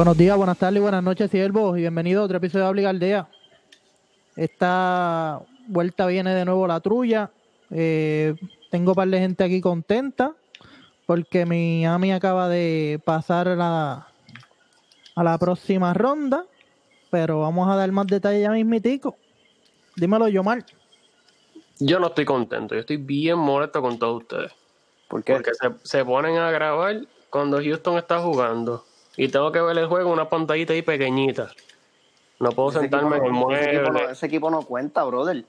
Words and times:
Buenos 0.00 0.16
días, 0.16 0.34
buenas 0.34 0.56
tardes, 0.56 0.80
buenas 0.80 1.02
noches, 1.02 1.30
siervos, 1.30 1.76
y 1.76 1.82
bienvenido 1.82 2.22
a 2.22 2.24
otro 2.24 2.38
episodio 2.38 2.64
de 2.64 2.70
Obliga 2.70 2.88
Aldea. 2.88 3.28
Esta 4.34 5.42
vuelta 5.66 6.06
viene 6.06 6.34
de 6.34 6.46
nuevo 6.46 6.66
la 6.66 6.80
trulla. 6.80 7.30
Eh, 7.70 8.34
tengo 8.70 8.92
un 8.92 8.94
par 8.94 9.08
de 9.08 9.18
gente 9.18 9.44
aquí 9.44 9.60
contenta 9.60 10.32
porque 11.04 11.44
Miami 11.44 12.12
acaba 12.12 12.48
de 12.48 12.98
pasar 13.04 13.48
a 13.48 13.56
la, 13.56 14.08
a 15.16 15.22
la 15.22 15.36
próxima 15.36 15.92
ronda, 15.92 16.46
pero 17.10 17.40
vamos 17.40 17.68
a 17.68 17.76
dar 17.76 17.92
más 17.92 18.06
detalles 18.06 18.40
ya 18.40 18.52
mismitico. 18.52 19.16
Dímelo, 19.96 20.28
Yomar. 20.28 20.64
Yo 21.78 22.00
no 22.00 22.06
estoy 22.06 22.24
contento, 22.24 22.74
yo 22.74 22.80
estoy 22.80 22.96
bien 22.96 23.38
molesto 23.38 23.82
con 23.82 23.98
todos 23.98 24.22
ustedes. 24.22 24.50
¿Por 25.08 25.22
qué? 25.22 25.34
Porque 25.34 25.50
se, 25.52 25.68
se 25.82 26.02
ponen 26.06 26.38
a 26.38 26.50
grabar 26.50 27.02
cuando 27.28 27.58
Houston 27.58 27.98
está 27.98 28.18
jugando. 28.20 28.86
Y 29.22 29.28
tengo 29.28 29.52
que 29.52 29.60
ver 29.60 29.76
el 29.76 29.86
juego 29.86 30.06
en 30.08 30.14
una 30.14 30.30
pantallita 30.30 30.72
ahí 30.72 30.80
pequeñita. 30.80 31.50
No 32.38 32.52
puedo 32.52 32.70
Ese 32.70 32.80
sentarme 32.80 33.18
en 33.18 33.26
el 33.26 33.32
no- 33.32 33.50
ese 33.52 33.64
equipo, 33.68 33.82
no, 33.84 33.92
mueble. 33.92 34.12
ese 34.12 34.26
equipo 34.26 34.50
no 34.50 34.62
cuenta, 34.62 35.04
brother. 35.04 35.44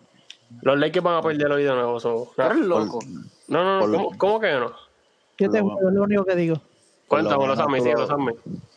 Los 0.62 0.78
Lakers 0.78 1.06
van 1.06 1.16
a 1.16 1.22
perder 1.22 1.50
hoy 1.54 1.64
de 1.64 1.70
nuevo. 1.72 1.98
so, 2.02 2.34
no, 2.36 2.46
eres 2.48 2.58
loco. 2.58 3.00
no, 3.48 3.64
no, 3.64 3.88
no, 3.88 3.98
¿cómo, 3.98 4.18
cómo 4.18 4.40
que 4.42 4.52
no? 4.52 4.74
¿Qué 5.38 5.48
te 5.48 5.60
Lo- 5.60 5.64
juego? 5.70 5.88
Es 5.88 5.94
lo 5.96 6.04
único 6.04 6.26
que 6.26 6.36
digo. 6.36 6.62
Cuéntamelo, 7.08 7.44
menos 7.44 7.58
Sammy, 7.60 7.80
sí, 7.80 7.92
lo- 7.94 8.00
lo 8.00 8.08
Sammy. 8.08 8.34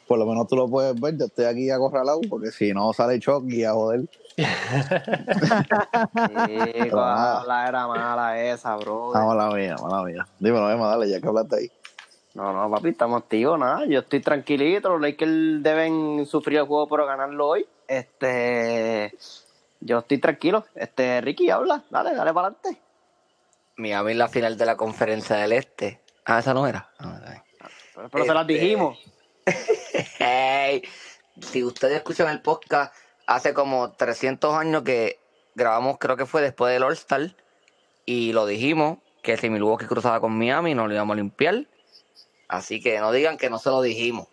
Por 0.07 0.19
lo 0.21 0.27
menos 0.27 0.47
tú 0.47 0.55
lo 0.55 0.69
puedes 0.69 0.95
ver, 1.01 1.19
yo 1.19 1.25
estoy 1.25 1.47
aquí 1.47 1.71
acorralado 1.71 2.21
porque 2.31 2.53
si 2.53 2.73
no 2.73 2.93
sale 2.93 3.19
Chucky 3.19 3.65
a 3.65 3.73
joder. 3.73 4.03
Chico, 4.37 4.47
la 6.97 7.65
era 7.69 7.89
mala 7.89 8.41
esa, 8.41 8.77
bro. 8.77 9.11
Ah, 9.17 9.25
mala 9.27 9.51
mía, 9.51 9.75
mala 9.83 10.05
mía. 10.05 10.25
Dímelo, 10.39 10.71
Emma, 10.71 10.87
dale, 10.91 11.11
ya 11.11 11.21
que 11.21 11.27
hablaste 11.27 11.57
ahí. 11.57 11.69
No, 12.35 12.53
no, 12.53 12.69
papi, 12.71 12.89
estamos 12.91 13.23
activos, 13.23 13.59
nada. 13.59 13.87
Yo 13.87 14.01
estoy 14.01 14.21
tranquilito. 14.21 14.89
Los 14.91 15.01
Lakers 15.01 15.63
deben 15.63 16.27
sufrir 16.27 16.59
el 16.59 16.65
juego 16.67 16.89
por 16.89 17.07
ganarlo 17.07 17.49
hoy. 17.49 17.67
Este. 17.87 19.15
Yo 19.81 20.01
estoy 20.01 20.19
tranquilo. 20.19 20.65
Este, 20.75 21.21
Ricky, 21.21 21.51
habla. 21.51 21.85
Dale, 21.91 22.15
dale 22.15 22.33
para 22.33 22.49
adelante. 22.49 22.81
Miami 23.77 24.13
en 24.13 24.19
la 24.19 24.29
final 24.29 24.57
de 24.57 24.67
la 24.67 24.77
conferencia 24.77 25.37
del 25.37 25.53
Este. 25.53 26.01
Ah, 26.25 26.41
esa 26.41 26.55
no 26.55 26.67
era. 26.67 26.91
Ah. 26.99 27.21
Pero, 27.95 28.09
pero 28.09 28.25
se 28.25 28.35
las 28.35 28.43
Este- 28.49 28.55
dijimos. 28.55 28.99
Hey, 30.19 30.83
si 31.41 31.63
ustedes 31.63 31.97
escuchan 31.97 32.29
el 32.29 32.41
podcast, 32.41 32.95
hace 33.27 33.55
como 33.55 33.93
300 33.93 34.55
años 34.55 34.83
que 34.83 35.21
grabamos, 35.55 35.99
creo 35.99 36.17
que 36.17 36.27
fue 36.27 36.43
después 36.43 36.73
del 36.73 36.83
All-Star, 36.83 37.37
y 38.07 38.33
lo 38.33 38.47
dijimos, 38.47 38.99
que 39.23 39.37
si 39.37 39.51
Milwaukee 39.51 39.87
cruzaba 39.87 40.21
con 40.21 40.37
Miami 40.37 40.75
no 40.75 40.89
lo 40.89 40.95
íbamos 40.95 41.15
a 41.15 41.17
limpiar. 41.17 41.67
Así 42.49 42.81
que 42.81 42.99
no 43.01 43.11
digan 43.13 43.37
que 43.37 43.51
no 43.51 43.59
se 43.59 43.71
lo 43.71 43.81
dijimos. 43.83 44.29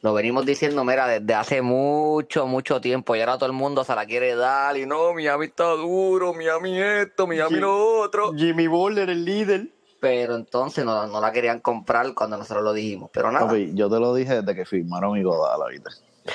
Lo 0.00 0.12
venimos 0.12 0.44
diciendo, 0.44 0.84
mira, 0.84 1.06
desde 1.06 1.34
hace 1.34 1.62
mucho, 1.62 2.46
mucho 2.46 2.80
tiempo. 2.80 3.16
Y 3.16 3.20
ahora 3.20 3.36
todo 3.38 3.46
el 3.46 3.52
mundo 3.52 3.84
se 3.84 3.94
la 3.94 4.04
quiere 4.04 4.34
dar. 4.34 4.76
Y 4.76 4.84
no, 4.84 5.14
Miami 5.14 5.46
está 5.46 5.64
duro, 5.70 6.34
Miami 6.34 6.78
esto, 6.78 7.26
Miami 7.26 7.54
Sí. 7.54 7.60
lo 7.60 8.00
otro. 8.00 8.32
Jimmy 8.34 8.66
Butler, 8.66 9.08
el 9.08 9.24
líder. 9.24 9.68
Pero 10.00 10.34
entonces 10.36 10.84
no, 10.84 11.06
no 11.06 11.20
la 11.22 11.32
querían 11.32 11.60
comprar 11.60 12.12
cuando 12.12 12.36
nosotros 12.36 12.62
lo 12.62 12.74
dijimos. 12.74 13.08
Pero 13.14 13.32
nada. 13.32 13.46
Papi, 13.46 13.70
yo 13.72 13.88
te 13.88 13.98
lo 13.98 14.14
dije 14.14 14.42
desde 14.42 14.54
que 14.54 14.66
firmaron 14.66 15.14
mi 15.14 15.22
Godala, 15.22 15.66
¿viste? 15.70 15.88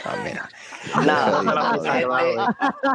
Ah, 0.06 0.16
mira. 0.24 0.50
Nada, 1.06 1.74
gente, 1.84 2.06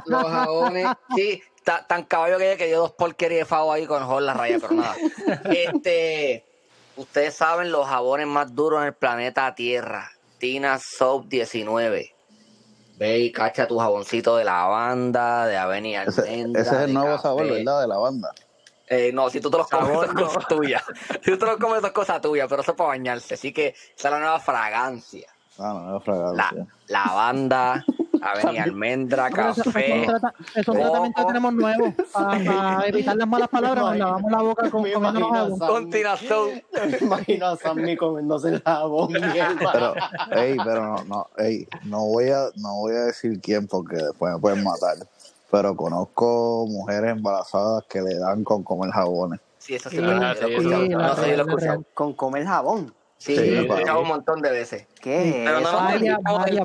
los 0.07 0.23
jabones, 0.25 0.87
sí, 1.15 1.43
ta- 1.65 1.85
tan 1.87 2.05
caballo 2.05 2.39
que, 2.39 2.57
que 2.57 2.67
dio 2.67 2.79
dos 2.81 2.93
porquerías 2.93 3.41
de 3.41 3.45
favo 3.45 3.73
ahí 3.73 3.87
con 3.87 4.03
el 4.03 4.27
la 4.27 4.35
raya, 4.35 4.59
pero 4.61 4.75
nada. 4.75 4.95
Este, 5.45 6.45
ustedes 6.97 7.34
saben 7.34 7.71
los 7.72 7.87
jabones 7.87 8.27
más 8.27 8.55
duros 8.55 8.81
en 8.81 8.87
el 8.88 8.94
planeta 8.94 9.55
Tierra, 9.55 10.10
Tina 10.38 10.78
Soap 10.78 11.27
19. 11.27 12.15
Ve 12.97 13.19
y 13.19 13.32
cacha 13.32 13.66
tu 13.66 13.78
jaboncito 13.78 14.37
de 14.37 14.44
lavanda, 14.44 15.47
de 15.47 15.56
avena 15.56 16.05
Ese, 16.05 16.21
almendra, 16.22 16.62
ese 16.62 16.75
es 16.77 16.81
el 16.82 16.94
nuevo 16.94 17.10
café. 17.10 17.22
sabor, 17.22 17.47
¿verdad? 17.50 17.81
De 17.82 17.88
la 17.88 17.99
banda. 17.99 18.31
Eh, 18.87 19.10
no, 19.12 19.31
si 19.31 19.41
tú 19.41 19.50
te 19.50 19.56
los 19.59 19.69
comes, 19.69 19.88
Sabor, 19.88 20.05
eso 20.05 20.15
es 20.15 20.22
cosa 20.34 20.47
tuya. 20.49 20.84
Si 21.25 21.31
tú 21.31 21.38
te 21.38 21.47
los 21.47 21.56
comes, 21.56 21.78
eso 21.78 21.87
es 21.88 21.93
cosa 21.93 22.21
tuya, 22.21 22.47
pero 22.47 22.62
eso 22.62 22.72
es 22.72 22.77
para 22.77 22.88
bañarse. 22.91 23.34
Así 23.34 23.53
que 23.53 23.69
esa 23.97 24.09
es 24.09 24.12
la 24.12 24.19
nueva 24.21 24.38
fragancia. 24.41 25.28
Ah, 25.59 25.72
no, 25.75 25.81
nueva 25.81 25.99
La, 25.99 26.05
fragancia. 26.05 26.66
lavanda, 26.88 27.84
avena 28.33 28.53
y 28.53 28.59
almendra, 28.59 29.31
café. 29.31 30.03
Esos, 30.03 30.07
trata- 30.21 30.35
esos 30.55 30.65
coco. 30.67 30.79
tratamientos 30.81 31.27
tenemos 31.27 31.53
nuevos 31.55 31.95
para, 32.12 32.87
evitar 32.87 33.17
las 33.17 33.29
malas 33.29 33.49
palabras. 33.49 33.85
Nos 33.85 33.97
lavamos 33.99 34.31
la 34.33 34.43
boca 34.43 34.71
con, 34.71 34.83
Me 34.83 34.93
comiéndonos 34.93 35.29
imagino 35.29 35.39
agua. 35.55 35.67
a 35.67 35.71
Con 35.71 35.91
Tina 35.91 36.17
Soap. 36.17 36.51
Me 36.91 36.99
imagino 37.01 37.47
a 37.47 37.57
Sammy 37.57 37.97
comiéndose 37.97 38.49
el 38.49 38.62
jabón. 38.62 39.12
mierda. 39.12 39.73
Pero, 39.73 39.95
ey, 40.41 40.57
pero 40.65 40.83
no, 40.83 41.05
no, 41.05 41.27
ey, 41.39 41.67
no 41.85 42.05
voy 42.07 42.31
a, 42.31 42.47
no 42.57 42.77
voy 42.77 42.95
a 42.97 43.01
decir 43.07 43.41
quién 43.41 43.67
porque 43.67 43.97
después 43.97 44.33
me 44.35 44.39
pueden 44.41 44.65
matar. 44.65 44.97
Pero 45.51 45.77
conozco 45.77 46.67
mujeres 46.69 47.12
embarazadas 47.12 47.85
que 47.89 48.01
le 48.03 48.19
dan 48.19 48.43
con 48.43 48.62
comer 48.65 48.91
jabones. 48.91 49.41
Sí, 49.59 49.75
eso 49.77 49.89
sí, 49.89 49.97
Sí, 49.97 50.03
lo 50.03 50.11
he 50.12 50.31
escuchado. 50.33 50.83
la 50.89 51.45
No 51.45 51.56
la. 51.59 51.81
Con 51.95 52.12
comer 52.15 52.45
jabón. 52.45 52.93
Sí, 53.17 53.37
Sí, 53.37 53.51
lo 53.51 53.61
he 53.61 53.67
escuchado 53.67 54.01
un 54.03 54.09
montón 54.09 54.43
de 54.43 54.51
veces. 54.51 54.87
¿Qué 55.01 55.29
es 55.29 55.35
Pero 55.47 55.61
no 55.61 55.71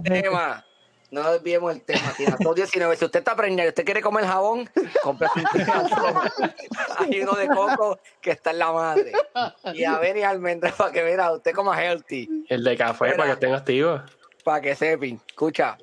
vete. 0.02 0.22
tema. 0.24 0.66
No 1.12 1.24
nos 1.24 1.34
desviemos 1.34 1.74
del 1.74 1.82
tema. 1.82 2.14
Tina 2.16 2.38
Soap 2.38 2.56
19. 2.56 2.96
Si 2.96 3.06
usted 3.06 3.20
está 3.20 3.36
preñada 3.36 3.66
y 3.66 3.70
usted 3.70 3.84
quiere 3.84 4.02
comer 4.02 4.26
jabón, 4.26 4.70
cómprase 5.02 5.40
un. 5.40 5.46
Hay 6.98 7.22
uno 7.22 7.34
de 7.34 7.48
coco 7.48 8.00
que 8.22 8.32
está 8.32 8.52
en 8.52 8.60
la 8.60 8.72
madre. 8.72 9.12
Y 9.74 9.84
avena 9.86 10.20
y 10.20 10.24
almendra 10.24 10.72
para 10.72 10.92
que 10.92 11.04
mira, 11.04 11.32
usted 11.32 11.54
coma 11.54 11.82
healthy. 11.82 12.46
El 12.48 12.64
de 12.64 12.78
café 12.78 13.06
Mira. 13.06 13.18
para 13.18 13.28
que 13.30 13.34
estén 13.34 13.54
activos. 13.54 14.02
Para 14.44 14.62
que 14.62 14.76
sepan, 14.76 15.20
escucha. 15.28 15.78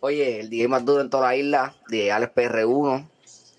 Oye, 0.00 0.40
el 0.40 0.50
DJ 0.50 0.68
más 0.68 0.84
duro 0.84 1.00
en 1.00 1.08
toda 1.08 1.28
la 1.28 1.36
isla, 1.36 1.74
DJ 1.88 2.12
Alex 2.12 2.34
PR1, 2.34 3.08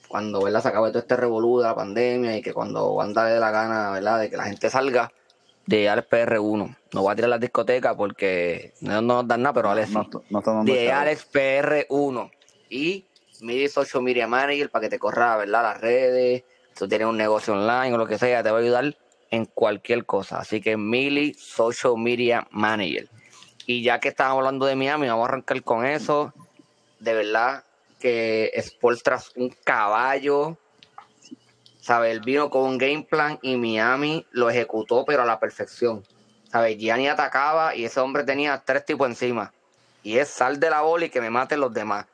cuando 0.08 0.44
¿verdad? 0.44 0.62
se 0.62 0.68
acabó 0.68 0.90
todo 0.90 1.00
este 1.00 1.16
revolú 1.16 1.58
de 1.60 1.64
la 1.64 1.76
pandemia 1.76 2.38
y 2.38 2.42
que 2.42 2.54
cuando 2.54 2.92
Wanda 2.94 3.26
le 3.26 3.32
dé 3.32 3.40
la 3.40 3.52
gana, 3.52 3.92
¿verdad? 3.92 4.20
De 4.20 4.30
que 4.30 4.38
la 4.38 4.44
gente 4.44 4.70
salga, 4.70 5.12
DJ 5.66 5.90
Alex 5.90 6.10
PR1. 6.10 6.78
No 6.94 7.02
voy 7.02 7.12
a 7.12 7.16
tirar 7.16 7.30
las 7.30 7.40
discotecas 7.40 7.96
porque 7.96 8.74
no, 8.82 9.02
no 9.02 9.16
nos 9.16 9.28
dan 9.28 9.42
nada, 9.42 9.54
pero 9.54 9.72
Alex. 9.72 9.90
No, 9.90 10.10
no 10.30 10.42
chavo. 10.42 10.62
Alex 10.62 11.28
PR1. 11.32 12.32
Y 12.70 13.06
Midi 13.42 13.68
Social 13.68 14.04
Media 14.04 14.28
Manager 14.28 14.70
para 14.70 14.84
que 14.84 14.90
te 14.90 15.00
corra, 15.00 15.38
¿verdad? 15.38 15.64
Las 15.64 15.82
redes. 15.82 16.44
Si 16.74 16.80
tú 16.80 16.88
tienes 16.88 17.08
un 17.08 17.18
negocio 17.18 17.54
online 17.54 17.94
o 17.94 17.98
lo 17.98 18.08
que 18.08 18.18
sea, 18.18 18.44
te 18.44 18.52
va 18.52 18.58
a 18.58 18.62
ayudar 18.62 18.96
en 19.32 19.46
cualquier 19.46 20.06
cosa. 20.06 20.40
Así 20.40 20.62
que 20.62 20.78
Mili 20.78 21.34
Social 21.34 21.98
Media 21.98 22.48
Manager. 22.52 23.10
Y 23.66 23.82
ya 23.82 24.00
que 24.00 24.10
estamos 24.10 24.38
hablando 24.38 24.66
de 24.66 24.76
Miami, 24.76 25.08
vamos 25.08 25.26
a 25.28 25.30
arrancar 25.30 25.64
con 25.64 25.86
eso. 25.86 26.34
De 27.00 27.14
verdad 27.14 27.64
que 28.00 28.52
Sportras 28.62 29.32
un 29.36 29.50
caballo. 29.64 30.58
¿Sabe? 31.86 32.10
Él 32.10 32.22
vino 32.22 32.50
con 32.50 32.64
un 32.64 32.78
game 32.80 33.06
plan 33.08 33.38
y 33.44 33.58
Miami 33.58 34.26
lo 34.32 34.50
ejecutó, 34.50 35.06
pero 35.06 35.22
a 35.22 35.26
la 35.26 35.40
perfección. 35.40 36.04
¿Sabe? 36.52 36.78
Gianni 36.78 37.08
atacaba 37.08 37.76
y 37.76 37.86
ese 37.86 38.00
hombre 38.00 38.24
tenía 38.24 38.60
tres 38.66 38.84
tipos 38.86 39.08
encima. 39.08 39.54
Y 40.02 40.18
es 40.18 40.30
sal 40.30 40.60
de 40.60 40.72
la 40.72 40.82
bola 40.82 41.06
y 41.06 41.10
que 41.12 41.22
me 41.22 41.30
maten 41.30 41.60
los 41.60 41.72
demás. 41.72 42.08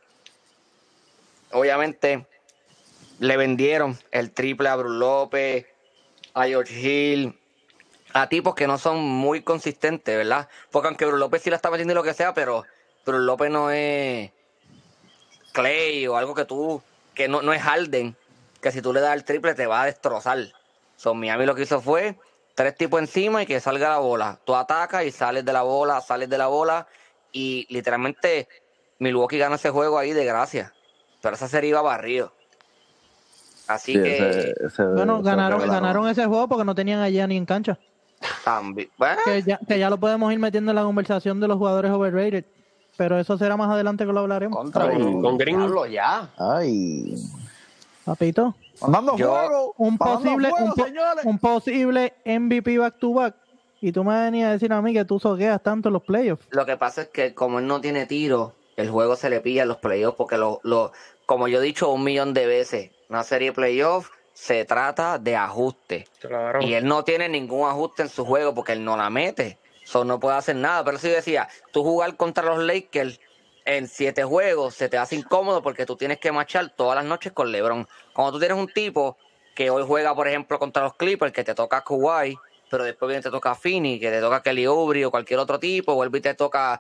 Obviamente, 1.54 2.28
le 3.20 3.38
vendieron 3.38 3.98
el 4.12 4.32
triple 4.32 4.68
a 4.68 4.76
Bruce 4.76 5.00
López, 5.00 5.66
a 6.34 6.48
George 6.48 6.78
Hill, 6.78 7.40
a 8.12 8.28
tipos 8.28 8.56
que 8.56 8.68
no 8.68 8.78
son 8.78 9.00
muy 9.00 9.42
consistentes, 9.42 10.18
¿verdad? 10.18 10.50
Porque 10.70 10.90
aunque 10.90 11.06
Bruce 11.06 11.20
López 11.20 11.44
sí 11.44 11.50
la 11.50 11.56
está 11.56 11.72
metiendo 11.72 11.94
y 11.94 11.96
lo 11.96 12.04
que 12.04 12.14
sea, 12.14 12.34
pero 12.34 12.66
Bruce 13.06 13.24
López 13.24 13.50
no 13.50 13.72
es 13.72 14.32
Clay 15.54 16.06
o 16.08 16.18
algo 16.18 16.36
que 16.36 16.44
tú, 16.44 16.84
que 17.14 17.30
no, 17.30 17.42
no 17.42 17.54
es 17.54 17.62
Harden, 17.62 18.18
que 18.62 18.72
si 18.72 18.82
tú 18.82 18.94
le 18.94 19.02
das 19.02 19.16
el 19.16 19.24
triple 19.24 19.54
te 19.56 19.66
va 19.68 19.82
a 19.82 19.86
destrozar. 19.86 20.38
So, 20.96 21.14
Miami 21.14 21.46
lo 21.46 21.56
que 21.56 21.64
hizo 21.64 21.82
fue 21.82 22.18
tres 22.56 22.76
tipos 22.78 23.00
encima 23.00 23.42
y 23.42 23.46
que 23.46 23.60
salga 23.60 23.90
la 23.90 23.98
bola. 23.98 24.40
Tú 24.46 24.56
atacas 24.56 25.04
y 25.06 25.12
sales 25.12 25.44
de 25.44 25.54
la 25.54 25.64
bola, 25.64 26.00
sales 26.02 26.30
de 26.30 26.38
la 26.38 26.48
bola 26.48 26.88
y 27.32 27.66
literalmente 27.74 28.48
Milwaukee 29.00 29.38
gana 29.40 29.56
ese 29.56 29.72
juego 29.72 29.98
ahí 29.98 30.14
de 30.14 30.26
gracia. 30.26 30.74
Pero 31.22 31.36
esa 31.36 31.48
serie 31.48 31.72
iba 31.72 31.82
barrido. 31.82 32.34
Así 33.68 33.94
Sí, 33.94 34.04
que 34.04 34.12
ese- 34.12 34.54
ese- 34.66 34.84
Bueno, 34.86 35.16
ese 35.20 35.30
ganaron, 35.30 35.68
ganaron 35.68 36.08
ese 36.10 36.26
juego 36.26 36.48
porque 36.48 36.66
no 36.66 36.76
tenían 36.76 37.00
a 37.00 37.10
Gianni 37.10 37.38
en 37.38 37.46
cancha. 37.46 37.80
también. 38.44 38.90
Bueno, 38.98 39.20
Que 39.26 39.42
ya, 39.44 39.60
que 39.68 39.80
ya 39.80 39.90
lo 39.90 40.00
podemos 40.00 40.32
ir 40.32 40.38
metiendo 40.40 40.72
en 40.72 40.76
la 40.76 40.84
conversación 40.84 41.40
de 41.40 41.48
los 41.48 41.58
jugadores 41.58 41.92
overrated. 41.92 42.46
Pero 42.98 43.18
eso 43.18 43.38
será 43.38 43.58
más 43.58 43.70
adelante 43.72 44.06
que 44.06 44.12
lo 44.12 44.20
hablaremos. 44.20 44.58
Contra, 44.58 44.86
Ay, 44.86 44.98
con 45.22 45.38
Green. 45.38 45.74
Ya. 45.90 46.30
Ay. 46.38 47.16
Papito, 48.06 48.56
Mandando 48.82 49.16
Yo- 49.16 49.30
fuego. 49.36 49.74
un 49.78 49.98
posible, 49.98 50.50
fuego, 50.50 50.66
un, 50.66 50.74
po- 50.74 50.86
señores. 50.86 51.26
un 51.26 51.38
posible 51.40 52.14
MVP 52.26 52.78
back 52.80 52.98
to 53.00 53.14
back. 53.14 53.36
Y 53.80 53.92
tú 53.92 54.04
me 54.04 54.20
venías 54.22 54.50
a 54.50 54.52
decir 54.54 54.72
a 54.74 54.82
mí 54.82 54.94
que 54.94 55.06
tú 55.06 55.20
soqueas 55.20 55.62
tanto 55.62 55.90
en 55.90 55.94
los 55.94 56.04
playoffs. 56.04 56.46
Lo 56.50 56.66
que 56.66 56.78
pasa 56.78 57.04
es 57.04 57.08
que 57.10 57.34
como 57.34 57.60
él 57.60 57.68
no 57.68 57.80
tiene 57.82 58.06
tiro, 58.06 58.54
el 58.78 58.90
juego 58.90 59.16
se 59.16 59.30
le 59.30 59.40
pilla 59.42 59.64
en 59.64 59.68
los 59.70 59.78
playoffs 59.78 60.16
porque 60.18 60.38
lo, 60.38 60.60
lo, 60.64 60.92
como 61.26 61.48
yo 61.48 61.60
he 61.60 61.64
dicho 61.64 61.92
un 61.92 62.04
millón 62.04 62.34
de 62.34 62.46
veces, 62.48 62.92
una 63.10 63.24
serie 63.24 63.50
de 63.50 63.54
playoffs 63.54 64.10
se 64.34 64.66
trata 64.66 65.20
de 65.20 65.36
ajuste. 65.36 66.08
Claro. 66.20 66.62
Y 66.64 66.74
él 66.74 66.86
no 66.86 67.04
tiene 67.04 67.30
ningún 67.30 67.68
ajuste 67.68 68.04
en 68.04 68.10
su 68.10 68.26
juego 68.26 68.54
porque 68.56 68.74
él 68.74 68.84
no 68.84 68.98
la 68.98 69.10
mete. 69.10 69.58
So, 69.84 70.06
no 70.06 70.20
puede 70.20 70.38
hacer 70.38 70.56
nada. 70.56 70.84
Pero 70.84 70.98
sí 70.98 71.10
decía, 71.10 71.48
tú 71.72 71.84
jugar 71.84 72.16
contra 72.16 72.44
los 72.46 72.60
Lakers 72.64 73.20
en 73.66 73.88
siete 73.88 74.24
juegos 74.24 74.76
se 74.76 74.90
te 74.90 74.98
hace 74.98 75.16
incómodo 75.16 75.62
porque 75.62 75.86
tú 75.86 75.96
tienes 75.96 76.20
que 76.20 76.32
marchar 76.32 76.70
todas 76.76 76.96
las 76.96 77.06
noches 77.06 77.32
con 77.32 77.52
LeBron. 77.52 77.88
Cuando 78.14 78.34
tú 78.34 78.40
tienes 78.40 78.58
un 78.58 78.68
tipo 78.68 79.18
que 79.56 79.70
hoy 79.70 79.84
juega, 79.86 80.16
por 80.16 80.28
ejemplo, 80.28 80.58
contra 80.60 80.84
los 80.84 80.96
Clippers, 80.96 81.34
que 81.34 81.44
te 81.44 81.54
toca 81.54 81.84
Kawhi, 81.84 82.38
pero 82.70 82.84
después 82.84 83.08
viene 83.08 83.22
te 83.22 83.30
toca 83.30 83.54
Finney, 83.54 84.00
que 84.00 84.10
te 84.10 84.22
toca 84.22 84.42
Kelly 84.42 84.66
Oubre 84.66 85.06
o 85.06 85.12
cualquier 85.12 85.40
otro 85.40 85.60
tipo, 85.60 85.94
vuelve 85.94 86.20
y 86.20 86.22
te 86.22 86.34
toca, 86.34 86.80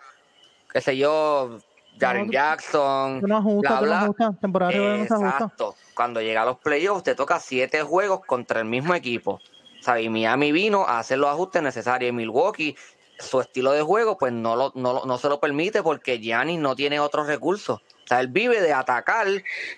qué 0.71 0.81
sé 0.81 0.97
yo, 0.97 1.59
Jaren 1.99 2.27
No, 2.27 2.31
Jackson, 2.31 3.21
no 3.21 3.37
ajustas, 3.37 3.81
bla, 3.81 4.13
bla. 4.17 4.37
Temporada 4.39 4.71
ajusta. 4.71 5.15
Exacto. 5.15 5.75
Cuando 5.93 6.21
llega 6.21 6.41
a 6.41 6.45
los 6.45 6.57
playoffs, 6.57 7.03
te 7.03 7.15
toca 7.15 7.39
siete 7.39 7.81
juegos 7.83 8.21
contra 8.25 8.59
el 8.59 8.65
mismo 8.65 8.95
equipo. 8.95 9.39
¿Sabes? 9.81 10.05
Y 10.05 10.09
Miami 10.09 10.51
vino 10.51 10.85
a 10.85 10.99
hacer 10.99 11.17
los 11.17 11.29
ajustes 11.29 11.61
necesarios. 11.61 12.09
Y 12.09 12.13
Milwaukee, 12.13 12.75
su 13.21 13.41
estilo 13.41 13.71
de 13.71 13.81
juego, 13.81 14.17
pues 14.17 14.33
no, 14.33 14.55
lo, 14.55 14.71
no, 14.75 15.05
no 15.05 15.17
se 15.17 15.29
lo 15.29 15.39
permite 15.39 15.83
porque 15.83 16.19
Giannis 16.19 16.59
no 16.59 16.75
tiene 16.75 16.99
otros 16.99 17.27
recursos. 17.27 17.79
O 17.79 18.07
sea, 18.07 18.19
él 18.19 18.27
vive 18.27 18.61
de 18.61 18.73
atacar 18.73 19.27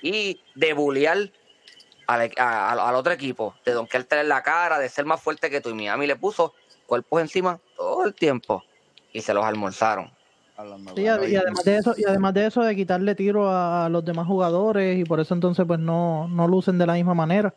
y 0.02 0.40
de 0.56 0.74
bullear 0.74 1.18
al, 2.08 2.22
e- 2.22 2.32
a- 2.38 2.72
al 2.72 2.96
otro 2.96 3.14
equipo, 3.14 3.56
de 3.66 3.74
donkearte 3.74 4.20
en 4.20 4.30
la 4.30 4.42
cara, 4.44 4.80
de 4.80 4.90
ser 4.90 5.06
más 5.06 5.22
fuerte 5.22 5.50
que 5.50 5.62
tú. 5.62 5.70
Y 5.70 5.74
Miami 5.74 6.08
le 6.08 6.16
puso 6.16 6.54
cuerpos 6.86 7.22
encima 7.22 7.60
todo 7.76 8.06
el 8.06 8.14
tiempo 8.14 8.64
y 9.12 9.22
se 9.22 9.34
los 9.34 9.46
almorzaron. 9.46 10.12
Sí, 10.96 11.02
y, 11.02 11.08
además 11.08 11.64
de 11.64 11.78
eso, 11.78 11.96
y 11.98 12.06
además 12.06 12.34
de 12.36 12.46
eso 12.46 12.62
de 12.62 12.76
quitarle 12.76 13.16
tiro 13.16 13.50
a 13.50 13.90
los 13.90 14.06
demás 14.06 14.28
jugadores 14.28 15.00
y 15.00 15.04
por 15.04 15.20
eso 15.20 15.34
entonces 15.34 15.66
pues 15.66 15.80
no, 15.80 16.28
no 16.28 16.48
lucen 16.48 16.78
de 16.78 16.86
la 16.86 16.94
misma 16.94 17.14
manera. 17.16 17.54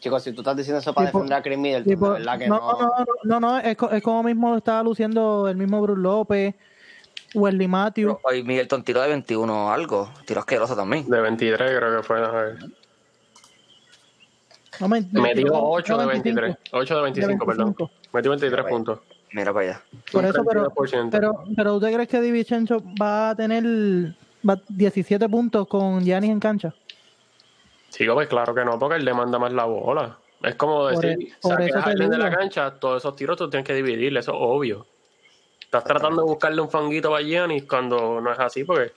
Chicos, 0.00 0.22
si 0.22 0.32
tú 0.32 0.42
estás 0.42 0.56
diciendo 0.56 0.78
eso 0.80 0.92
para 0.92 1.08
Tipo- 1.08 1.18
defender 1.18 1.38
a 1.38 1.42
Chris 1.42 1.58
Middleton, 1.58 1.84
Tipo, 1.92 2.06
de 2.12 2.18
verdad 2.20 2.38
que 2.38 2.46
no, 2.48 2.56
no. 2.58 2.72
no, 2.72 2.88
no, 2.88 3.04
no, 3.24 3.40
no, 3.40 3.58
es, 3.58 3.76
co- 3.76 3.90
es 3.90 4.02
como 4.02 4.22
mismo 4.22 4.56
estaba 4.56 4.82
luciendo 4.84 5.48
el 5.48 5.56
mismo 5.56 5.80
Bruce 5.82 6.00
López, 6.00 6.54
Wesley 7.34 7.66
Matthews. 7.68 8.16
Hoy 8.22 8.42
Miguelton 8.44 8.84
tiró 8.84 9.02
de 9.02 9.08
21 9.08 9.66
o 9.66 9.70
algo, 9.70 10.08
tiró 10.24 10.40
asqueroso 10.40 10.76
también. 10.76 11.08
De 11.10 11.20
23 11.20 11.76
creo 11.76 11.96
que 11.96 12.02
fue. 12.04 12.24
a 12.24 12.30
ver. 12.30 12.58
No, 14.80 14.88
me, 14.88 15.00
Metió 15.10 15.46
no, 15.48 15.70
8 15.70 15.98
de 15.98 16.06
25. 16.06 16.40
23. 16.40 16.56
8 16.72 16.96
de 16.96 17.02
25, 17.02 17.46
perdón. 17.46 17.64
25. 17.76 17.90
Metió 18.12 18.30
23 18.30 18.66
puntos. 18.66 19.00
Mira 19.32 19.52
para 19.52 19.66
allá. 19.70 19.82
Por 20.12 20.22
Un 20.24 20.30
eso, 20.30 20.44
pero, 20.44 20.70
32%. 20.70 21.08
pero, 21.10 21.44
pero 21.56 21.74
¿usted 21.74 21.92
cree 21.92 22.06
que 22.06 22.20
Divincenzo 22.20 22.82
va 23.00 23.30
a 23.30 23.34
tener 23.34 23.64
va 24.48 24.58
17 24.68 25.28
puntos 25.28 25.66
con 25.66 26.02
Giannis 26.04 26.30
en 26.30 26.38
cancha? 26.40 26.72
Chico, 27.90 28.14
pues 28.14 28.28
claro 28.28 28.54
que 28.54 28.64
no, 28.64 28.78
porque 28.78 28.96
él 28.96 29.04
demanda 29.04 29.38
más 29.38 29.52
la 29.52 29.64
bola. 29.64 30.18
Es 30.42 30.54
como 30.54 30.86
decir, 30.86 31.18
e- 31.20 31.32
por 31.40 31.58
de 31.58 32.18
la 32.18 32.30
cancha, 32.30 32.74
todos 32.78 33.02
esos 33.02 33.16
tiros 33.16 33.36
tú 33.36 33.50
tienes 33.50 33.66
que 33.66 33.74
dividirle, 33.74 34.20
eso 34.20 34.32
es 34.32 34.38
obvio. 34.40 34.86
Estás 35.60 35.84
tratando 35.84 36.22
de 36.22 36.28
buscarle 36.28 36.60
un 36.60 36.70
fanguito 36.70 37.14
a 37.14 37.20
Giannis 37.20 37.64
cuando 37.64 38.20
no 38.20 38.32
es 38.32 38.38
así, 38.38 38.64
porque 38.64 38.92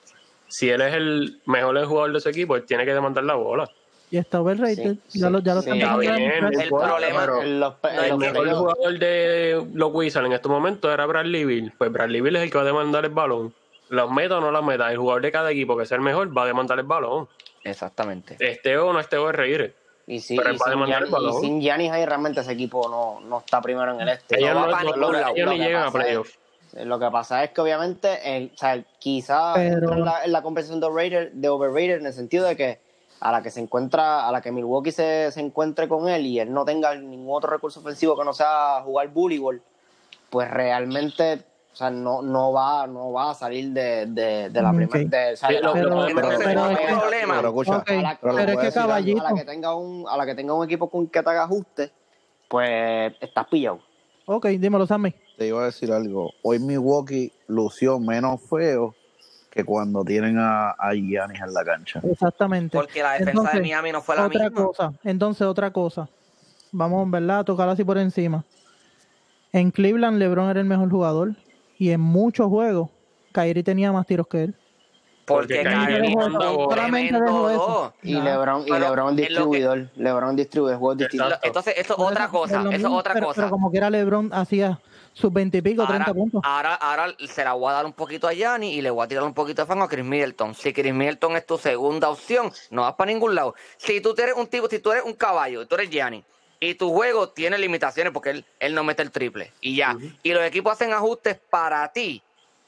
si 0.47 0.69
él 0.69 0.81
es 0.81 0.93
el 0.93 1.41
mejor 1.45 1.83
jugador 1.85 2.13
de 2.13 2.19
su 2.21 2.29
equipo, 2.29 2.55
él 2.55 2.63
tiene 2.65 2.85
que 2.85 2.93
demandar 2.93 3.23
la 3.23 3.35
bola. 3.35 3.69
Y 4.11 4.17
está 4.17 4.41
overrated. 4.41 4.97
Sí, 5.07 5.19
ya 5.19 5.27
sí, 5.27 5.31
lo, 5.31 5.39
ya 5.39 5.55
lo 5.55 5.61
sí, 5.61 5.69
están 5.69 5.79
está 5.79 5.93
poniendo 5.93 6.19
en 6.19 6.29
bien, 6.29 6.47
press. 6.47 6.59
El 6.63 6.69
problema- 6.69 7.25
los, 7.25 7.75
el 7.83 8.17
mejor 8.17 8.49
jugador 8.49 8.99
de 8.99 9.67
los 9.73 9.93
Wizards 9.93 10.25
en 10.27 10.33
estos 10.33 10.51
momentos 10.51 10.93
era 10.93 11.05
Bradley 11.05 11.45
Bill. 11.45 11.73
Pues 11.77 11.91
Bradley 11.91 12.19
Bill 12.21 12.35
es 12.35 12.43
el 12.43 12.51
que 12.51 12.57
va 12.57 12.63
a 12.63 12.67
demandar 12.67 13.05
el 13.05 13.11
balón. 13.11 13.53
Los 13.91 14.09
meta 14.09 14.37
o 14.37 14.41
no 14.41 14.51
los 14.51 14.63
meta, 14.63 14.89
el 14.91 14.97
jugador 14.97 15.21
de 15.21 15.31
cada 15.31 15.51
equipo 15.51 15.75
que 15.77 15.85
sea 15.85 15.95
el 15.97 16.01
mejor 16.01 16.35
va 16.35 16.43
a 16.43 16.45
demandar 16.45 16.79
el 16.79 16.85
balón. 16.85 17.27
Exactamente. 17.63 18.37
Este 18.39 18.77
o 18.77 18.91
no 18.93 18.99
este 18.99 19.17
o 19.17 19.29
es 19.29 19.35
reír. 19.35 19.75
Y, 20.07 20.19
sí, 20.19 20.35
Pero 20.37 20.49
y 20.49 20.53
él 20.53 20.59
va 20.61 20.65
a 20.65 20.69
sin, 20.69 20.71
demandar 20.79 21.03
el 21.03 21.09
Giannis, 21.09 21.09
y 21.09 21.25
balón. 21.27 21.41
sin 21.41 21.61
Giannis 21.61 21.91
ahí 21.91 22.05
realmente 22.05 22.39
ese 22.41 22.53
equipo 22.53 22.87
no, 22.89 23.19
no 23.27 23.39
está 23.39 23.61
primero 23.61 23.93
en 23.93 24.01
el 24.01 24.09
este. 24.09 24.39
Ellos 24.39 24.53
no, 24.55 24.65
no- 24.67 24.77
ningún 24.83 25.11
lado. 25.13 25.33
ellos 25.35 25.45
Lo 25.45 25.51
ni 25.51 25.57
que 25.59 25.63
llegan 25.65 25.81
a 25.83 25.85
pasa 25.85 25.97
es- 25.99 26.03
playoffs. 26.05 26.39
Lo 26.85 26.99
que 26.99 27.11
pasa 27.11 27.43
es 27.43 27.49
que 27.51 27.59
obviamente, 27.61 28.19
eh, 28.23 28.49
o 28.53 28.57
sea, 28.57 28.81
quizá 28.97 29.53
Pero- 29.55 29.73
entra 29.91 29.95
en 29.97 30.05
la, 30.05 30.23
en 30.25 30.31
la 30.31 30.41
conversación 30.41 30.79
de 30.79 30.87
overrated, 30.87 31.31
de 31.33 31.49
overrated 31.49 31.97
en 31.99 32.05
el 32.05 32.13
sentido 32.13 32.45
de 32.45 32.55
que 32.55 32.79
a 33.19 33.31
la 33.33 33.43
que 33.43 33.51
se 33.51 33.59
encuentra, 33.59 34.25
a 34.27 34.31
la 34.31 34.41
que 34.41 34.51
Milwaukee 34.53 34.91
se, 34.93 35.31
se 35.33 35.41
encuentre 35.41 35.87
con 35.89 36.07
él 36.07 36.25
y 36.25 36.39
él 36.39 36.51
no 36.53 36.63
tenga 36.65 36.95
ningún 36.95 37.35
otro 37.35 37.49
recurso 37.51 37.81
ofensivo 37.81 38.17
que 38.17 38.23
no 38.23 38.33
sea 38.33 38.81
jugar 38.85 39.09
voleibol, 39.09 39.61
pues 40.29 40.49
realmente, 40.49 41.43
o 41.71 41.75
sea, 41.75 41.89
no, 41.89 42.21
no 42.21 42.51
va, 42.51 42.85
no 42.87 43.11
va 43.13 43.31
a 43.31 43.33
salir 43.33 43.69
de, 43.71 44.05
de, 44.07 44.49
de 44.49 44.61
la 44.61 44.73
primera, 44.73 44.99
de, 45.27 45.33
o 45.33 45.37
sea, 45.37 45.49
Pero- 45.49 45.73
pero 45.73 46.05
es 46.05 46.13
que- 46.13 46.19
problema. 46.21 47.35
Pero 47.37 47.47
escucha, 47.49 47.77
Ok, 47.77 47.89
a 47.89 47.93
la, 48.01 48.19
pero 48.21 48.37
es 48.39 48.45
que 48.45 48.51
a 48.51 48.63
la- 48.65 48.71
caballito. 48.73 49.25
a 49.25 49.31
la 49.31 49.37
que 49.39 49.45
tenga 49.45 49.75
un, 49.75 50.05
a 50.09 50.17
la 50.17 50.25
que 50.25 50.35
tenga 50.35 50.53
un 50.53 50.65
equipo 50.65 50.89
con 50.89 51.07
que 51.07 51.23
te 51.23 51.29
haga 51.29 51.43
ajuste, 51.43 51.91
pues 52.49 53.13
estás 53.21 53.47
pillado. 53.47 53.79
Ok, 54.25 54.47
dímelo, 54.47 54.85
Sammy. 54.85 55.13
te 55.37 55.47
iba 55.47 55.61
a 55.61 55.65
decir 55.65 55.91
algo. 55.91 56.31
Hoy 56.43 56.59
Milwaukee 56.59 57.31
lució 57.47 57.99
menos 57.99 58.41
feo 58.49 58.93
que 59.49 59.63
cuando 59.65 60.03
tienen 60.05 60.37
a, 60.37 60.71
a 60.71 60.93
Giannis 60.93 61.41
en 61.41 61.53
la 61.53 61.63
cancha. 61.65 62.01
Exactamente. 62.09 62.77
Porque 62.77 63.01
la 63.01 63.11
defensa 63.13 63.31
Entonces, 63.31 63.55
de 63.55 63.61
Miami 63.61 63.91
no 63.91 64.01
fue 64.01 64.15
la 64.15 64.27
otra 64.27 64.49
misma. 64.49 64.65
cosa. 64.65 64.93
Entonces, 65.03 65.47
otra 65.47 65.71
cosa. 65.71 66.07
Vamos, 66.71 67.09
¿verdad? 67.09 67.39
A 67.39 67.43
tocar 67.43 67.67
así 67.67 67.83
por 67.83 67.97
encima. 67.97 68.43
En 69.51 69.71
Cleveland, 69.71 70.17
LeBron 70.19 70.49
era 70.49 70.59
el 70.61 70.65
mejor 70.67 70.89
jugador. 70.89 71.31
Y 71.81 71.89
en 71.89 71.99
muchos 71.99 72.47
juegos, 72.47 72.89
Kyrie 73.31 73.63
tenía 73.63 73.91
más 73.91 74.05
tiros 74.05 74.27
que 74.27 74.43
él. 74.43 74.55
Porque 75.25 75.55
Porque 75.55 75.63
Kyrie 75.63 75.85
Kyrie 75.95 76.09
dejó 76.09 76.21
es 76.21 76.27
eso, 76.27 76.37
un 76.37 76.69
solamente 76.69 76.75
tremendo 76.75 77.19
dejó 77.25 77.49
eso. 77.49 77.57
dos. 77.67 77.93
Y. 78.03 78.13
LeBron, 78.21 78.67
y 78.67 78.71
LeBron 78.71 79.09
lo 79.09 79.15
que- 79.15 79.21
distribuidor, 79.23 79.89
LeBron 79.95 80.35
distribuye 80.35 80.75
juegos 80.75 80.97
distintos. 80.99 81.25
Exacto. 81.27 81.47
Entonces, 81.47 81.73
eso 81.77 81.93
es 81.93 81.99
otra 81.99 82.27
cosa. 82.27 82.59
Eso 82.61 82.69
es 82.69 82.85
otra 82.85 83.13
pero, 83.15 83.25
cosa. 83.25 83.41
Pero 83.41 83.49
como 83.49 83.71
que 83.71 83.77
era 83.77 83.89
LeBron, 83.89 84.29
hacía 84.31 84.79
sus 85.13 85.33
20 85.33 85.57
y 85.57 85.61
pico, 85.63 85.87
30 85.87 86.03
Ahora, 86.05 86.13
puntos. 86.13 86.41
ahora, 86.45 86.75
ahora 86.75 87.15
se 87.27 87.43
la 87.43 87.53
voy 87.53 87.69
a 87.71 87.73
dar 87.73 87.85
un 87.87 87.93
poquito 87.93 88.27
a 88.27 88.33
Gianni 88.33 88.73
y 88.75 88.81
le 88.83 88.91
voy 88.91 89.03
a 89.03 89.07
tirar 89.07 89.23
un 89.23 89.33
poquito 89.33 89.63
de 89.63 89.65
fango 89.65 89.85
a 89.85 89.89
Chris 89.89 90.05
Middleton. 90.05 90.53
Si 90.53 90.71
Chris 90.73 90.93
Middleton 90.93 91.35
es 91.35 91.47
tu 91.47 91.57
segunda 91.57 92.09
opción, 92.11 92.51
no 92.69 92.83
vas 92.83 92.93
para 92.93 93.11
ningún 93.11 93.33
lado. 93.33 93.55
Si 93.77 94.01
tú 94.01 94.13
eres 94.19 94.35
un 94.35 94.45
tipo, 94.45 94.67
si 94.69 94.77
tú 94.77 94.91
eres 94.91 95.03
un 95.03 95.13
caballo, 95.13 95.65
tú 95.67 95.73
eres 95.75 95.89
Gianni, 95.89 96.23
y 96.63 96.75
tu 96.75 96.93
juego 96.93 97.27
tiene 97.29 97.57
limitaciones 97.57 98.13
porque 98.13 98.29
él, 98.29 98.45
él 98.59 98.73
no 98.75 98.83
mete 98.85 99.01
el 99.01 99.11
triple, 99.11 99.51
y 99.59 99.75
ya. 99.75 99.97
Y 100.23 100.31
los 100.31 100.43
equipos 100.43 100.71
hacen 100.73 100.93
ajustes 100.93 101.37
para 101.49 101.91
ti, 101.91 102.21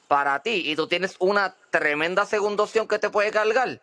para 0.07 0.39
ti, 0.41 0.63
y 0.69 0.75
tú 0.75 0.87
tienes 0.87 1.15
una 1.19 1.55
tremenda 1.69 2.25
segunda 2.25 2.63
opción 2.63 2.87
que 2.87 2.99
te 2.99 3.09
puede 3.09 3.31
cargar. 3.31 3.79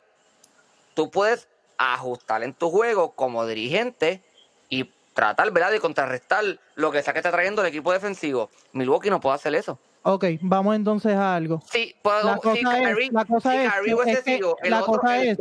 Tú 0.95 1.11
puedes 1.11 1.49
ajustar 1.79 2.43
en 2.43 2.53
tu 2.53 2.71
juego 2.71 3.13
como 3.13 3.47
dirigente 3.47 4.21
y 4.69 4.91
tratar, 5.15 5.51
¿verdad?, 5.53 5.71
de 5.71 5.81
contrarrestar 5.81 6.45
lo 6.75 6.91
que 6.91 7.03
sea 7.03 7.13
que 7.13 7.21
está 7.21 7.31
trayendo 7.31 7.63
el 7.63 7.69
equipo 7.69 7.93
defensivo. 7.93 8.51
Milwaukee 8.73 9.11
no 9.11 9.21
puede 9.21 9.37
hacer 9.37 9.55
eso. 9.55 9.79
Ok, 10.03 10.25
vamos 10.41 10.75
entonces 10.77 11.15
a 11.15 11.35
algo. 11.37 11.63
Sí, 11.71 11.95
puedo, 12.03 12.25
La 12.25 12.37
cosa 12.37 12.53
si 12.55 12.61
es- 12.61 12.67
la 13.13 13.25
cosa 13.25 13.55
es 13.55 14.25
que 14.25 14.37
el 14.63 14.71
la 14.71 14.81
otro, 14.83 14.93
cosa 15.01 15.23
es- 15.23 15.39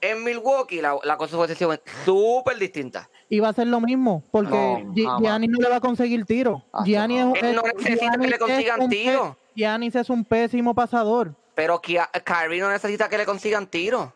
en 0.00 0.24
Milwaukee, 0.24 0.80
la, 0.80 0.98
la 1.04 1.16
cosa 1.16 1.36
sido 1.54 1.78
súper 2.04 2.58
distinta. 2.58 3.08
Y 3.32 3.40
va 3.40 3.48
a 3.48 3.52
ser 3.54 3.66
lo 3.66 3.80
mismo, 3.80 4.22
porque 4.30 4.50
No, 4.50 4.92
Gi- 4.94 5.04
jamás. 5.06 5.22
Giannis 5.22 5.48
no 5.50 5.58
le 5.58 5.68
va 5.70 5.76
a 5.76 5.80
conseguir 5.80 6.26
tiro. 6.26 6.62
Ah, 6.70 6.82
Giannis 6.84 7.20
es. 7.34 7.42
Él 7.42 7.56
no 7.56 7.62
es- 7.64 7.74
necesita 7.76 8.18
que 8.18 8.28
le 8.28 8.38
consigan 8.38 8.88
tiro. 8.90 9.38
Giannis 9.56 9.94
es 9.96 10.10
un 10.10 10.22
pésimo 10.22 10.74
pasador. 10.74 11.34
Pero 11.54 11.80
Kyrie 11.80 12.60
no 12.60 12.68
necesita 12.70 13.08
que 13.08 13.16
le 13.16 13.24
consigan 13.24 13.66
tiros, 13.66 14.10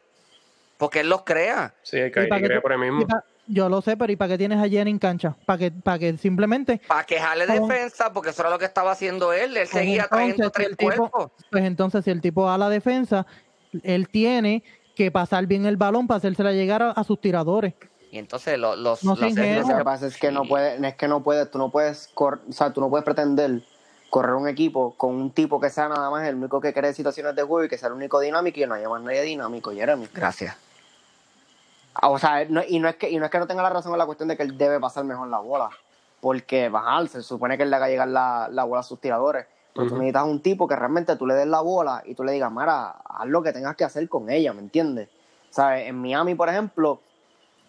porque 0.77 1.01
él 1.01 1.09
los 1.09 1.23
crea. 1.23 1.73
Sí, 1.83 1.97
Kyrie 2.13 2.29
crea 2.29 2.57
tú- 2.57 2.63
por 2.63 2.75
y 2.75 2.77
mismo. 2.79 3.07
pa- 3.07 3.25
yo 3.47 3.71
lo 3.71 3.81
sé, 3.81 3.97
pero 3.97 4.13
¿y 4.13 4.17
para 4.17 4.33
qué 4.33 4.37
tienes 4.39 4.59
a 4.59 4.67
Giannis 4.67 4.93
en 4.93 4.99
cancha? 4.99 5.35
Para 5.47 5.59
que, 5.61 5.71
para 5.71 5.99
que 5.99 6.19
simplemente... 6.19 6.83
Para 6.87 7.05
quejarle 7.05 7.47
Como- 7.47 7.69
defensa, 7.69 8.13
porque 8.13 8.31
eso 8.31 8.43
era 8.43 8.51
lo 8.51 8.59
que 8.59 8.67
estaba 8.67 8.91
haciendo 8.93 9.33
él. 9.33 9.57
Él 9.57 9.67
pues 9.71 9.71
seguía 9.71 10.03
entonces, 10.03 10.09
trayendo 10.11 10.45
si 10.45 10.51
tres 10.51 10.77
tipo- 10.77 10.95
cuerpos. 11.11 11.31
Pues 11.51 11.65
entonces, 11.65 12.05
si 12.05 12.11
el 12.11 12.21
tipo 12.21 12.43
va 12.43 12.57
a 12.57 12.59
la 12.59 12.69
defensa, 12.69 13.25
él 13.83 14.11
tiene 14.11 14.63
que 14.95 15.11
pasar 15.11 15.47
bien 15.47 15.65
el 15.65 15.79
balón 15.79 16.07
para 16.07 16.19
hacérsela 16.19 16.53
llegar 16.53 16.83
a, 16.83 16.91
a 16.91 17.03
sus 17.03 17.19
tiradores. 17.19 17.73
Y 18.17 18.19
entonces 18.19 18.59
lo- 18.59 18.77
los, 18.77 19.05
No 19.05 19.15
los-. 19.15 19.35
Lo 19.37 19.77
que 19.77 19.85
pasa 19.85 20.07
es 20.07 20.17
que 20.17 20.33
no 20.33 20.47
puedes, 20.47 20.83
es 20.83 20.95
que 20.97 21.07
no 21.07 21.23
puedes, 21.23 21.51
tú 21.51 21.59
no 21.59 21.69
puedes, 21.71 22.09
cor- 22.15 22.41
o 22.49 22.53
sea, 22.53 22.73
tú 22.73 22.81
no 22.81 22.89
puedes 22.89 23.05
pretender 23.05 23.61
correr 24.09 24.35
un 24.37 24.49
equipo 24.49 24.95
con 24.97 25.15
un 25.15 25.31
tipo 25.33 25.61
que 25.61 25.69
sea 25.69 25.91
nada 25.91 26.09
más 26.09 26.27
el 26.27 26.37
único 26.37 26.59
que 26.63 26.73
cree 26.73 26.95
situaciones 26.95 27.37
de 27.37 27.43
juego 27.43 27.65
y 27.65 27.69
que 27.69 27.77
sea 27.77 27.89
el 27.89 27.95
único 27.95 28.19
dinámico 28.21 28.59
y 28.59 28.65
no 28.65 28.73
haya 28.73 28.89
más 28.89 29.03
nadie 29.03 29.21
dinámico, 29.21 29.71
Jeremy. 29.71 30.09
Gracias. 30.15 30.57
Ah, 31.93 32.09
O 32.09 32.19
sea, 32.19 32.47
no- 32.47 32.63
y, 32.67 32.79
no 32.79 32.89
es 32.89 32.97
que, 32.97 33.11
y 33.11 33.19
no 33.19 33.27
es 33.27 33.31
que 33.31 33.39
no 33.39 33.47
tenga 33.47 33.63
la 33.63 33.69
razón 33.69 33.93
en 33.93 33.99
la 33.99 34.07
cuestión 34.07 34.31
de 34.31 34.37
que 34.39 34.43
él 34.45 34.57
debe 34.57 34.81
pasar 34.81 35.05
mejor 35.05 35.29
la 35.29 35.39
bola, 35.41 35.69
porque 36.23 36.71
bajar, 36.71 37.07
se 37.09 37.23
supone 37.23 37.59
que 37.59 37.65
él 37.65 37.71
le 37.71 37.77
haga 37.77 37.89
llegar 37.89 38.09
la, 38.09 38.49
la 38.51 38.65
bola 38.65 38.81
a 38.81 38.85
sus 38.85 38.99
tiradores. 38.99 39.45
Pero 39.75 39.89
tú 39.89 39.97
necesitas 39.99 40.25
un 40.25 40.41
tipo 40.41 40.67
que 40.67 40.75
realmente 40.75 41.17
tú 41.17 41.27
le 41.27 41.35
des 41.35 41.47
la 41.47 41.61
bola 41.61 42.03
y 42.07 42.15
tú 42.15 42.25
le 42.25 42.33
digas, 42.33 42.51
Mara, 42.51 42.97
haz 43.05 43.27
lo 43.27 43.43
que 43.43 43.53
tengas 43.53 43.77
que 43.77 43.85
hacer 43.85 44.09
con 44.09 44.31
ella, 44.31 44.55
¿me 44.55 44.61
entiendes? 44.63 45.11
¿Sabes? 45.51 45.87
En 45.87 46.01
Miami, 46.01 46.35
por 46.35 46.49
ejemplo, 46.49 47.01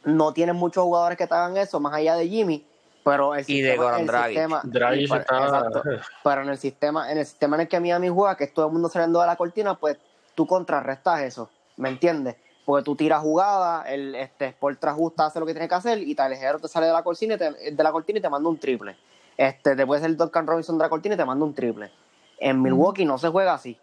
no 0.07 0.33
tienen 0.33 0.55
muchos 0.55 0.83
jugadores 0.83 1.17
que 1.17 1.27
te 1.27 1.33
hagan 1.33 1.57
eso, 1.57 1.79
más 1.79 1.93
allá 1.93 2.15
de 2.15 2.27
Jimmy, 2.27 2.65
pero 3.03 3.35
el 3.35 3.41
Y 3.47 3.61
de 3.61 3.71
sistema, 3.71 3.83
Goran 3.83 4.01
el 4.01 4.09
sistema- 4.33 4.61
Dragic 4.63 5.01
y 5.01 5.07
para- 5.07 5.21
está- 5.21 5.37
exacto. 5.45 5.83
pero 6.23 6.41
en 6.41 6.49
el 6.49 6.57
sistema, 6.57 7.11
en 7.11 7.17
el 7.17 7.25
sistema 7.25 7.55
en 7.57 7.61
el 7.61 7.67
que 7.67 7.79
Miami 7.79 8.09
juega, 8.09 8.35
que 8.35 8.45
es 8.45 8.53
todo 8.53 8.67
el 8.67 8.73
mundo 8.73 8.89
saliendo 8.89 9.19
de 9.21 9.27
la 9.27 9.35
cortina, 9.35 9.75
pues 9.75 9.97
tú 10.35 10.45
contrarrestas 10.47 11.21
eso, 11.21 11.49
¿me 11.77 11.89
entiendes? 11.89 12.35
Porque 12.65 12.83
tú 12.83 12.95
tiras 12.95 13.21
jugada, 13.21 13.83
el 13.83 14.13
este 14.15 14.47
Sport 14.47 14.83
justa 14.95 15.25
hace 15.27 15.39
lo 15.39 15.45
que 15.45 15.53
tiene 15.53 15.69
que 15.69 15.75
hacer 15.75 15.99
y 15.99 16.13
Talejero 16.15 16.59
te 16.59 16.67
sale 16.67 16.85
de 16.87 16.91
la 16.93 17.01
cortina 17.03 17.35
y 17.35 17.37
te, 17.37 17.71
de 17.71 17.83
la 17.83 17.91
cortina 17.93 18.19
y 18.19 18.21
te 18.21 18.29
manda 18.29 18.49
un 18.49 18.57
triple. 18.59 18.97
este, 19.37 19.75
te 19.75 19.85
puede 19.85 20.01
ser 20.01 20.15
Duncan 20.17 20.47
Robinson 20.47 20.77
de 20.79 20.83
la 20.83 20.89
cortina 20.89 21.13
y 21.15 21.17
te 21.17 21.23
manda 21.25 21.45
un 21.45 21.53
triple. 21.53 21.91
En 22.39 22.59
Milwaukee 22.61 23.05
no 23.05 23.17
se 23.19 23.27
juega 23.29 23.53
así. 23.53 23.77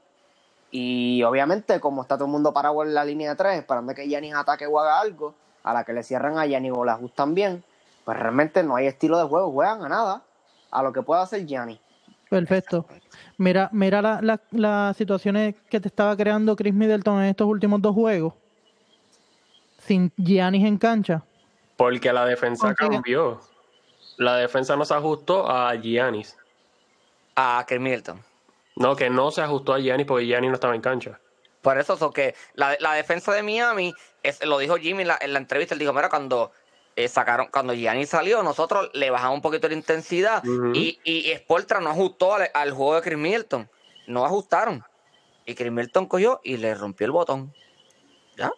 Y 0.70 1.22
obviamente, 1.22 1.78
como 1.80 2.02
está 2.02 2.16
todo 2.16 2.24
el 2.26 2.32
mundo 2.32 2.52
parado 2.52 2.82
en 2.82 2.92
la 2.92 3.04
línea 3.04 3.30
de 3.30 3.36
tres, 3.36 3.58
esperando 3.58 3.94
que 3.94 4.06
Giannis 4.08 4.34
ataque 4.34 4.66
o 4.66 4.78
haga 4.80 4.98
algo, 5.00 5.32
a 5.64 5.72
la 5.74 5.84
que 5.84 5.92
le 5.92 6.02
cierran 6.04 6.38
a 6.38 6.46
Giannis 6.46 6.72
o 6.74 6.84
le 6.84 6.92
ajustan 6.92 7.34
bien, 7.34 7.64
pues 8.04 8.16
realmente 8.18 8.62
no 8.62 8.76
hay 8.76 8.86
estilo 8.86 9.18
de 9.18 9.24
juego, 9.24 9.50
juegan 9.50 9.82
a 9.84 9.88
nada, 9.88 10.22
a 10.70 10.82
lo 10.82 10.92
que 10.92 11.02
pueda 11.02 11.22
hacer 11.22 11.44
Giannis. 11.46 11.80
Perfecto. 12.28 12.86
Mira, 13.38 13.68
mira 13.72 14.00
la- 14.02 14.20
la- 14.22 14.40
las 14.50 14.96
situaciones 14.96 15.54
que 15.68 15.80
te 15.80 15.88
estaba 15.88 16.16
creando 16.16 16.54
Chris 16.56 16.74
Middleton 16.74 17.18
en 17.22 17.30
estos 17.30 17.46
últimos 17.46 17.80
dos 17.82 17.94
juegos. 17.94 18.34
Sin 19.78 20.12
Giannis 20.16 20.64
en 20.64 20.78
cancha. 20.78 21.22
Porque 21.76 22.12
la 22.12 22.24
defensa 22.24 22.74
cambió. 22.74 23.40
La 24.16 24.36
defensa 24.36 24.76
no 24.76 24.84
se 24.84 24.94
ajustó 24.94 25.48
a 25.50 25.74
Giannis. 25.76 26.36
A 27.36 27.64
Chris 27.66 27.80
Middleton. 27.80 28.20
No, 28.76 28.96
que 28.96 29.10
no 29.10 29.30
se 29.30 29.42
ajustó 29.42 29.74
a 29.74 29.78
Giannis 29.80 30.06
porque 30.06 30.26
Giannis 30.26 30.50
no 30.50 30.54
estaba 30.54 30.74
en 30.74 30.80
cancha. 30.80 31.18
Por 31.64 31.78
eso, 31.78 31.96
so 31.96 32.12
que 32.12 32.34
la, 32.52 32.76
la 32.78 32.92
defensa 32.92 33.32
de 33.32 33.42
Miami, 33.42 33.94
es, 34.22 34.44
lo 34.44 34.58
dijo 34.58 34.76
Jimmy 34.76 35.00
en 35.00 35.08
la, 35.08 35.18
en 35.18 35.32
la 35.32 35.38
entrevista, 35.38 35.74
él 35.74 35.78
dijo, 35.78 35.94
mira, 35.94 36.10
cuando 36.10 36.52
eh, 36.94 37.08
sacaron, 37.08 37.48
cuando 37.50 37.72
Gianni 37.72 38.04
salió, 38.04 38.42
nosotros 38.42 38.90
le 38.92 39.08
bajamos 39.08 39.36
un 39.36 39.40
poquito 39.40 39.66
la 39.66 39.72
intensidad 39.72 40.44
y, 40.74 41.00
y 41.04 41.32
Sportra 41.36 41.80
no 41.80 41.88
ajustó 41.88 42.34
al, 42.34 42.50
al 42.52 42.70
juego 42.72 42.96
de 42.96 43.00
Chris 43.00 43.16
Middleton. 43.16 43.70
No 44.06 44.26
ajustaron. 44.26 44.84
Y 45.46 45.54
Chris 45.54 45.72
Middleton 45.72 46.06
cogió 46.06 46.38
y 46.44 46.58
le 46.58 46.74
rompió 46.74 47.06
el 47.06 47.12
botón. 47.12 47.54
¿Ya? 48.36 48.52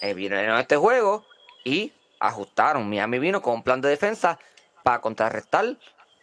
Eh, 0.00 0.14
vinieron 0.14 0.56
a 0.56 0.60
este 0.62 0.76
juego 0.76 1.24
y 1.64 1.92
ajustaron. 2.18 2.90
Miami 2.90 3.20
vino 3.20 3.40
con 3.40 3.54
un 3.54 3.62
plan 3.62 3.80
de 3.80 3.88
defensa 3.88 4.40
para 4.82 5.00
contrarrestar 5.00 5.76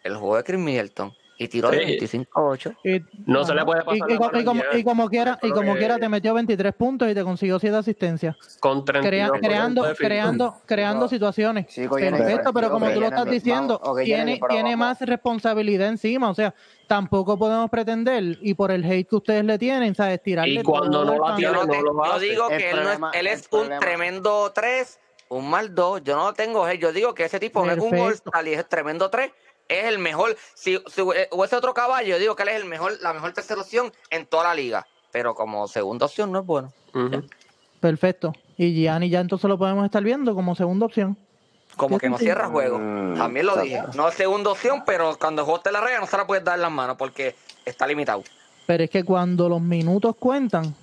el 0.04 0.16
juego 0.16 0.36
de 0.36 0.44
Chris 0.44 0.60
Middleton. 0.60 1.16
Y 1.42 1.48
tiró 1.48 1.70
de 1.70 1.78
Sí. 1.78 1.84
25-8. 1.98 2.74
Y- 2.84 3.00
No 3.24 3.44
se 3.46 3.54
le 3.54 3.64
puede 3.64 3.80
y- 3.80 3.84
pasar 3.84 3.96
y, 4.10 4.12
la 4.12 4.20
mano 4.20 4.40
y 4.40 4.44
como, 4.44 4.62
y 4.74 4.84
como 4.84 5.08
quiera, 5.08 5.38
y 5.42 5.50
como 5.52 5.74
quiera 5.74 5.96
te 5.98 6.06
metió 6.06 6.34
23 6.34 6.74
puntos 6.74 7.10
y 7.10 7.14
te 7.14 7.24
consiguió 7.24 7.58
7 7.58 7.76
asistencias. 7.78 8.36
Con 8.60 8.84
32 8.84 9.30
Crea- 9.38 9.40
creando, 9.50 9.82
de 9.84 9.94
creando, 9.94 10.54
creando 10.66 11.08
situaciones. 11.08 11.64
Sí, 11.70 11.88
Perfecto, 11.88 12.52
pero 12.52 12.70
como 12.70 12.90
tú 12.90 13.00
lo 13.00 13.06
estás 13.06 13.24
diciendo, 13.24 13.80
ok, 13.82 14.00
Giannis, 14.02 14.04
tiene, 14.04 14.38
pero 14.38 14.48
tiene 14.52 14.76
vamos. 14.76 14.98
más 15.00 15.00
responsabilidad 15.00 15.88
encima. 15.88 16.28
O 16.28 16.34
sea, 16.34 16.54
tampoco 16.86 17.38
podemos 17.38 17.70
pretender, 17.70 18.36
y 18.42 18.52
por 18.52 18.70
el 18.70 18.84
hate 18.84 19.08
que 19.08 19.16
ustedes 19.16 19.42
le 19.44 19.56
tienen, 19.56 19.94
¿sabes? 19.94 20.22
Tirarle 20.22 20.60
Y 20.60 20.62
cuando 20.62 20.90
todo 21.04 21.16
no 21.16 21.26
la 21.30 21.36
tiene, 21.36 21.52
no 21.54 21.64
no 21.64 21.72
lo 21.82 22.12
yo 22.12 22.18
digo 22.18 22.48
que 22.48 22.56
él, 22.70 22.76
no 22.76 22.82
problema- 22.82 23.10
es, 23.14 23.20
él 23.20 23.26
es 23.28 23.42
un 23.44 23.48
problema- 23.60 23.78
tremendo 23.80 24.52
3, 24.54 25.00
un 25.30 25.48
mal 25.48 25.74
2. 25.74 26.02
Yo 26.04 26.16
no 26.16 26.24
lo 26.24 26.32
tengo. 26.34 26.66
hate. 26.66 26.80
Yo 26.82 26.92
digo 26.92 27.14
que 27.14 27.24
ese 27.24 27.40
tipo 27.40 27.64
no 27.64 27.72
es 27.72 27.78
un. 27.78 27.96
All-Star 27.98 28.46
y 28.46 28.52
es 28.52 28.68
tremendo 28.68 29.08
3. 29.08 29.30
Es 29.70 29.84
el 29.84 29.98
mejor. 29.98 30.36
Si, 30.54 30.82
si 30.88 31.00
hubiese 31.00 31.56
otro 31.56 31.72
caballo, 31.72 32.08
yo 32.08 32.18
digo 32.18 32.34
que 32.34 32.42
él 32.42 32.48
es 32.50 32.56
el 32.56 32.64
mejor, 32.64 32.98
la 33.00 33.12
mejor 33.12 33.32
tercera 33.32 33.60
opción 33.60 33.92
en 34.10 34.26
toda 34.26 34.44
la 34.44 34.54
liga. 34.54 34.86
Pero 35.12 35.34
como 35.34 35.68
segunda 35.68 36.06
opción 36.06 36.32
no 36.32 36.40
es 36.40 36.46
bueno. 36.46 36.72
Perfecto. 37.80 38.32
Y 38.56 38.74
Gianni 38.74 39.08
ya 39.08 39.20
entonces 39.20 39.48
lo 39.48 39.56
podemos 39.58 39.84
estar 39.84 40.02
viendo 40.02 40.34
como 40.34 40.54
segunda 40.54 40.86
opción. 40.86 41.16
Como 41.76 41.98
¿Qué 41.98 42.06
que 42.06 42.10
no 42.10 42.18
cierra 42.18 42.48
juego. 42.48 42.78
Mm, 42.78 43.16
También 43.16 43.46
lo 43.46 43.56
dije. 43.56 43.80
No 43.94 44.08
es 44.08 44.14
segunda 44.16 44.50
opción, 44.50 44.82
pero 44.84 45.16
cuando 45.18 45.42
el 45.42 45.46
juego 45.46 45.60
te 45.60 45.72
la 45.72 45.80
regla 45.80 46.00
no 46.00 46.06
se 46.06 46.16
la 46.16 46.26
puedes 46.26 46.44
dar 46.44 46.56
en 46.56 46.62
las 46.62 46.72
manos 46.72 46.96
porque 46.96 47.36
está 47.64 47.86
limitado. 47.86 48.24
Pero 48.66 48.84
es 48.84 48.90
que 48.90 49.04
cuando 49.04 49.48
los 49.48 49.60
minutos 49.60 50.16
cuentan, 50.18 50.74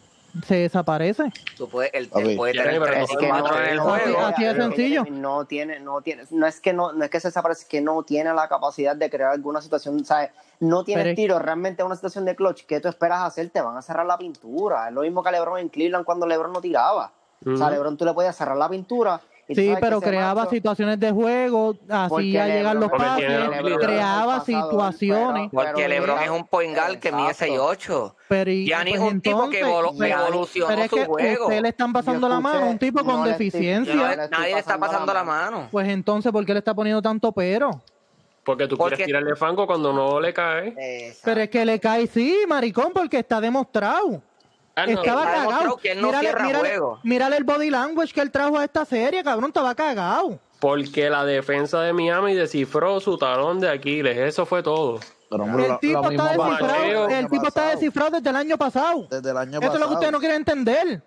se 0.45 0.55
desaparece. 0.55 1.31
Tú 1.57 1.67
puedes, 1.69 1.91
puede 2.09 2.53
tener 2.53 2.81
tres 2.83 3.09
es 3.09 3.17
que 3.17 3.27
no, 3.27 3.57
en 3.57 3.69
el 3.69 3.77
no, 3.77 3.93
Así- 3.93 4.03
juego. 4.03 4.19
así 4.25 4.43
de 4.43 4.55
sencillo. 4.55 5.05
No 5.09 5.45
tiene, 5.45 5.79
no 5.79 6.01
tiene, 6.01 6.23
no 6.31 6.45
es 6.47 6.59
que 6.59 6.73
no, 6.73 6.93
no 6.93 7.03
es 7.03 7.09
que 7.09 7.19
se 7.19 7.29
desaparece, 7.29 7.61
es 7.63 7.67
que 7.67 7.81
no 7.81 8.03
tiene 8.03 8.33
la 8.33 8.47
capacidad 8.47 8.95
de 8.95 9.09
crear 9.09 9.31
alguna 9.31 9.61
situación, 9.61 10.03
¿sabes? 10.05 10.31
No 10.59 10.83
tiene 10.83 11.03
Pero 11.03 11.15
tiro 11.15 11.39
realmente 11.39 11.83
una 11.83 11.95
situación 11.95 12.25
de 12.25 12.35
clutch. 12.35 12.65
¿Qué 12.65 12.79
tú 12.79 12.87
esperas 12.87 13.21
hacer? 13.23 13.49
Te 13.49 13.61
van 13.61 13.77
a 13.77 13.81
cerrar 13.81 14.05
la 14.05 14.17
pintura. 14.17 14.87
Es 14.87 14.93
lo 14.93 15.01
mismo 15.01 15.21
que 15.23 15.31
LeBron 15.31 15.59
en 15.59 15.69
Cleveland 15.69 16.05
cuando 16.05 16.25
LeBron 16.25 16.51
no 16.51 16.61
tiraba. 16.61 17.11
O 17.45 17.55
sea. 17.55 17.69
LeBron 17.69 17.95
tú 17.97 18.05
le 18.05 18.13
podías 18.13 18.35
cerrar 18.35 18.57
la 18.57 18.67
pintura. 18.67 19.21
Sí, 19.49 19.55
que 19.55 19.77
pero 19.79 20.01
creaba 20.01 20.41
macho- 20.41 20.49
situaciones 20.55 20.99
de 20.99 21.09
juego, 21.11 21.73
porque 21.73 21.93
hacía 21.93 22.47
llegar 22.47 22.75
LeBron- 22.75 22.79
los 22.81 22.91
pases, 22.91 23.77
creaba 23.79 24.39
situaciones. 24.43 25.49
pero- 25.51 25.63
Porque 25.67 25.87
LeBron 25.87 26.19
es 26.19 26.29
un 26.29 26.45
point 26.47 26.75
guard 26.75 26.97
que 26.99 27.11
mide 27.13 27.27
Exacto. 27.31 27.53
6'8". 27.53 28.15
Pero 28.27 28.51
y, 28.51 28.65
Gianni 28.65 28.91
es 28.91 28.99
pues 28.99 29.11
un 29.13 29.21
tipo 29.21 29.49
que 29.49 29.59
entonces, 29.59 29.63
evolu- 29.85 29.97
Gianni- 29.97 30.21
evolucionó 30.27 30.67
pero 30.67 30.81
es 30.81 30.89
su 30.89 30.95
que 30.97 31.05
juego. 31.05 31.43
ustedes 31.45 31.61
le 31.61 31.69
están 31.69 31.93
pasando 31.93 32.27
la 32.29 32.39
mano 32.41 32.59
a 32.59 32.65
un 32.65 32.77
tipo 32.77 33.03
con 33.05 33.15
no 33.21 33.23
deficiencia. 33.25 33.95
No 33.95 34.07
le 34.09 34.17
nadie 34.29 34.53
le 34.53 34.59
está 34.59 34.77
pasando 34.77 35.13
la 35.13 35.19
la 35.19 35.23
mano. 35.23 35.67
Pues 35.71 35.87
entonces, 35.87 36.31
¿por 36.31 36.45
qué 36.45 36.53
le 36.53 36.59
está 36.59 36.73
poniendo 36.73 37.01
tanto 37.01 37.31
pero? 37.31 37.81
Porque 38.43 38.67
tú 38.67 38.77
Porque- 38.77 38.95
quieres 38.95 39.07
tirarle 39.07 39.35
fango 39.35 39.65
cuando 39.67 39.91
no 39.93 40.19
le 40.19 40.33
cae. 40.33 40.73
Exacto. 40.77 41.21
Pero 41.25 41.41
es 41.41 41.49
que 41.49 41.65
le 41.65 41.79
cae, 41.79 42.07
sí, 42.07 42.37
maricón, 42.47 42.91
porque 42.93 43.19
está 43.19 43.39
demostrado. 43.41 44.21
Ah, 44.77 44.85
no, 44.85 45.01
estaba 45.01 45.23
cagado. 45.23 45.77
que 45.77 45.95
no 45.95 46.07
mírale, 46.07 46.33
mírale- 46.35 46.59
juego. 46.69 46.99
mírale 47.03 47.37
el 47.37 47.43
body 47.43 47.69
language 47.71 48.13
que 48.13 48.21
él 48.21 48.29
trajo 48.31 48.59
a 48.59 48.63
esta 48.63 48.85
serie, 48.85 49.23
cabrón, 49.23 49.49
estaba 49.49 49.73
cagado. 49.73 50.39
Porque 50.59 51.09
la 51.09 51.25
defensa 51.25 51.81
de 51.81 51.93
Miami 51.93 52.35
descifró 52.35 52.99
su 52.99 53.17
talón 53.17 53.59
de 53.59 53.69
Aquiles. 53.71 54.15
Eso 54.17 54.45
fue 54.45 54.61
todo. 54.61 54.99
Pero, 55.29 55.43
hombre, 55.43 55.65
El 55.65 55.71
lo- 55.71 55.79
tipo 55.79 56.01
lo 56.03 56.09
está 56.11 56.23
descifrado, 56.29 57.09
el 57.09 57.25
tipo 57.27 57.35
está 57.47 57.61
pasado. 57.61 57.69
descifrado 57.71 58.11
desde 58.11 58.29
el 58.29 58.35
año 58.35 58.57
pasado. 58.57 59.07
Desde 59.09 59.31
el 59.31 59.37
año 59.37 59.59
Esto 59.59 59.65
es 59.65 59.65
lo 59.65 59.71
que 59.73 59.79
pasado. 59.79 59.93
ustedes 59.95 60.11
no 60.13 60.19
quieren 60.19 60.37
entender. 60.37 61.01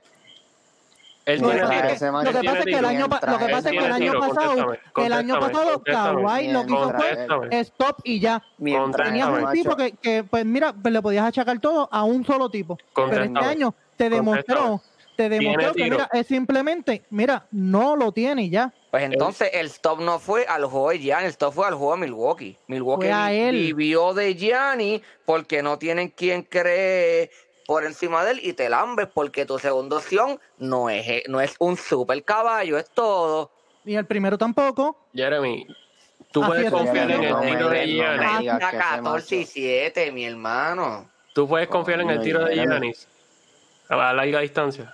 Él 1.32 1.40
Lo 1.40 1.48
que 1.48 1.54
tiene 1.54 1.66
pasa 1.68 1.70
tiro. 1.70 1.82
es 1.82 1.88
que, 1.90 1.92
ese 1.96 2.06
lo 2.06 2.12
man 2.12 2.24
que 2.26 2.30
tiene 2.32 2.46
pasa 2.46 2.58
es 2.58 2.64
que 2.64 2.78
el 2.78 2.84
año, 2.84 3.08
pa- 3.08 3.20
lo 3.30 3.38
que 3.38 3.44
Él 3.44 3.50
pasa 3.50 3.58
es 3.58 3.72
que 3.72 3.78
el 3.78 3.82
tiene 3.84 3.94
año 3.94 4.12
tiro, 4.12 4.20
pasado, 4.20 4.76
el 4.96 5.12
año 5.12 5.40
pasado. 5.40 5.82
Kawhi 5.84 6.48
lo 6.52 6.66
que 6.66 6.72
hizo 6.72 6.92
fue 6.92 7.60
stop 7.60 7.96
y 8.04 8.20
ya. 8.20 8.42
Tenías 8.58 9.28
un 9.28 9.52
tipo 9.52 9.76
que, 9.76 9.92
que, 9.92 10.24
pues 10.24 10.44
mira, 10.44 10.72
pues, 10.72 10.92
le 10.92 11.02
podías 11.02 11.24
achacar 11.26 11.58
todo 11.60 11.88
a 11.90 12.04
un 12.04 12.24
solo 12.24 12.50
tipo. 12.50 12.78
Pero 12.94 13.24
este 13.24 13.38
año 13.38 13.74
te 13.96 14.10
demostró, 14.10 14.80
te 15.16 15.28
demostró 15.28 15.72
que 15.74 15.84
mira, 15.84 16.08
es 16.12 16.26
simplemente, 16.26 17.04
mira, 17.10 17.46
no 17.50 17.94
lo 17.96 18.10
tiene 18.12 18.44
y 18.44 18.50
ya. 18.50 18.72
Pues 18.90 19.04
entonces 19.04 19.50
el 19.52 19.66
stop 19.66 20.00
no 20.00 20.18
fue 20.18 20.46
al 20.46 20.64
juego 20.64 20.90
de 20.90 20.98
Gianni, 20.98 21.24
el 21.26 21.30
stop 21.30 21.54
fue 21.54 21.66
al 21.66 21.74
juego 21.74 21.92
de 21.94 22.00
Milwaukee. 22.00 22.56
Milwaukee 22.66 23.08
vivió 23.52 24.14
de 24.14 24.34
Gianni 24.34 25.00
porque 25.24 25.62
no 25.62 25.78
tienen 25.78 26.08
quien 26.08 26.42
cree 26.42 27.30
por 27.70 27.84
encima 27.84 28.24
de 28.24 28.32
él 28.32 28.40
y 28.42 28.52
te 28.52 28.68
lambes 28.68 29.06
porque 29.14 29.46
tu 29.46 29.56
segunda 29.60 29.98
opción 29.98 30.40
no 30.58 30.90
es, 30.90 31.06
no 31.28 31.40
es 31.40 31.54
un 31.60 31.76
super 31.76 32.20
caballo, 32.24 32.76
es 32.76 32.90
todo. 32.90 33.52
Y 33.84 33.94
el 33.94 34.04
primero 34.06 34.36
tampoco. 34.36 34.96
Jeremy, 35.14 35.68
tú 36.32 36.42
Así 36.42 36.48
puedes 36.50 36.64
es, 36.66 36.72
confiar 36.72 37.08
en 37.12 37.22
el 37.22 37.40
tiro 37.40 37.68
de 37.68 37.86
Giannis. 37.86 38.50
Hasta 38.50 38.70
que 38.72 38.76
ese 38.76 38.86
14 38.96 39.36
y 39.36 39.38
macho- 39.42 39.50
7, 39.52 40.10
mi 40.10 40.24
hermano. 40.24 41.08
Tú 41.32 41.46
puedes 41.46 41.68
confiar 41.68 42.00
en 42.00 42.10
el 42.10 42.20
tiro 42.20 42.44
de. 42.44 42.56
Giannis. 42.56 43.06
A 43.88 43.94
la 43.94 44.12
larga 44.14 44.40
distancia. 44.40 44.92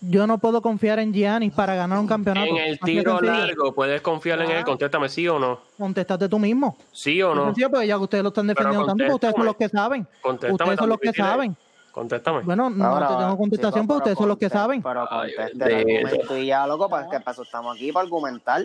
Yo 0.00 0.26
no 0.28 0.38
puedo 0.38 0.62
confiar 0.62 1.00
en 1.00 1.12
Giannis 1.12 1.52
para 1.52 1.74
ganar 1.74 1.98
un 1.98 2.06
campeonato. 2.06 2.46
En 2.46 2.56
el 2.56 2.78
tiro 2.78 3.20
largo, 3.20 3.74
puedes 3.74 4.00
confiar 4.00 4.40
en 4.42 4.50
él. 4.50 4.64
Contéstame, 4.64 5.08
¿sí 5.08 5.26
o 5.26 5.38
no? 5.38 5.60
Contéstate 5.76 6.28
tú 6.28 6.38
mismo. 6.38 6.76
¿Sí 6.92 7.20
o 7.22 7.34
no? 7.34 7.46
sencillo, 7.46 7.70
porque 7.70 7.86
ya 7.88 7.96
que 7.96 8.02
ustedes 8.02 8.22
lo 8.22 8.28
están 8.28 8.46
defendiendo 8.46 8.86
tanto, 8.86 9.02
porque 9.04 9.14
ustedes 9.14 9.34
son 9.34 9.46
los 9.46 9.56
que 9.56 9.68
saben. 9.68 10.06
Contéstame 10.22 10.52
Ustedes 10.54 10.78
son 10.78 10.88
los 10.88 10.98
que 10.98 11.12
saben. 11.12 11.56
Contéstame. 11.90 12.40
Bueno, 12.42 12.70
no 12.70 12.84
Ahora, 12.84 13.08
te 13.08 13.14
tengo 13.16 13.36
contestación, 13.36 13.82
chicos, 13.82 13.86
porque 13.88 13.98
ustedes 14.02 14.18
son 14.18 14.28
los 14.28 14.38
que 14.38 14.48
saben. 14.48 14.82
Pero 14.82 15.08
Ay, 15.10 15.34
conteste 15.34 15.52
el 15.64 15.74
bendito. 15.86 15.98
argumento 16.06 16.38
y 16.38 16.46
ya, 16.46 16.66
loco, 16.66 16.88
para 16.88 17.08
que 17.08 17.18
para 17.20 17.32
eso 17.32 17.42
estamos 17.42 17.74
aquí, 17.76 17.90
para 17.90 18.04
argumentar. 18.04 18.60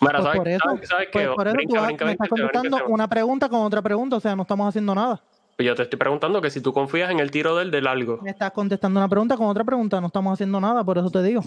Mira, 0.00 0.18
Pues 0.18 0.24
¿sabes, 0.24 0.36
por 0.38 0.48
eso, 0.48 0.60
sabes- 0.64 0.88
sabes 0.88 1.08
pues 1.10 1.28
qué? 1.28 1.34
por 1.34 1.46
eso 1.46 1.56
Brinca, 1.56 1.78
tú 1.80 1.84
brinca, 1.86 2.04
me 2.04 2.10
brinca, 2.10 2.24
estás 2.24 2.28
contestando 2.28 2.86
una 2.92 3.08
pregunta 3.08 3.48
con 3.48 3.60
otra 3.60 3.80
pregunta, 3.80 4.16
o 4.16 4.20
sea, 4.20 4.36
no 4.36 4.42
estamos 4.42 4.68
haciendo 4.68 4.94
nada. 4.94 5.18
Pues 5.56 5.66
Yo 5.66 5.74
te 5.74 5.82
estoy 5.82 5.98
preguntando 5.98 6.40
que 6.40 6.50
si 6.50 6.60
tú 6.60 6.72
confías 6.72 7.10
en 7.10 7.20
el 7.20 7.30
tiro 7.30 7.54
del 7.56 7.70
de 7.70 7.80
largo. 7.80 8.18
Me 8.22 8.30
estás 8.30 8.50
contestando 8.52 8.98
una 9.00 9.08
pregunta 9.08 9.36
con 9.36 9.46
otra 9.46 9.64
pregunta, 9.64 10.00
no 10.00 10.08
estamos 10.08 10.32
haciendo 10.32 10.60
nada, 10.60 10.82
por 10.82 10.98
eso 10.98 11.10
te 11.10 11.22
digo. 11.22 11.42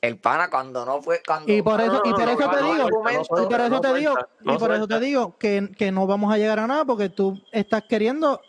El 0.00 0.18
pana 0.18 0.50
cuando 0.50 0.84
no 0.84 1.00
fue 1.00 1.22
cuando 1.26 1.50
Y 1.50 1.62
por 1.62 1.80
eso, 1.80 2.02
y 2.04 2.10
por 2.10 2.20
no, 2.26 2.30
eso 2.32 2.40
no, 2.44 2.50
te 2.50 2.60
no, 2.60 2.74
digo, 2.74 2.88
y 2.88 3.46
por 3.48 3.60
eso 3.60 3.68
no 3.70 3.80
te 3.80 3.94
digo, 3.94 4.14
y 4.44 4.58
por 4.58 4.72
eso 4.74 4.86
te 4.88 5.00
digo 5.00 5.38
que, 5.38 5.70
que 5.78 5.92
no 5.92 6.06
vamos 6.06 6.32
a 6.32 6.36
llegar 6.36 6.58
a 6.58 6.66
nada 6.66 6.84
porque 6.84 7.08
tú 7.08 7.40
estás 7.52 7.84
queriendo 7.88 8.40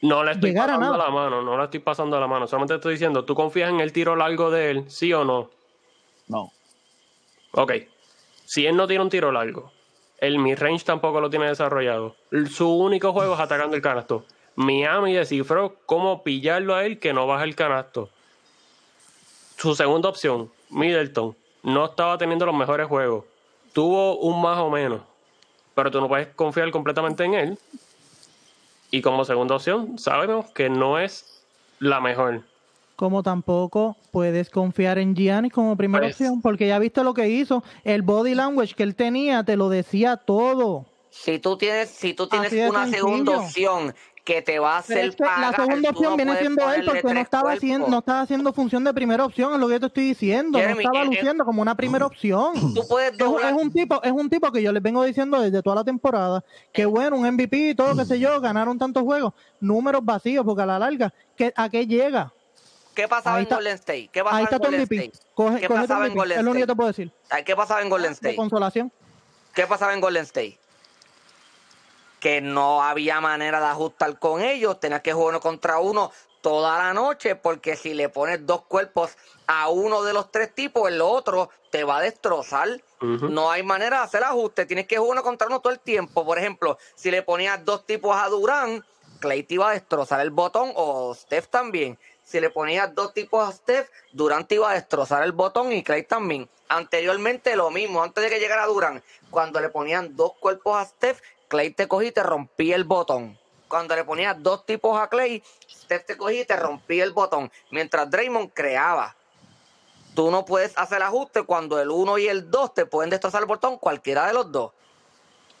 No 0.00 0.24
le 0.24 0.32
estoy 0.32 0.50
Llegar 0.50 0.70
a 0.70 0.74
pasando 0.78 0.96
nada. 0.98 1.04
la 1.04 1.14
mano, 1.14 1.42
no 1.42 1.56
le 1.56 1.64
estoy 1.64 1.78
pasando 1.80 2.18
la 2.18 2.26
mano. 2.26 2.48
Solamente 2.48 2.74
estoy 2.74 2.94
diciendo, 2.94 3.24
¿tú 3.24 3.34
confías 3.36 3.70
en 3.70 3.78
el 3.80 3.92
tiro 3.92 4.16
largo 4.16 4.50
de 4.50 4.70
él? 4.70 4.84
¿Sí 4.90 5.12
o 5.12 5.24
no? 5.24 5.50
No. 6.26 6.50
Ok. 7.52 7.72
Si 8.44 8.66
él 8.66 8.76
no 8.76 8.86
tiene 8.88 9.04
un 9.04 9.10
tiro 9.10 9.30
largo, 9.30 9.71
el 10.22 10.38
mid-range 10.38 10.84
tampoco 10.84 11.20
lo 11.20 11.30
tiene 11.30 11.48
desarrollado. 11.48 12.14
Su 12.48 12.68
único 12.68 13.12
juego 13.12 13.34
es 13.34 13.40
atacando 13.40 13.74
el 13.74 13.82
canasto. 13.82 14.24
Miami 14.54 15.14
descifró 15.14 15.74
cómo 15.84 16.22
pillarlo 16.22 16.76
a 16.76 16.84
él 16.86 17.00
que 17.00 17.12
no 17.12 17.26
baja 17.26 17.42
el 17.42 17.56
canasto. 17.56 18.08
Su 19.56 19.74
segunda 19.74 20.08
opción, 20.08 20.48
Middleton, 20.70 21.34
no 21.64 21.86
estaba 21.86 22.18
teniendo 22.18 22.46
los 22.46 22.54
mejores 22.54 22.86
juegos. 22.86 23.24
Tuvo 23.72 24.16
un 24.18 24.40
más 24.40 24.58
o 24.58 24.70
menos. 24.70 25.00
Pero 25.74 25.90
tú 25.90 26.00
no 26.00 26.06
puedes 26.06 26.28
confiar 26.28 26.70
completamente 26.70 27.24
en 27.24 27.34
él. 27.34 27.58
Y 28.92 29.02
como 29.02 29.24
segunda 29.24 29.56
opción, 29.56 29.98
sabemos 29.98 30.48
que 30.50 30.70
no 30.70 31.00
es 31.00 31.42
la 31.80 32.00
mejor. 32.00 32.42
Como 33.02 33.24
tampoco 33.24 33.96
puedes 34.12 34.48
confiar 34.48 34.96
en 34.96 35.16
Giannis 35.16 35.52
como 35.52 35.76
primera 35.76 36.04
Pues- 36.04 36.14
opción, 36.14 36.40
porque 36.40 36.68
ya 36.68 36.78
viste 36.78 37.02
lo 37.02 37.14
que 37.14 37.28
hizo. 37.28 37.64
El 37.82 38.02
body 38.02 38.36
language 38.36 38.74
que 38.76 38.84
él 38.84 38.94
tenía 38.94 39.42
te 39.42 39.56
lo 39.56 39.68
decía 39.68 40.16
todo. 40.16 40.86
Si 41.10 41.40
tú 41.40 41.56
tienes, 41.56 41.90
si 41.90 42.14
tú 42.14 42.28
tienes 42.28 42.52
una 42.70 42.86
segunda 42.86 43.38
opción 43.40 43.92
que 44.24 44.40
te 44.40 44.60
va 44.60 44.76
a 44.76 44.78
hacer 44.78 44.98
es 44.98 45.16
que 45.16 45.24
la 45.24 45.50
segunda 45.52 45.90
opción 45.90 46.10
no 46.12 46.16
viene 46.16 46.36
siendo 46.36 46.72
él 46.72 46.84
porque 46.86 47.12
no 47.12 47.20
estaba, 47.20 47.42
cuerpos. 47.42 47.58
haciendo, 47.58 47.88
no 47.88 47.98
estaba 47.98 48.20
haciendo 48.20 48.52
función 48.52 48.84
de 48.84 48.94
primera 48.94 49.24
opción, 49.24 49.52
es 49.52 49.58
lo 49.58 49.66
que 49.66 49.72
yo 49.72 49.80
te 49.80 49.86
estoy 49.86 50.04
diciendo. 50.04 50.58
Jeremy, 50.60 50.74
no 50.74 50.80
estaba 50.90 50.98
eh, 51.04 51.06
eh, 51.08 51.16
luciendo 51.16 51.44
como 51.44 51.60
una 51.60 51.74
primera 51.74 52.06
opción. 52.06 52.52
Tú 52.72 52.82
puedes 52.88 53.14
Es, 53.14 53.20
un- 53.20 53.32
doblar. 53.32 53.52
es 53.52 53.60
un 53.60 53.72
tipo, 53.72 54.00
es 54.00 54.12
un 54.12 54.30
tipo 54.30 54.52
que 54.52 54.62
yo 54.62 54.70
les 54.70 54.80
vengo 54.80 55.02
diciendo 55.02 55.40
desde 55.40 55.60
toda 55.60 55.74
la 55.74 55.82
temporada 55.84 56.44
que 56.72 56.86
bueno, 56.86 57.16
un 57.16 57.26
MVP 57.26 57.70
y 57.70 57.74
todo, 57.74 57.96
qué 57.96 58.04
sé 58.04 58.20
yo, 58.20 58.40
ganaron 58.40 58.78
tantos 58.78 59.02
juegos, 59.02 59.32
números 59.58 60.04
vacíos, 60.04 60.44
porque 60.44 60.62
a 60.62 60.66
la 60.66 60.78
larga, 60.78 61.12
¿qué, 61.34 61.52
¿a 61.56 61.68
qué 61.68 61.84
llega? 61.88 62.32
¿Qué 62.94 63.08
pasaba 63.08 63.36
Ahí 63.36 63.40
en 63.42 63.44
está- 63.44 63.54
Golden 63.56 63.74
State? 63.74 64.08
¿Qué 64.12 64.22
pasaba 64.22 64.36
Ahí 64.38 64.42
en 64.42 64.46
está 64.54 64.58
Golden. 64.58 64.80
State? 64.82 65.12
Coge, 65.34 65.60
¿Qué 65.60 65.68
coge 65.68 65.80
pasaba 65.80 66.06
en. 66.06 66.14
Golden 66.14 66.38
Es 66.38 66.44
lo 66.44 66.50
único 66.50 66.66
que 66.66 66.72
State? 66.72 66.72
te 66.72 66.76
puedo 66.76 66.88
decir. 66.88 67.12
Ay, 67.30 67.44
¿Qué 67.44 67.56
pasaba 67.56 67.82
en 67.82 67.88
Golden 67.88 68.10
De 68.10 68.14
State? 68.14 68.36
consolación. 68.36 68.92
¿Qué 69.54 69.66
pasaba 69.66 69.94
en 69.94 70.00
Golden 70.00 70.22
State? 70.24 70.58
Que 72.20 72.40
no 72.40 72.82
había 72.82 73.20
manera 73.20 73.58
de 73.60 73.66
ajustar 73.66 74.18
con 74.18 74.42
ellos, 74.42 74.78
tenías 74.78 75.00
que 75.00 75.12
jugar 75.12 75.30
uno 75.30 75.40
contra 75.40 75.78
uno 75.78 76.12
toda 76.40 76.78
la 76.78 76.92
noche, 76.92 77.34
porque 77.36 77.76
si 77.76 77.94
le 77.94 78.08
pones 78.08 78.46
dos 78.46 78.62
cuerpos 78.62 79.16
a 79.46 79.68
uno 79.68 80.02
de 80.02 80.12
los 80.12 80.30
tres 80.30 80.54
tipos, 80.54 80.88
el 80.88 81.00
otro 81.00 81.50
te 81.70 81.84
va 81.84 81.98
a 81.98 82.00
destrozar. 82.00 82.68
No 83.00 83.50
hay 83.50 83.64
manera 83.64 83.98
de 83.98 84.04
hacer 84.04 84.22
ajuste, 84.22 84.64
tienes 84.66 84.86
que 84.86 84.96
jugar 84.98 85.12
uno 85.14 85.22
contra 85.24 85.48
uno 85.48 85.60
todo 85.60 85.72
el 85.72 85.80
tiempo. 85.80 86.24
Por 86.24 86.38
ejemplo, 86.38 86.78
si 86.94 87.10
le 87.10 87.22
ponías 87.22 87.64
dos 87.64 87.84
tipos 87.86 88.14
a 88.16 88.28
Durán, 88.28 88.84
Clay 89.18 89.42
te 89.42 89.54
iba 89.54 89.68
a 89.70 89.72
destrozar 89.72 90.20
el 90.20 90.30
botón 90.30 90.72
o 90.76 91.12
Steph 91.14 91.48
también. 91.48 91.98
Si 92.24 92.40
le 92.40 92.50
ponías 92.50 92.94
dos 92.94 93.12
tipos 93.12 93.46
a 93.46 93.52
Steph, 93.52 93.88
Durán 94.12 94.46
te 94.46 94.54
iba 94.54 94.70
a 94.70 94.74
destrozar 94.74 95.22
el 95.22 95.32
botón 95.32 95.72
y 95.72 95.82
Clay 95.82 96.04
también. 96.04 96.48
Anteriormente 96.68 97.54
lo 97.56 97.70
mismo, 97.70 98.02
antes 98.02 98.24
de 98.24 98.30
que 98.30 98.40
llegara 98.40 98.66
Durán, 98.66 99.02
cuando 99.30 99.60
le 99.60 99.68
ponían 99.68 100.16
dos 100.16 100.32
cuerpos 100.40 100.76
a 100.76 100.84
Steph, 100.84 101.20
Clay 101.48 101.70
te 101.70 101.88
cogía 101.88 102.08
y 102.08 102.12
te 102.12 102.22
rompía 102.22 102.76
el 102.76 102.84
botón. 102.84 103.38
Cuando 103.68 103.96
le 103.96 104.04
ponías 104.04 104.42
dos 104.42 104.64
tipos 104.64 104.98
a 104.98 105.08
Clay, 105.08 105.42
Steph 105.70 106.06
te 106.06 106.16
cogía 106.16 106.42
y 106.42 106.44
te 106.44 106.56
rompía 106.56 107.04
el 107.04 107.12
botón. 107.12 107.50
Mientras 107.70 108.10
Draymond 108.10 108.52
creaba. 108.52 109.16
Tú 110.14 110.30
no 110.30 110.44
puedes 110.44 110.76
hacer 110.76 111.02
ajuste 111.02 111.42
cuando 111.42 111.80
el 111.80 111.90
1 111.90 112.18
y 112.18 112.28
el 112.28 112.50
2 112.50 112.74
te 112.74 112.86
pueden 112.86 113.10
destrozar 113.10 113.40
el 113.42 113.46
botón, 113.46 113.78
cualquiera 113.78 114.26
de 114.26 114.34
los 114.34 114.52
dos. 114.52 114.72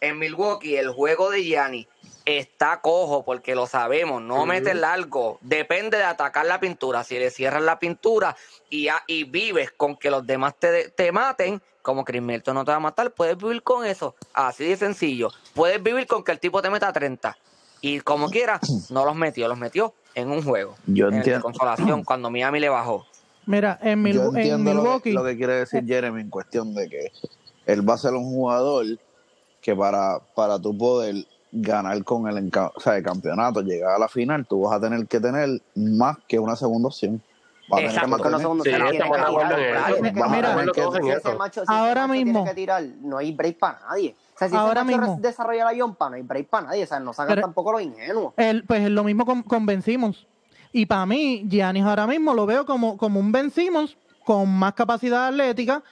En 0.02 0.18
Milwaukee, 0.18 0.76
el 0.76 0.90
juego 0.90 1.30
de 1.30 1.44
Gianni 1.44 1.86
está 2.24 2.80
cojo 2.80 3.24
porque 3.24 3.54
lo 3.54 3.66
sabemos, 3.68 4.20
no 4.20 4.38
Ujú. 4.38 4.46
mete 4.46 4.74
largo, 4.74 5.38
depende 5.42 5.96
de 5.96 6.02
atacar 6.02 6.44
la 6.44 6.58
pintura. 6.58 7.04
Si 7.04 7.16
le 7.16 7.30
cierras 7.30 7.62
la 7.62 7.78
pintura 7.78 8.36
y, 8.68 8.88
a- 8.88 9.02
y 9.06 9.22
vives 9.22 9.70
con 9.70 9.96
que 9.96 10.10
los 10.10 10.26
demás 10.26 10.56
te, 10.58 10.88
te 10.90 11.12
maten, 11.12 11.62
como 11.82 12.04
Chris 12.04 12.20
Middleton 12.20 12.54
no 12.56 12.64
te 12.64 12.72
va 12.72 12.78
a 12.78 12.80
matar, 12.80 13.12
puedes 13.12 13.36
vivir 13.38 13.62
con 13.62 13.86
eso. 13.86 14.16
Así 14.34 14.64
de 14.64 14.76
sencillo. 14.76 15.28
Puedes 15.54 15.80
vivir 15.80 16.08
con 16.08 16.24
que 16.24 16.32
el 16.32 16.40
tipo 16.40 16.60
te 16.60 16.68
meta 16.68 16.92
30. 16.92 17.36
Y 17.80 18.00
como 18.00 18.28
quiera, 18.28 18.58
no 18.90 19.04
los 19.04 19.14
metió, 19.14 19.46
los 19.46 19.58
metió 19.58 19.94
en 20.16 20.30
un 20.32 20.42
juego. 20.42 20.76
Yo 20.86 21.04
en 21.06 21.10
el 21.10 21.12
de 21.12 21.16
entiendo. 21.18 21.42
consolación, 21.42 22.02
cuando 22.02 22.28
Miami 22.28 22.58
le 22.58 22.68
bajó. 22.68 23.06
Mira, 23.46 23.78
en, 23.82 24.02
Mil- 24.02 24.14
Yo 24.14 24.22
en 24.30 24.36
entiendo 24.36 24.74
lo 24.74 24.80
que, 24.82 24.86
Milwaukee, 24.88 25.12
lo 25.12 25.24
que 25.24 25.36
quiere 25.36 25.54
decir 25.54 25.84
Jeremy 25.86 26.20
en 26.22 26.30
cuestión 26.30 26.74
de 26.74 26.88
que 26.88 27.12
él 27.66 27.88
va 27.88 27.94
a 27.94 27.98
ser 27.98 28.14
un 28.14 28.24
jugador 28.24 28.84
que 29.62 29.74
para, 29.74 30.18
para 30.34 30.58
tú 30.60 30.76
poder 30.76 31.24
ganar 31.52 32.02
con 32.04 32.26
el, 32.28 32.50
o 32.74 32.80
sea, 32.80 32.96
el 32.96 33.02
campeonato, 33.02 33.60
llegar 33.62 33.94
a 33.94 33.98
la 33.98 34.08
final, 34.08 34.44
tú 34.46 34.62
vas 34.62 34.76
a 34.76 34.80
tener 34.80 35.06
que 35.06 35.20
tener 35.20 35.62
más 35.74 36.18
que 36.28 36.38
una 36.38 36.56
segunda 36.56 36.88
opción. 36.88 37.22
Vas 37.68 37.78
a 37.78 37.82
tener 37.86 37.90
Exacto. 37.94 38.08
más 38.10 38.22
que 38.22 38.38
segunda 38.42 38.64
Sí, 38.64 38.70
que 38.70 38.76
Ahora 41.68 42.06
mismo. 42.06 42.44
que 42.44 42.54
tirar, 42.54 42.82
no 43.02 43.18
hay 43.18 43.32
break 43.32 43.58
para 43.58 43.78
nadie. 43.88 44.14
O 44.34 44.38
sea, 44.38 44.48
si 44.48 44.56
Ahora 44.56 44.80
ese 44.82 44.90
mismo. 44.96 45.18
desarrolla 45.20 45.64
la 45.66 45.72
yompa, 45.74 46.08
no 46.10 46.16
hay 46.16 46.22
break 46.22 46.48
para 46.48 46.66
nadie. 46.68 46.84
O 46.84 46.86
sea, 46.86 47.00
no 47.00 47.12
sacan 47.12 47.40
tampoco 47.40 47.72
los 47.72 47.82
ingenuos. 47.82 48.34
el- 48.36 48.64
pues 48.64 48.88
lo 48.90 49.04
mismo 49.04 49.24
con, 49.24 49.42
con 49.42 49.66
Ben 49.66 49.82
Simmons. 49.82 50.26
Y 50.72 50.86
para 50.86 51.04
mí, 51.06 51.46
Giannis 51.48 51.84
ahora 51.84 52.06
mismo 52.06 52.34
lo 52.34 52.46
veo 52.46 52.64
como, 52.64 52.96
como 52.96 53.20
un 53.20 53.30
Ben 53.30 53.50
Simmons 53.50 53.96
con 54.24 54.48
más 54.48 54.72
capacidad 54.74 55.26
atlética 55.28 55.82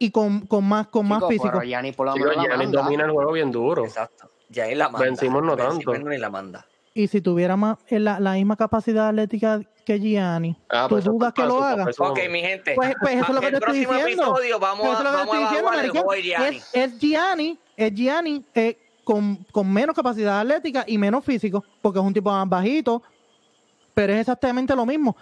y 0.00 0.10
con, 0.10 0.46
con 0.46 0.64
más, 0.64 0.88
con 0.88 1.06
más 1.06 1.22
físico. 1.28 1.50
pero 1.60 1.92
por 1.94 2.06
lo 2.06 2.16
la 2.16 2.56
manda. 2.56 2.82
domina 2.82 3.04
el 3.04 3.10
juego 3.12 3.32
bien 3.32 3.52
duro. 3.52 3.84
Exacto. 3.84 4.30
Ya 4.48 4.64
ahí 4.64 4.74
la 4.74 4.88
manda. 4.88 5.06
Ben 5.06 5.16
Simmons 5.16 5.46
no 5.46 5.56
tanto. 5.56 5.92
Simmons 5.92 6.04
ni 6.06 6.16
la 6.18 6.30
manda. 6.30 6.66
Y 6.94 7.06
si 7.06 7.20
tuviera 7.20 7.54
más, 7.56 7.76
eh, 7.86 8.00
la, 8.00 8.18
la 8.18 8.32
misma 8.32 8.56
capacidad 8.56 9.08
atlética 9.08 9.60
que 9.84 10.00
Giannis, 10.00 10.56
Ah, 10.70 10.86
¿tú 10.88 10.94
pues 10.96 11.04
dudas 11.04 11.32
que 11.34 11.42
lo 11.42 11.62
haga? 11.62 11.86
Ok, 11.98 12.18
mi 12.30 12.40
gente. 12.40 12.74
Pues, 12.74 12.94
pues 12.98 13.14
eso 13.14 13.24
es 13.26 13.34
lo 13.34 13.40
que 13.40 13.46
el 13.46 13.52
te 13.52 13.58
estoy 13.58 13.78
diciendo. 13.78 14.06
episodio 14.06 14.58
vamos, 14.58 14.86
Pues 14.86 14.98
eso 14.98 15.08
a, 15.68 16.12
a 16.12 16.16
Gianni. 16.16 16.56
Es, 16.56 16.70
es 16.72 16.98
Gianni, 16.98 17.58
es 17.76 17.94
Gianni 17.94 18.44
eh, 18.54 18.78
con, 19.04 19.36
con 19.52 19.70
menos 19.70 19.94
capacidad 19.94 20.40
atlética 20.40 20.84
y 20.86 20.96
menos 20.96 21.24
físico, 21.24 21.62
porque 21.82 21.98
es 21.98 22.04
un 22.04 22.14
tipo 22.14 22.30
más 22.30 22.48
bajito, 22.48 23.02
pero 23.92 24.14
es 24.14 24.20
exactamente 24.20 24.74
lo 24.74 24.86
mismo. 24.86 25.14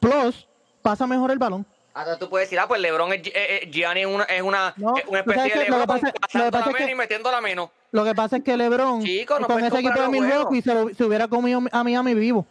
Plus, 0.00 0.48
pasa 0.80 1.06
mejor 1.06 1.30
el 1.30 1.38
balón. 1.38 1.66
Ahora 1.98 2.18
tú 2.18 2.28
puedes 2.28 2.46
decir, 2.48 2.58
ah, 2.60 2.68
pues 2.68 2.78
LeBron 2.80 3.10
es, 3.14 3.26
eh, 3.28 3.32
eh, 3.34 3.70
Gianni 3.72 4.00
es 4.02 4.06
una, 4.06 4.24
es 4.24 4.42
una, 4.42 4.74
No, 4.76 4.98
es 4.98 5.04
una 5.06 5.20
especie 5.20 5.42
de 5.44 5.48
que 5.50 5.56
lo 5.56 5.64
que 5.64 5.70
LeBron 5.70 5.86
pasa- 5.86 6.12
lo 6.38 6.44
que 6.44 6.50
pasa 6.52 6.70
es 6.70 6.76
que- 6.76 6.90
y 6.90 6.94
metiéndola 6.94 7.40
menos. 7.40 7.70
Lo 7.90 8.04
que 8.04 8.14
pasa 8.14 8.36
es 8.36 8.44
que 8.44 8.54
LeBron 8.56 9.02
Chico, 9.02 9.38
no 9.40 9.46
con 9.46 9.64
ese 9.64 9.78
equipo 9.78 10.00
de 10.02 10.08
Milwaukee 10.10 10.60
se, 10.60 10.74
lo- 10.74 10.94
se 10.94 11.04
hubiera 11.04 11.26
comido 11.26 11.62
a 11.72 11.82
Miami 11.82 12.12
vivo. 12.14 12.44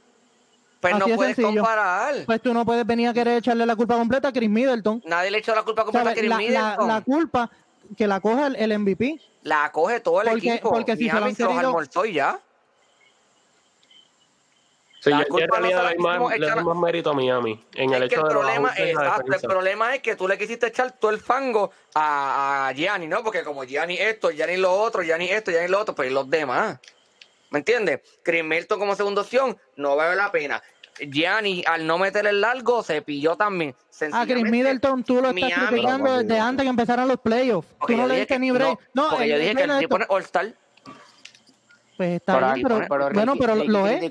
Pero 0.79 0.95
Así 0.95 0.99
no 1.03 1.07
de 1.11 1.15
puedes 1.15 1.35
sencillo. 1.35 1.61
comparar. 1.61 2.15
Pues 2.25 2.41
tú 2.41 2.53
no 2.55 2.65
puedes 2.65 2.85
venir 2.87 3.07
a 3.09 3.13
querer 3.13 3.37
echarle 3.37 3.65
la 3.67 3.75
culpa 3.75 3.95
completa 3.95 4.29
a 4.29 4.33
Chris 4.33 4.49
Middleton. 4.49 5.03
Nadie 5.05 5.29
le 5.31 5.37
echó 5.37 5.53
la 5.53 5.61
culpa 5.63 5.83
completa 5.83 6.09
a. 6.09 6.13
Chris 6.13 6.29
La, 6.29 6.37
Middleton. 6.37 6.87
la 6.87 7.01
culpa 7.01 7.49
que 7.95 8.07
la 8.07 8.19
coja 8.19 8.47
el, 8.47 8.55
el 8.55 8.71
MVP. 8.79 9.19
La 9.43 9.71
coge 9.71 9.99
todo 9.99 10.21
el 10.21 10.29
Porque- 10.29 10.53
equipo. 10.53 10.69
porque 10.71 10.95
si 10.97 11.03
se 11.07 11.13
lo 11.13 11.21
Miami 11.21 11.29
han 11.29 11.35
querido- 11.35 12.03
ya. 12.05 12.39
Sí, 15.05 15.11
La 15.11 15.19
yo, 15.19 15.23
yo 15.23 15.37
en 15.39 15.47
culpa 15.47 15.59
no 15.59 15.61
realidad 15.67 15.77
se 15.77 15.83
la 15.83 15.89
le 15.91 15.97
más, 15.99 16.39
le 16.39 16.49
doy 16.63 16.75
mérito 16.81 17.09
a 17.11 17.13
Miami 17.13 17.65
en 17.75 17.93
el 17.93 18.03
Es 18.03 18.11
hecho 18.11 18.21
el 18.21 18.27
de 18.27 18.33
problema, 18.33 18.73
exacto, 18.75 19.33
el 19.33 19.39
problema 19.41 19.95
es 19.95 20.01
que 20.01 20.15
tú 20.15 20.27
le 20.27 20.37
quisiste 20.37 20.65
echar 20.67 20.91
todo 20.99 21.11
el 21.11 21.19
fango 21.19 21.71
a, 21.93 22.67
a 22.69 22.71
Gianni, 22.73 23.07
¿no? 23.07 23.23
Porque 23.23 23.43
como 23.43 23.63
Gianni 23.65 23.97
esto, 23.97 24.31
Gianni 24.31 24.57
lo 24.57 24.73
otro, 24.73 25.03
Gianni 25.03 25.29
esto, 25.29 25.51
Gianni 25.51 25.67
lo 25.69 25.79
otro, 25.79 25.93
pero 25.93 26.09
¿y 26.09 26.13
los 26.13 26.27
demás? 26.27 26.79
¿Me 27.51 27.59
entiendes? 27.59 28.01
Chris 28.23 28.43
Middleton 28.43 28.79
como 28.79 28.95
segunda 28.95 29.21
opción 29.21 29.55
no 29.75 29.95
vale 29.95 30.15
la 30.15 30.31
pena. 30.31 30.61
Gianni, 30.99 31.63
al 31.67 31.85
no 31.85 31.97
meter 31.97 32.25
el 32.25 32.41
largo, 32.41 32.81
se 32.81 33.01
pilló 33.01 33.35
también. 33.35 33.71
A 33.71 33.75
Chris 33.75 33.89
Sencillamente, 33.91 34.49
Middleton 34.49 35.03
tú 35.03 35.15
lo 35.21 35.29
estás 35.29 35.33
Miami- 35.41 35.67
criticando 35.67 36.17
desde 36.17 36.39
antes 36.39 36.63
que 36.63 36.69
empezaran 36.69 37.07
los 37.07 37.17
playoffs. 37.19 37.67
Tú 37.85 37.95
no 37.95 38.07
le 38.07 38.13
dije 38.13 38.19
diste 38.21 38.33
que- 38.33 38.39
ni 38.39 38.51
break. 38.51 38.79
No, 38.93 39.09
porque 39.09 39.27
yo 39.29 39.37
dije 39.37 39.55
que 39.55 39.63
el 39.63 39.77
tipo 39.79 39.97
es 39.99 40.05
All-Star. 40.09 40.53
Pues 41.97 42.09
está 42.15 42.33
Pero, 42.35 42.53
bien, 42.53 42.67
pero, 42.67 42.85
pero 42.89 43.09
bueno, 43.13 43.33
Ricky- 43.33 43.39
pero 43.39 43.55
Ricky 43.55 43.67
lo 43.69 43.87
es. 43.87 44.01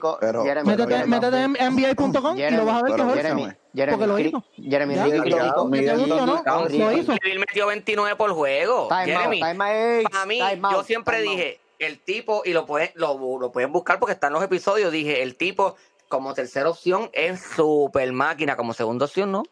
Jeremy, 0.44 0.68
Métete, 0.70 1.07
métete 1.07 1.42
en 1.42 1.53
NBA.com 1.53 2.38
y 2.38 2.51
lo 2.51 2.64
vas 2.64 2.83
a 2.83 2.83
ver 2.83 2.94
que 2.97 3.03
es 3.03 3.14
Jeremy. 3.14 3.49
Jeremy, 3.75 3.92
Porque 3.99 4.07
lo 4.07 4.18
hizo. 4.18 4.44
Jeremy, 4.57 4.94
Ya, 4.94 5.05
Ricky 5.05 5.31
no, 5.31 6.27
lo 6.70 6.92
hizo. 6.92 7.12
Metió 7.38 7.66
29 7.66 8.16
por 8.16 8.31
juego. 8.33 8.88
Jeremy, 9.05 9.40
para 9.40 10.27
mí, 10.27 10.40
yo 10.73 10.83
siempre 10.85 11.20
dije, 11.20 11.61
el 11.79 11.99
tipo, 12.01 12.42
y 12.44 12.53
lo 12.53 12.64
pueden, 12.64 12.90
lo, 12.94 13.18
lo 13.38 13.53
pueden 13.53 13.73
buscar 13.73 13.99
porque 13.99 14.12
están 14.12 14.33
los 14.33 14.42
episodios, 14.42 14.90
dije, 14.92 15.23
el 15.23 15.37
tipo 15.37 15.77
como 16.09 16.33
tercera 16.33 16.70
opción 16.70 17.11
es 17.12 17.42
super 17.57 18.11
máquina, 18.12 18.57
como 18.57 18.73
segunda 18.73 19.05
opción 19.07 19.33
no. 19.33 19.42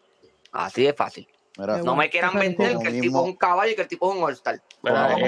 Así 0.52 0.84
de 0.84 0.92
fácil. 0.94 1.26
Mira, 1.58 1.78
No 1.82 1.94
me 1.94 2.08
quieran 2.08 2.34
vender 2.34 2.78
que 2.78 2.88
el 2.88 2.94
mismo- 2.94 3.02
tipo 3.02 3.22
es 3.24 3.30
un 3.30 3.36
caballo 3.36 3.72
y 3.72 3.74
que 3.74 3.82
el 3.82 3.88
tipo 3.88 4.10
es 4.10 4.16
un 4.18 4.24
all-star. 4.24 4.60
Lo 4.82 5.18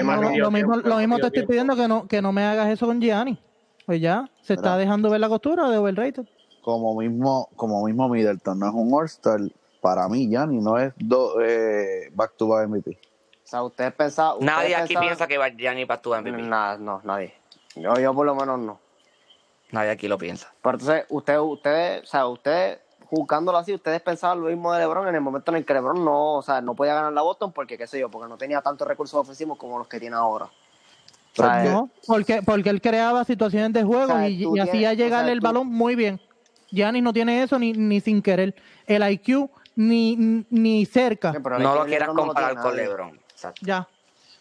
mismo- 0.51 0.75
lo, 0.77 0.97
mismo, 0.97 1.17
te 1.19 1.27
estoy 1.27 1.45
pidiendo 1.45 1.75
que 1.75 1.87
no, 1.87 2.07
que 2.07 2.21
no 2.21 2.31
me 2.31 2.43
hagas 2.43 2.69
eso 2.69 2.87
con 2.87 2.99
Gianni. 2.99 3.37
Pues 3.85 4.01
ya, 4.01 4.27
se 4.41 4.55
está 4.55 4.77
dejando 4.77 5.09
ver 5.11 5.19
la 5.19 5.29
costura 5.29 5.69
de 5.69 5.77
overrated. 5.77 6.25
como 6.63 6.95
mismo, 6.99 7.47
como 7.55 7.85
mismo 7.85 8.09
Middleton 8.09 8.57
no 8.57 8.67
es 8.67 8.73
un 8.73 8.91
All-Star, 8.91 9.39
para 9.81 10.09
mí 10.09 10.27
Gianni 10.27 10.57
no 10.57 10.79
es 10.79 10.93
do, 10.97 11.39
eh, 11.39 12.09
back 12.11 12.33
to 12.37 12.47
back 12.47 12.67
MVP. 12.67 12.97
O 13.43 13.47
sea, 13.47 13.61
ustedes 13.61 13.93
pensaban... 13.93 14.37
Nadie 14.43 14.75
aquí 14.75 14.95
piensa 14.97 15.27
que 15.27 15.37
va 15.37 15.49
Gianni 15.49 15.85
para 15.85 16.01
tu 16.01 16.15
MVP. 16.15 16.41
Nada, 16.41 16.79
no, 16.79 17.01
nadie. 17.03 17.35
Yo, 17.75 17.93
yo 17.99 18.15
por 18.15 18.25
lo 18.25 18.33
menos 18.33 18.57
no. 18.57 18.79
Nadie 19.71 19.91
aquí 19.91 20.07
lo 20.07 20.17
piensa. 20.17 20.51
Pero 20.63 20.79
entonces, 20.79 21.05
ustedes, 21.09 21.39
ustedes, 21.43 22.01
o 22.03 22.05
sea, 22.07 22.27
ustedes, 22.27 22.79
juzgándolo 23.15 23.57
así, 23.57 23.73
ustedes 23.73 24.01
pensaban 24.01 24.41
lo 24.41 24.47
mismo 24.47 24.73
de 24.73 24.79
LeBron 24.79 25.07
en 25.07 25.15
el 25.15 25.21
momento 25.21 25.51
en 25.51 25.57
el 25.57 25.65
que 25.65 25.73
LeBron 25.73 26.03
no, 26.03 26.33
o 26.35 26.41
sea, 26.41 26.61
no 26.61 26.75
podía 26.75 26.93
ganar 26.95 27.13
la 27.13 27.21
Boston 27.21 27.51
porque, 27.53 27.77
qué 27.77 27.87
sé 27.87 27.99
yo, 27.99 28.09
porque 28.09 28.27
no 28.29 28.37
tenía 28.37 28.61
tantos 28.61 28.87
recursos 28.87 29.19
ofensivos 29.19 29.57
como 29.57 29.77
los 29.79 29.87
que 29.87 29.99
tiene 29.99 30.15
ahora. 30.15 30.45
O 30.45 31.41
sea, 31.41 31.63
No, 31.65 31.89
porque, 32.07 32.41
porque 32.45 32.69
él 32.69 32.81
creaba 32.81 33.23
situaciones 33.25 33.73
de 33.73 33.83
juego 33.83 34.03
O 34.13 34.17
sea, 34.17 34.29
y, 34.29 34.43
hacía 34.59 34.71
tienes- 34.91 34.97
llegarle 34.97 35.23
o 35.23 35.25
sea, 35.25 35.33
el 35.33 35.39
tú- 35.39 35.45
balón 35.45 35.67
muy 35.67 35.95
bien. 35.95 36.19
Giannis 36.71 37.03
no 37.03 37.13
tiene 37.13 37.43
eso 37.43 37.59
ni, 37.59 37.73
ni 37.73 37.99
sin 38.01 38.21
querer. 38.21 38.55
El 38.87 39.03
IQ 39.09 39.49
ni, 39.75 40.45
ni 40.49 40.85
cerca. 40.85 41.33
pero 41.43 41.59
No 41.59 41.75
lo 41.75 41.85
quieras 41.85 42.07
LeBron 42.09 42.15
no 42.15 42.21
lo 42.21 42.27
comparar 42.33 42.55
con. 42.61 42.75
LeBron. 42.75 43.19
Exacto. 43.31 43.61
Ya. 43.65 43.87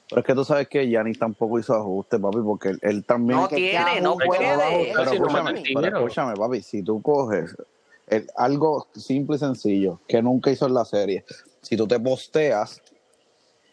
Pero 0.09 0.21
es 0.21 0.27
que 0.27 0.35
tú 0.35 0.45
sabes 0.45 0.69
que 0.69 0.87
Gianni 0.87 1.15
tampoco 1.15 1.59
hizo 1.59 1.75
ajuste, 1.75 2.19
papi, 2.19 2.39
porque 2.45 2.69
él, 2.71 2.79
él 2.83 3.05
también... 3.05 3.41
No 3.41 3.49
tiene, 3.49 4.01
no 4.01 4.17
puede. 4.17 4.93
Pero 4.95 5.91
escúchame, 5.91 6.35
papi, 6.35 6.61
si 6.63 6.83
tú 6.83 7.01
coges 7.03 7.57
El- 8.07 8.27
algo 8.37 8.87
simple 8.95 9.37
y 9.37 9.39
sencillo, 9.39 10.01
que 10.07 10.21
nunca 10.23 10.51
hizo 10.51 10.67
en 10.67 10.75
la 10.75 10.85
serie. 10.85 11.25
Si 11.63 11.77
tú 11.77 11.87
te 11.89 11.99
posteas 11.99 12.83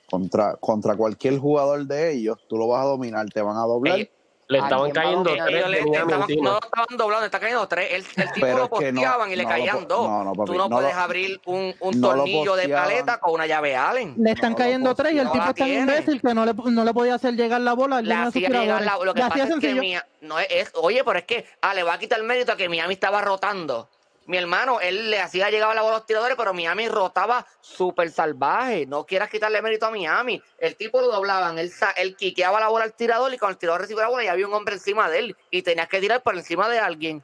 contra, 0.09 0.55
contra 0.57 0.95
cualquier 0.95 1.37
jugador 1.37 1.85
de 1.85 2.13
ellos, 2.13 2.37
tú 2.47 2.57
lo 2.57 2.67
vas 2.67 2.81
a 2.81 2.85
dominar, 2.89 3.27
te 3.29 3.41
van 3.41 3.57
a 3.57 3.61
doblar. 3.61 4.07
Le 4.47 4.59
¿A 4.59 4.63
estaban 4.63 4.91
cayendo 4.91 5.23
tres 5.31 5.47
Ellos 5.47 5.69
le- 5.69 5.81
Miami 5.85 6.11
estaban- 6.11 6.29
no 6.41 6.51
lo 6.51 6.59
estaban 6.59 6.97
doblando, 6.97 7.25
está 7.25 7.39
cayendo 7.39 7.67
tres. 7.69 7.89
El, 7.93 8.21
el 8.21 8.31
tipo 8.33 8.45
Pero 8.45 8.57
lo 8.57 8.69
que 8.69 8.91
no- 8.91 8.99
posteaban 9.01 9.31
y 9.31 9.35
le 9.37 9.43
no 9.43 9.49
caían 9.49 9.87
dos. 9.87 10.09
no, 10.09 10.23
no, 10.25 10.33
papi, 10.33 10.45
Tú 10.51 10.57
no, 10.57 10.67
no 10.67 10.75
puedes 10.75 10.93
lo- 10.93 10.99
abrir 11.01 11.41
un, 11.45 11.73
un 11.79 12.01
no 12.01 12.07
lo 12.11 12.15
tornillo 12.17 12.55
de 12.57 12.67
paleta 12.67 13.17
con 13.21 13.33
una 13.33 13.47
llave 13.47 13.77
Allen. 13.77 14.15
Le 14.17 14.31
están 14.31 14.53
cayendo 14.53 14.93
tres 14.93 15.13
y 15.13 15.19
el 15.19 15.31
tipo 15.31 15.37
la 15.45 15.49
es 15.51 15.55
tan 15.55 15.69
imbécil 15.69 16.21
que 16.21 16.33
no 16.33 16.45
le, 16.45 16.53
no 16.53 16.83
le 16.83 16.93
podía 16.93 17.15
hacer 17.15 17.33
llegar 17.35 17.61
la 17.61 17.71
bola 17.73 18.01
Le 18.01 18.09
de 18.09 18.13
hacía 18.13 18.49
llegar 18.49 18.81
la, 18.83 18.97
lo 19.01 19.13
que 19.13 19.21
Le 19.23 19.29
pasa 19.29 19.43
es 19.43 19.45
que 19.45 19.51
sencillo. 19.61 19.81
Mia- 19.81 20.05
no 20.19 20.37
es, 20.37 20.47
es- 20.49 20.71
oye, 20.75 21.01
pero 21.05 21.19
es 21.19 21.25
que 21.25 21.45
ah, 21.61 21.73
le 21.73 21.83
va 21.83 21.93
a 21.93 21.97
quitar 21.99 22.19
el 22.19 22.25
mérito 22.25 22.51
a 22.51 22.57
que 22.57 22.67
Miami 22.67 22.95
estaba 22.95 23.21
rotando. 23.21 23.87
Mi 24.31 24.37
hermano, 24.37 24.79
él 24.79 25.11
le 25.11 25.19
hacía 25.19 25.49
llegar 25.49 25.75
la 25.75 25.81
bola 25.81 25.95
a 25.95 25.99
los 25.99 26.05
tiradores, 26.05 26.37
pero 26.37 26.53
Miami 26.53 26.87
rotaba 26.87 27.45
súper 27.59 28.09
salvaje. 28.11 28.85
No 28.85 29.05
quieras 29.05 29.29
quitarle 29.29 29.61
mérito 29.61 29.87
a 29.87 29.91
Miami. 29.91 30.41
El 30.57 30.77
tipo 30.77 31.01
lo 31.01 31.07
doblaban, 31.11 31.59
él, 31.59 31.69
él 31.97 32.15
quiqueaba 32.15 32.61
la 32.61 32.69
bola 32.69 32.85
al 32.85 32.93
tirador 32.93 33.33
y 33.33 33.37
cuando 33.37 33.55
el 33.55 33.57
tirador 33.57 33.81
recibía 33.81 34.03
la 34.03 34.09
bola 34.09 34.23
ya 34.23 34.31
había 34.31 34.47
un 34.47 34.53
hombre 34.53 34.75
encima 34.75 35.09
de 35.09 35.19
él 35.19 35.37
y 35.49 35.63
tenías 35.63 35.89
que 35.89 35.99
tirar 35.99 36.23
por 36.23 36.33
encima 36.37 36.69
de 36.69 36.79
alguien. 36.79 37.21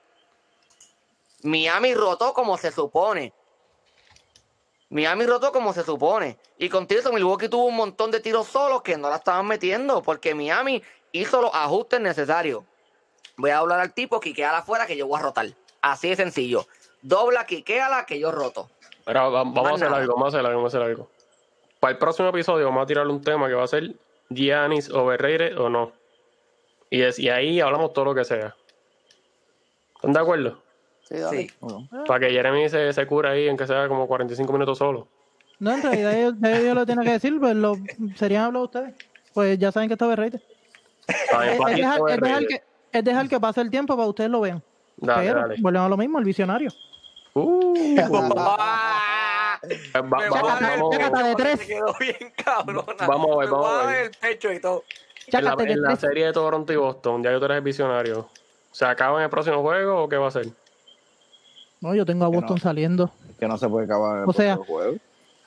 Miami 1.43 1.93
rotó 1.93 2.33
como 2.33 2.57
se 2.57 2.73
supone. 2.73 3.31
Miami 4.89 5.25
rotó 5.27 5.53
como 5.53 5.71
se 5.71 5.85
supone. 5.85 6.37
Y 6.57 6.67
contigo 6.67 6.99
eso, 6.99 7.13
Milwaukee 7.13 7.47
tuvo 7.47 7.67
un 7.67 7.77
montón 7.77 8.11
de 8.11 8.19
tiros 8.19 8.47
solos 8.47 8.81
que 8.81 8.97
no 8.97 9.09
la 9.09 9.15
estaban 9.15 9.47
metiendo 9.47 10.03
porque 10.03 10.35
Miami 10.35 10.83
hizo 11.13 11.41
los 11.41 11.55
ajustes 11.55 12.01
necesarios. 12.01 12.65
Voy 13.37 13.51
a 13.51 13.59
hablar 13.59 13.79
al 13.79 13.93
tipo, 13.93 14.19
quiqueala 14.19 14.57
afuera 14.57 14.85
que 14.85 14.97
yo 14.97 15.07
voy 15.07 15.21
a 15.21 15.23
rotar. 15.23 15.47
Así 15.81 16.09
de 16.09 16.17
sencillo. 16.17 16.67
Dobla, 17.01 17.45
quiqueala 17.45 18.05
que 18.05 18.19
yo 18.19 18.31
roto. 18.31 18.69
Pero 19.05 19.31
vamos 19.31 19.57
a 19.57 19.75
hacer 19.75 19.89
nada. 19.89 20.01
algo, 20.01 20.13
vamos 20.15 20.33
a 20.33 20.37
hacer 20.37 20.45
algo, 20.45 20.57
vamos 20.57 20.73
a 20.73 20.77
hacer 20.77 20.89
algo. 20.89 21.09
Para 21.79 21.91
el 21.91 21.97
próximo 21.97 22.29
episodio 22.29 22.65
vamos 22.65 22.83
a 22.83 22.85
tirarle 22.85 23.13
un 23.13 23.21
tema 23.21 23.47
que 23.47 23.53
va 23.53 23.63
a 23.63 23.67
ser 23.67 23.93
Giannis 24.29 24.89
overrated 24.89 25.57
o 25.57 25.69
no. 25.69 25.91
Y, 26.89 27.01
es, 27.01 27.19
y 27.19 27.29
ahí 27.29 27.59
hablamos 27.59 27.93
todo 27.93 28.05
lo 28.05 28.15
que 28.15 28.25
sea. 28.25 28.55
¿Están 29.95 30.13
de 30.13 30.19
acuerdo? 30.19 30.61
Sí, 31.03 31.17
dale. 31.17 31.37
Sí. 31.37 31.53
Para 32.05 32.19
que 32.27 32.33
Jeremy 32.33 32.69
se, 32.69 32.91
se 32.91 33.07
cure 33.07 33.29
ahí 33.29 33.47
en 33.47 33.57
que 33.57 33.67
sea 33.67 33.87
como 33.87 34.07
45 34.07 34.51
minutos 34.51 34.77
solo. 34.77 35.07
No, 35.59 35.73
en 35.73 35.81
realidad 35.81 36.13
ellos, 36.13 36.33
ellos 36.43 36.75
lo 36.75 36.85
tienen 36.85 37.05
que 37.05 37.11
decir, 37.11 37.39
pues 37.39 37.55
lo 37.55 37.75
serían 38.15 38.43
hablar 38.43 38.63
ustedes. 38.63 38.93
Pues 39.33 39.57
ya 39.57 39.71
saben 39.71 39.89
que 39.89 39.93
está 39.93 40.11
Es, 40.13 40.37
es 41.07 41.75
dejar, 41.75 41.99
es 42.09 42.21
dejar 42.21 42.47
que, 42.47 42.63
es 42.91 43.03
dejar 43.03 43.29
que 43.29 43.39
pase 43.39 43.61
el 43.61 43.69
tiempo 43.69 43.95
para 43.95 44.05
que 44.05 44.09
ustedes 44.09 44.29
lo 44.29 44.41
vean. 44.41 44.63
Dale, 44.97 45.27
Pero 45.27 45.41
dale. 45.41 45.55
volvemos 45.61 45.85
a 45.85 45.89
lo 45.89 45.97
mismo, 45.97 46.19
el 46.19 46.25
visionario. 46.25 46.71
Uh, 47.33 47.73
de 51.23 51.35
tres. 51.37 51.67
bien 51.99 52.33
cabrona. 52.43 53.07
Vamos 53.07 53.29
a 53.31 53.39
ver, 53.39 53.49
vamos 53.49 53.67
a 53.67 53.85
ver. 53.87 54.05
el 54.05 54.11
pecho 54.11 54.51
y 54.51 54.59
todo. 54.59 54.83
en 55.27 55.43
la, 55.43 55.55
en 55.59 55.81
la 55.81 55.95
serie 55.95 56.25
de 56.27 56.33
Toronto 56.33 56.73
y 56.73 56.75
Boston, 56.77 57.23
ya 57.23 57.31
yo 57.31 57.39
tú 57.39 57.45
eres 57.45 57.57
el 57.57 57.63
visionario. 57.63 58.27
¿Se 58.71 58.85
acaba 58.85 59.17
en 59.19 59.23
el 59.25 59.29
próximo 59.29 59.61
juego 59.61 60.03
o 60.03 60.09
qué 60.09 60.17
va 60.17 60.27
a 60.27 60.31
ser? 60.31 60.47
No, 61.81 61.93
yo 61.95 62.05
tengo 62.05 62.25
a 62.25 62.27
Boston 62.29 62.55
no. 62.55 62.61
saliendo. 62.61 63.11
que 63.39 63.47
no 63.47 63.57
se 63.57 63.67
puede 63.69 63.85
acabar 63.85 64.17
en 64.17 64.23
el 64.23 64.29
O 64.29 64.33
sea, 64.33 64.55
próximo 64.55 64.77
juego. 64.77 64.97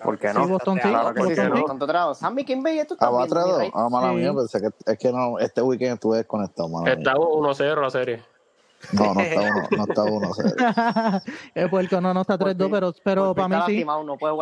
¿Por 0.02 0.18
qué 0.18 0.28
Sí, 0.28 0.34
no? 0.38 0.48
Boston 0.48 0.78
sí. 0.82 0.88
Claro 0.88 1.12
que 1.14 1.20
sí, 1.22 1.26
Boston 1.28 1.48
no. 1.50 1.56
sí. 1.56 1.64
Tanto 1.66 1.86
trago. 1.86 2.14
Sammy 2.14 2.44
Kimbey, 2.44 2.78
esto 2.78 2.94
Ah, 2.94 2.96
está 2.96 3.10
va 3.10 3.18
bien, 3.18 3.30
3 3.30 3.44
mi 3.44 3.50
2. 3.50 3.58
rey. 3.60 3.70
Ah, 3.74 3.88
mala 3.90 4.08
Sí. 4.10 4.14
mía, 4.14 4.32
pensé 4.34 4.60
que 4.60 4.92
es 4.92 4.98
que 4.98 5.12
no, 5.12 5.38
este 5.38 5.60
weekend 5.62 5.94
estuve 5.94 6.16
desconectado, 6.18 6.68
mala. 6.68 6.92
Está 6.92 7.14
1-0 7.16 7.80
la 7.82 7.90
serie. 7.90 8.22
No, 8.92 9.14
no 9.14 9.20
está 9.20 9.40
uno, 9.42 9.68
no 9.76 9.84
está 9.84 10.04
uno 10.04 10.30
es 11.54 11.68
puerco, 11.68 12.00
no, 12.00 12.14
no 12.14 12.22
está 12.22 12.38
3-2, 12.38 12.70
pero, 12.70 12.92
pero 13.04 13.34
Porque 13.34 13.48
para 13.48 13.66
mí 13.68 13.76
sí. 13.76 13.84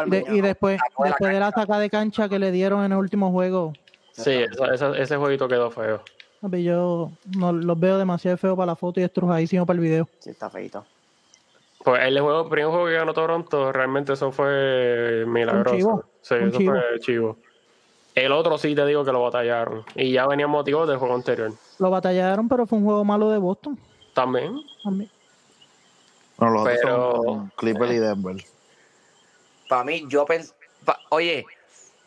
De- 0.07 0.25
y 0.33 0.41
después, 0.41 0.79
Sacó 0.81 1.03
de 1.05 1.09
la 1.11 1.15
después 1.15 1.33
de 1.33 1.41
la 1.41 1.51
saca 1.53 1.79
de 1.79 1.91
cancha 1.91 2.29
que 2.29 2.39
le 2.39 2.51
dieron 2.53 2.85
en 2.85 2.93
el 2.93 2.99
último 2.99 3.31
juego, 3.33 3.75
Sí, 4.13 4.31
esa- 4.33 4.75
esa- 4.75 4.97
ese 4.99 5.17
jueguito 5.17 5.49
quedó 5.49 5.71
feo. 5.71 6.03
yo 6.53 7.13
no, 7.25 7.53
los 7.53 7.79
veo 7.79 7.99
demasiado 7.99 8.37
feos 8.37 8.57
para 8.57 8.67
la 8.67 8.77
foto 8.77 9.01
y 9.01 9.05
estrujadísimo 9.05 9.67
para 9.67 9.77
el 9.77 9.81
video. 9.81 10.09
Sí, 10.21 10.31
está 10.31 10.49
feito. 10.51 10.85
Pues 11.85 12.03
el, 12.03 12.19
juego, 12.19 12.43
el 12.43 12.49
primer 12.49 12.71
juego 12.71 12.87
que 12.87 12.95
ganó 12.95 13.15
Toronto, 13.15 13.73
realmente 13.73 14.13
eso 14.13 14.33
fue 14.33 15.25
milagroso. 15.27 15.77
chivo, 15.77 16.05
Sí, 16.21 16.35
un 16.35 16.49
eso 16.49 16.59
chivo. 16.59 16.73
fue 16.73 16.99
chivo. 17.01 17.37
El 18.15 18.33
otro 18.33 18.59
sí 18.59 18.75
te 18.75 18.85
digo 18.85 19.05
que 19.05 19.13
lo 19.13 19.23
batallaron. 19.23 19.85
Y 19.95 20.13
ya 20.13 20.27
venían 20.27 20.51
motivados 20.51 20.89
del 20.89 20.99
juego 20.99 21.15
anterior. 21.15 21.53
Lo 21.79 21.91
batallaron, 21.91 22.49
pero 22.49 22.67
fue 22.67 22.79
un 22.79 22.85
juego 22.85 23.05
malo 23.05 23.31
de 23.31 23.39
Boston. 23.39 23.79
También. 24.23 24.61
también. 24.83 25.11
Bueno, 26.37 26.55
los 26.55 26.65
Pero- 26.65 27.09
otros 27.09 27.25
son 27.25 27.53
Clipper 27.57 27.91
y 27.93 27.99
Denver. 27.99 28.37
Para 29.69 29.85
mí, 29.85 30.05
yo 30.09 30.25
pensé. 30.25 30.53
Oye, 31.11 31.45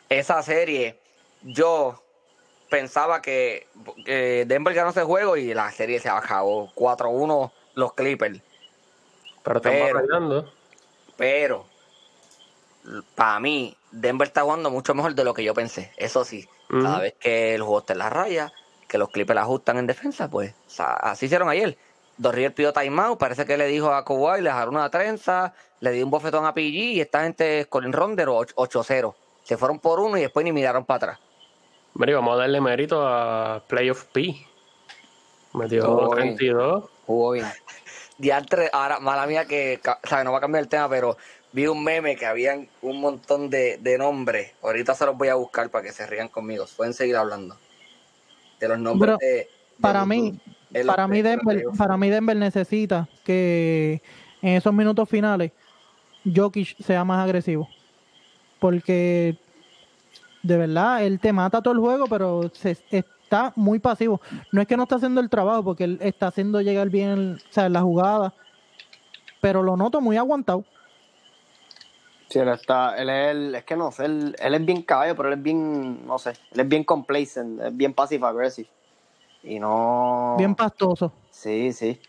esa 0.08 0.42
serie, 0.42 0.98
yo 1.42 2.02
pensaba 2.70 3.20
que, 3.22 3.66
Denver 4.46 4.74
ganó 4.74 4.90
ese 4.90 5.02
juego 5.04 5.36
y 5.36 5.52
la 5.54 5.70
serie 5.70 6.00
se 6.00 6.08
acabó 6.08 6.70
4-1 6.74 7.52
los 7.74 7.92
Clippers. 7.94 8.40
Pero 9.42 9.56
están 9.58 9.72
Pero-. 9.72 10.44
Pero, 11.16 11.66
para 13.14 13.38
mí, 13.38 13.76
Denver 13.90 14.26
está 14.28 14.42
jugando 14.42 14.70
mucho 14.70 14.94
mejor 14.94 15.14
de 15.14 15.24
lo 15.24 15.34
que 15.34 15.44
yo 15.44 15.54
pensé. 15.54 15.92
Eso 15.96 16.24
sí, 16.24 16.48
cada 16.68 16.92
Ujú. 16.94 17.00
vez 17.02 17.14
que 17.20 17.54
el 17.54 17.62
juego 17.62 17.78
está 17.80 17.92
en 17.92 17.98
la 18.00 18.10
raya, 18.10 18.52
que 18.88 18.98
los 18.98 19.10
Clippers 19.10 19.40
ajustan 19.40 19.76
en 19.78 19.86
defensa, 19.86 20.28
pues 20.28 20.54
o 20.66 20.70
sea, 20.70 20.94
así 20.94 21.26
hicieron 21.26 21.48
ayer. 21.48 21.76
Dorriel 22.22 22.52
pidió 22.52 22.72
timeout, 22.72 23.18
parece 23.18 23.44
que 23.44 23.56
le 23.56 23.66
dijo 23.66 23.92
a 23.92 24.04
Kawhi, 24.04 24.40
le 24.40 24.50
dejaron 24.50 24.76
una 24.76 24.88
trenza, 24.90 25.52
le 25.80 25.90
dio 25.90 26.04
un 26.04 26.10
bofetón 26.10 26.46
a 26.46 26.54
PG 26.54 26.60
y 26.60 27.00
esta 27.00 27.22
gente, 27.22 27.66
Colin 27.68 27.92
Rondero, 27.92 28.38
8-0. 28.38 29.14
Se 29.42 29.56
fueron 29.56 29.80
por 29.80 30.00
uno 30.00 30.16
y 30.16 30.22
después 30.22 30.44
ni 30.44 30.52
miraron 30.52 30.84
para 30.84 30.96
atrás. 30.96 31.18
Mira, 31.94 32.14
vamos 32.14 32.34
a 32.34 32.36
darle 32.38 32.60
mérito 32.60 33.06
a 33.06 33.62
Playoff 33.66 34.04
P. 34.04 34.34
Metió 35.54 36.08
Uy. 36.08 36.16
32. 36.16 36.84
Jugó 37.06 37.32
bien. 37.32 37.46
Diantre, 38.16 38.70
ahora, 38.72 39.00
mala 39.00 39.26
mía 39.26 39.44
que, 39.44 39.80
o 39.84 40.08
sea, 40.08 40.24
no 40.24 40.32
va 40.32 40.38
a 40.38 40.40
cambiar 40.40 40.62
el 40.62 40.68
tema, 40.68 40.88
pero 40.88 41.16
vi 41.52 41.66
un 41.66 41.82
meme 41.82 42.16
que 42.16 42.24
habían 42.24 42.68
un 42.80 43.00
montón 43.00 43.50
de, 43.50 43.78
de 43.78 43.98
nombres. 43.98 44.52
Ahorita 44.62 44.94
se 44.94 45.04
los 45.04 45.16
voy 45.16 45.28
a 45.28 45.34
buscar 45.34 45.68
para 45.70 45.84
que 45.84 45.92
se 45.92 46.06
rían 46.06 46.28
conmigo. 46.28 46.64
Pueden 46.76 46.94
seguir 46.94 47.16
hablando. 47.16 47.56
De 48.60 48.68
los 48.68 48.78
nombres 48.78 49.18
de 49.18 49.50
para 49.80 50.04
mí- 50.06 50.38
Para 50.86 51.06
mí, 51.06 51.20
Denver, 51.20 51.64
para 51.76 51.96
mí 51.98 52.08
Denver 52.08 52.36
necesita 52.36 53.06
que 53.24 54.00
en 54.40 54.54
esos 54.56 54.72
minutos 54.72 55.06
finales 55.08 55.52
Jokic 56.24 56.76
sea 56.82 57.04
más 57.04 57.22
agresivo. 57.24 57.68
Porque 58.58 59.36
de 60.42 60.56
verdad, 60.56 61.04
él 61.04 61.20
te 61.20 61.32
mata 61.32 61.60
todo 61.62 61.74
el 61.74 61.80
juego, 61.80 62.06
pero 62.08 62.50
se, 62.54 62.76
está 62.90 63.52
muy 63.54 63.78
pasivo. 63.80 64.20
No 64.50 64.60
es 64.62 64.66
que 64.66 64.76
no 64.76 64.84
está 64.84 64.96
haciendo 64.96 65.20
el 65.20 65.28
trabajo, 65.28 65.62
porque 65.62 65.84
él 65.84 65.98
está 66.00 66.28
haciendo 66.28 66.60
llegar 66.60 66.88
bien 66.88 67.36
o 67.36 67.52
sea, 67.52 67.68
la 67.68 67.82
jugada, 67.82 68.32
pero 69.40 69.62
lo 69.62 69.76
noto 69.76 70.00
muy 70.00 70.16
aguantado. 70.16 70.64
Sí, 72.28 72.38
él 72.38 72.48
está, 72.48 72.96
él 72.96 73.10
es, 73.10 73.30
el- 73.30 73.54
es 73.54 73.64
que 73.64 73.76
no 73.76 73.92
sé, 73.92 74.06
él, 74.06 74.34
él 74.38 74.54
es 74.54 74.64
bien 74.64 74.82
caballo, 74.82 75.14
pero 75.14 75.28
él 75.28 75.34
es 75.38 75.42
bien, 75.42 76.06
no 76.06 76.18
sé, 76.18 76.30
él 76.52 76.60
es 76.60 76.68
bien 76.68 76.82
complacent, 76.82 77.60
es 77.60 77.76
bien 77.76 77.92
passive 77.92 78.26
aggressive. 78.26 78.68
Y 79.42 79.58
no... 79.58 80.36
Bien 80.38 80.54
pastoso. 80.54 81.12
Sí, 81.30 81.72
sí. 81.72 82.00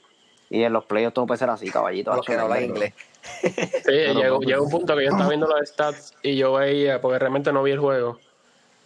Y 0.49 0.63
en 0.63 0.73
los 0.73 0.85
playoffs 0.85 1.15
todo 1.15 1.25
puede 1.25 1.39
ser 1.39 1.49
así, 1.49 1.69
caballito. 1.69 2.15
Los 2.15 2.25
que 2.25 2.35
no 2.35 2.43
hablan 2.43 2.65
inglés. 2.65 2.93
Sí, 3.21 3.91
llegó, 4.15 4.39
llegó 4.41 4.63
un 4.63 4.69
punto 4.69 4.95
que 4.95 5.05
yo 5.05 5.11
estaba 5.11 5.29
viendo 5.29 5.47
los 5.47 5.67
stats 5.67 6.13
y 6.21 6.35
yo 6.35 6.53
veía, 6.53 7.01
porque 7.01 7.19
realmente 7.19 7.51
no 7.51 7.63
vi 7.63 7.71
el 7.71 7.79
juego, 7.79 8.19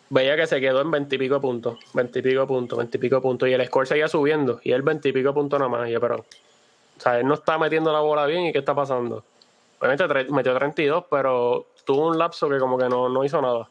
veía 0.09 0.35
que 0.35 0.47
se 0.47 0.61
quedó 0.61 0.81
en 0.81 0.91
20 0.91 1.15
y 1.15 1.19
pico 1.19 1.41
puntos, 1.41 1.77
20 1.93 2.19
y 2.19 2.21
pico 2.21 2.47
puntos, 2.47 2.77
20 2.77 2.97
y 2.97 3.01
pico 3.01 3.21
puntos, 3.21 3.49
y 3.49 3.53
el 3.53 3.65
score 3.65 3.87
seguía 3.87 4.07
subiendo, 4.07 4.59
y 4.63 4.71
él 4.71 4.81
20 4.81 5.09
y 5.09 5.11
pico 5.11 5.33
puntos 5.33 5.59
nada 5.59 5.69
más, 5.69 5.89
y 5.89 5.91
yo, 5.91 5.99
pero, 5.99 6.17
o 6.17 6.99
sea, 6.99 7.19
él 7.19 7.27
no 7.27 7.33
está 7.33 7.57
metiendo 7.57 7.91
la 7.91 7.99
bola 7.99 8.25
bien, 8.25 8.45
¿y 8.45 8.53
qué 8.53 8.59
está 8.59 8.75
pasando? 8.75 9.23
Obviamente 9.79 10.31
metió 10.31 10.55
32, 10.55 11.05
pero 11.09 11.67
tuvo 11.85 12.07
un 12.07 12.17
lapso 12.17 12.49
que 12.49 12.57
como 12.57 12.77
que 12.77 12.89
no, 12.89 13.09
no 13.09 13.23
hizo 13.23 13.41
nada. 13.41 13.67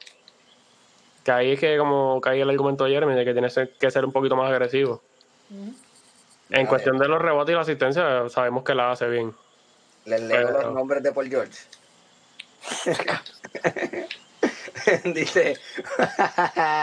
Que 1.26 1.32
ahí 1.32 1.52
es 1.54 1.58
que 1.58 1.76
como 1.76 2.20
cae 2.20 2.40
el 2.40 2.48
argumento 2.48 2.84
de 2.84 2.92
Jeremy 2.92 3.16
de 3.16 3.24
que 3.24 3.32
tiene 3.32 3.48
que 3.80 3.90
ser 3.90 4.04
un 4.04 4.12
poquito 4.12 4.36
más 4.36 4.48
agresivo. 4.48 5.02
En 6.50 6.66
cuestión 6.66 6.98
de 6.98 7.08
los 7.08 7.20
rebotes 7.20 7.50
y 7.52 7.56
la 7.56 7.62
asistencia, 7.62 8.28
sabemos 8.28 8.62
que 8.62 8.76
la 8.76 8.92
hace 8.92 9.08
bien. 9.08 9.34
Les 10.04 10.20
leo 10.22 10.46
Pero- 10.46 10.62
los 10.62 10.72
nombres 10.72 11.02
de 11.02 11.10
Paul 11.10 11.28
George. 11.28 11.58
Dice 15.04 15.58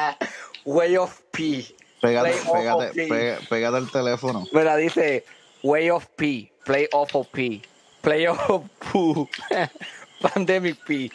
Way 0.65 0.97
of 0.97 1.21
P. 1.32 1.65
Pégate, 2.01 2.32
pégate, 2.34 2.71
of 2.71 2.91
P. 2.93 3.08
pega- 3.08 3.39
pégate 3.49 3.77
el 3.77 3.89
teléfono. 3.91 4.45
Mira, 4.51 4.75
dice 4.75 5.23
Way 5.63 5.89
of 5.89 6.06
P. 6.17 6.51
Play 6.65 6.89
off 6.91 7.15
of 7.15 7.27
P. 7.32 7.62
Play 8.01 8.27
of 8.27 8.65
P. 8.91 9.29
Pandemic 10.21 10.84
P. 10.86 11.10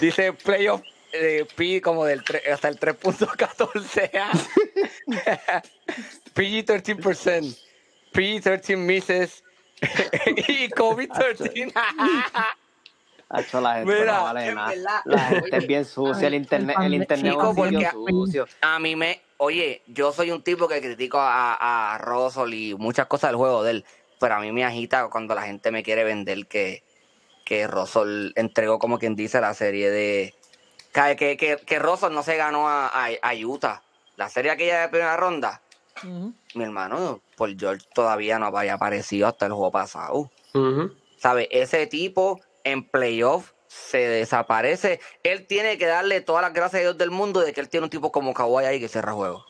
Dice 0.00 0.32
Play 0.34 0.68
of 0.68 0.80
eh, 1.12 1.46
P 1.56 1.80
como 1.80 2.04
del 2.04 2.22
hasta 2.52 2.68
el 2.68 2.78
3.14. 2.78 4.10
PG 6.34 6.64
13%. 6.66 7.58
PG 8.12 8.42
13 8.42 8.76
misses. 8.76 9.44
y 10.48 10.68
COVID-13. 10.70 11.72
Hacho, 13.30 13.60
la 13.62 13.76
gente 13.76 13.92
Mira, 13.94 14.16
no 14.18 14.22
vale 14.24 14.54
nada. 14.54 15.02
La 15.04 15.18
gente 15.20 15.56
es 15.56 15.66
bien 15.66 15.84
sucia, 15.84 16.28
el 16.28 16.34
internet, 16.34 16.76
el 16.82 16.94
internet 16.94 17.26
es 17.26 17.32
Chico, 17.32 17.54
porque- 17.54 17.88
sucio. 18.08 18.46
A 18.60 18.78
mí 18.78 18.96
me. 18.96 19.22
Oye, 19.38 19.82
yo 19.86 20.12
soy 20.12 20.30
un 20.32 20.42
tipo 20.42 20.68
que 20.68 20.82
critico 20.82 21.18
a, 21.18 21.94
a 21.94 21.98
Russell 21.98 22.52
y 22.52 22.74
muchas 22.74 23.06
cosas 23.06 23.30
del 23.30 23.36
juego 23.36 23.62
de 23.62 23.70
él. 23.70 23.84
Pero 24.18 24.34
a 24.34 24.40
mí 24.40 24.52
me 24.52 24.64
agita 24.66 25.08
cuando 25.08 25.34
la 25.34 25.42
gente 25.42 25.70
me 25.70 25.82
quiere 25.82 26.04
vender 26.04 26.46
que, 26.46 26.84
que 27.46 27.66
Russell 27.66 28.32
entregó, 28.36 28.78
como 28.78 28.98
quien 28.98 29.16
dice, 29.16 29.40
la 29.40 29.54
serie 29.54 29.90
de. 29.90 30.34
Que, 30.92 31.36
que, 31.36 31.56
que, 31.64 31.78
Russell 31.78 32.12
no 32.12 32.22
se 32.22 32.36
ganó 32.36 32.68
a, 32.68 32.88
a, 32.88 33.08
a 33.22 33.34
Utah. 33.34 33.82
La 34.16 34.28
serie 34.28 34.50
aquella 34.50 34.82
de 34.82 34.88
primera 34.88 35.16
ronda. 35.16 35.62
Mi 36.54 36.64
hermano, 36.64 37.20
Paul 37.36 37.56
George 37.58 37.86
todavía 37.94 38.38
no 38.38 38.46
había 38.46 38.74
aparecido 38.74 39.28
hasta 39.28 39.46
el 39.46 39.52
juego 39.52 39.70
pasado. 39.70 40.30
Ujú. 40.54 40.92
¿Sabe? 41.16 41.48
Ese 41.50 41.86
tipo 41.86 42.40
en 42.64 42.88
playoff 42.88 43.52
se 43.68 43.98
desaparece. 43.98 45.00
Él 45.22 45.46
tiene 45.46 45.78
que 45.78 45.86
darle 45.86 46.20
todas 46.20 46.42
las 46.42 46.52
gracias 46.52 46.80
a 46.80 46.82
Dios 46.82 46.98
del 46.98 47.10
mundo 47.10 47.40
de 47.40 47.52
que 47.52 47.60
él 47.60 47.68
tiene 47.68 47.84
un 47.84 47.90
tipo 47.90 48.10
como 48.10 48.34
Kawhi 48.34 48.64
ahí 48.64 48.80
que 48.80 48.88
cierra 48.88 49.12
juego. 49.12 49.44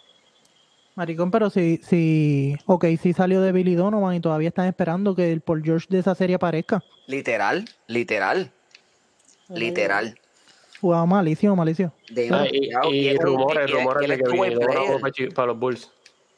Maricón, 0.95 1.31
pero 1.31 1.49
si, 1.49 1.79
si, 1.79 2.57
ok, 2.67 2.85
si 3.01 3.15
salió 3.15 3.41
de 3.41 3.53
Billy 3.53 3.75
Donovan 3.75 4.17
y 4.17 4.21
todavía 4.21 4.49
están 4.49 4.67
esperando 4.67 5.15
que 5.15 5.33
el 5.33 5.41
Paul 5.41 5.63
George 5.65 5.87
de 5.89 6.01
esa 6.01 6.15
serie 6.15 6.37
aparezca. 6.37 6.85
Literal, 7.07 7.65
literal, 7.87 8.53
literal. 9.49 10.20
Jugaba 10.81 11.05
malísimo, 11.07 11.55
malísimo. 11.57 11.93
De 12.11 12.29
Ah, 12.33 12.47
y, 12.91 13.17
rumores, 13.19 13.71
rumores 13.71 14.09
de 14.09 14.19
que 14.19 14.31
jugó 14.31 15.35
para 15.35 15.47
los 15.49 15.59
Bulls. 15.59 15.91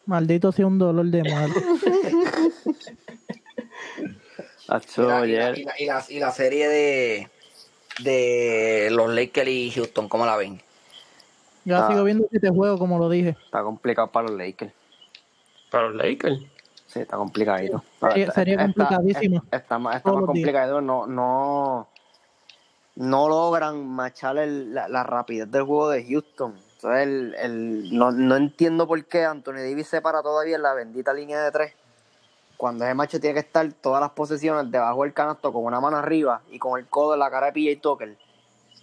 Maldito 0.07 0.50
sea 0.50 0.66
un 0.66 0.78
dolor 0.78 1.07
de 1.07 1.22
y, 5.26 5.33
la, 5.33 5.50
la- 5.50 5.57
y 5.78 5.87
la- 5.87 6.05
y 6.09 6.18
la 6.18 6.31
serie 6.33 6.68
de, 6.68 7.28
de 8.02 8.88
los 8.90 9.12
Lakers 9.14 9.48
y 9.48 9.70
Houston, 9.70 10.09
¿cómo 10.09 10.26
la 10.26 10.37
ven? 10.37 10.61
Yo 11.64 11.76
Ah. 11.76 11.88
sigo 11.88 12.02
viendo 12.05 12.26
este 12.33 12.48
juego, 12.48 12.78
como 12.78 12.98
lo 12.98 13.09
dije. 13.09 13.37
Está 13.44 13.62
complicado 13.62 14.11
para 14.11 14.28
los 14.28 14.37
Lakers. 14.38 14.72
Para 15.70 15.88
los 15.88 15.96
Lakers. 15.96 16.40
Sí, 16.88 17.00
está 17.00 17.16
complicadito. 17.16 17.83
Sería- 18.00 18.22
Está- 18.24 18.35
sería 18.35 18.55
está- 18.55 18.64
complicadísimo. 18.64 19.37
Está, 19.44 19.57
está 19.59 19.78
más, 19.78 19.96
está 19.96 20.11
más 20.11 20.18
días. 20.20 20.26
complicado. 20.26 20.81
No, 20.81 21.07
no, 21.07 21.88
no 22.96 23.28
logran 23.28 23.87
machar 23.87 24.38
el- 24.38 24.74
la, 24.74 24.88
la 24.88 25.02
rapidez 25.02 25.50
del 25.50 25.62
juego 25.64 25.88
de 25.90 26.05
Houston. 26.05 26.55
Entonces, 26.76 27.02
el, 27.02 27.35
el, 27.38 27.96
no, 27.98 28.11
no 28.11 28.37
entiendo 28.37 28.87
por 28.87 29.02
qué 29.05 29.24
Anthony 29.24 29.55
Davis 29.68 29.88
se 29.88 30.00
para 30.02 30.22
todavía 30.22 30.57
en 30.57 30.62
la 30.62 30.74
bendita 30.74 31.12
línea 31.14 31.40
de 31.42 31.50
tres. 31.52 31.74
Cuando 32.57 32.85
ese 32.85 32.94
macho 32.94 33.18
tiene 33.20 33.35
que 33.35 33.40
estar 33.40 33.72
todas 33.72 34.00
las 34.00 34.11
posesiones 34.11 34.70
debajo 34.70 35.02
del 35.02 35.12
canasto 35.12 35.52
con 35.52 35.64
una 35.64 35.81
mano 35.81 35.96
arriba 35.96 36.42
y 36.50 36.59
con 36.59 36.78
el 36.78 36.87
codo 36.87 37.14
en 37.14 37.20
la 37.20 37.31
cara 37.31 37.46
de 37.46 37.52
PJ 37.52 37.81
Tucker. 37.81 38.16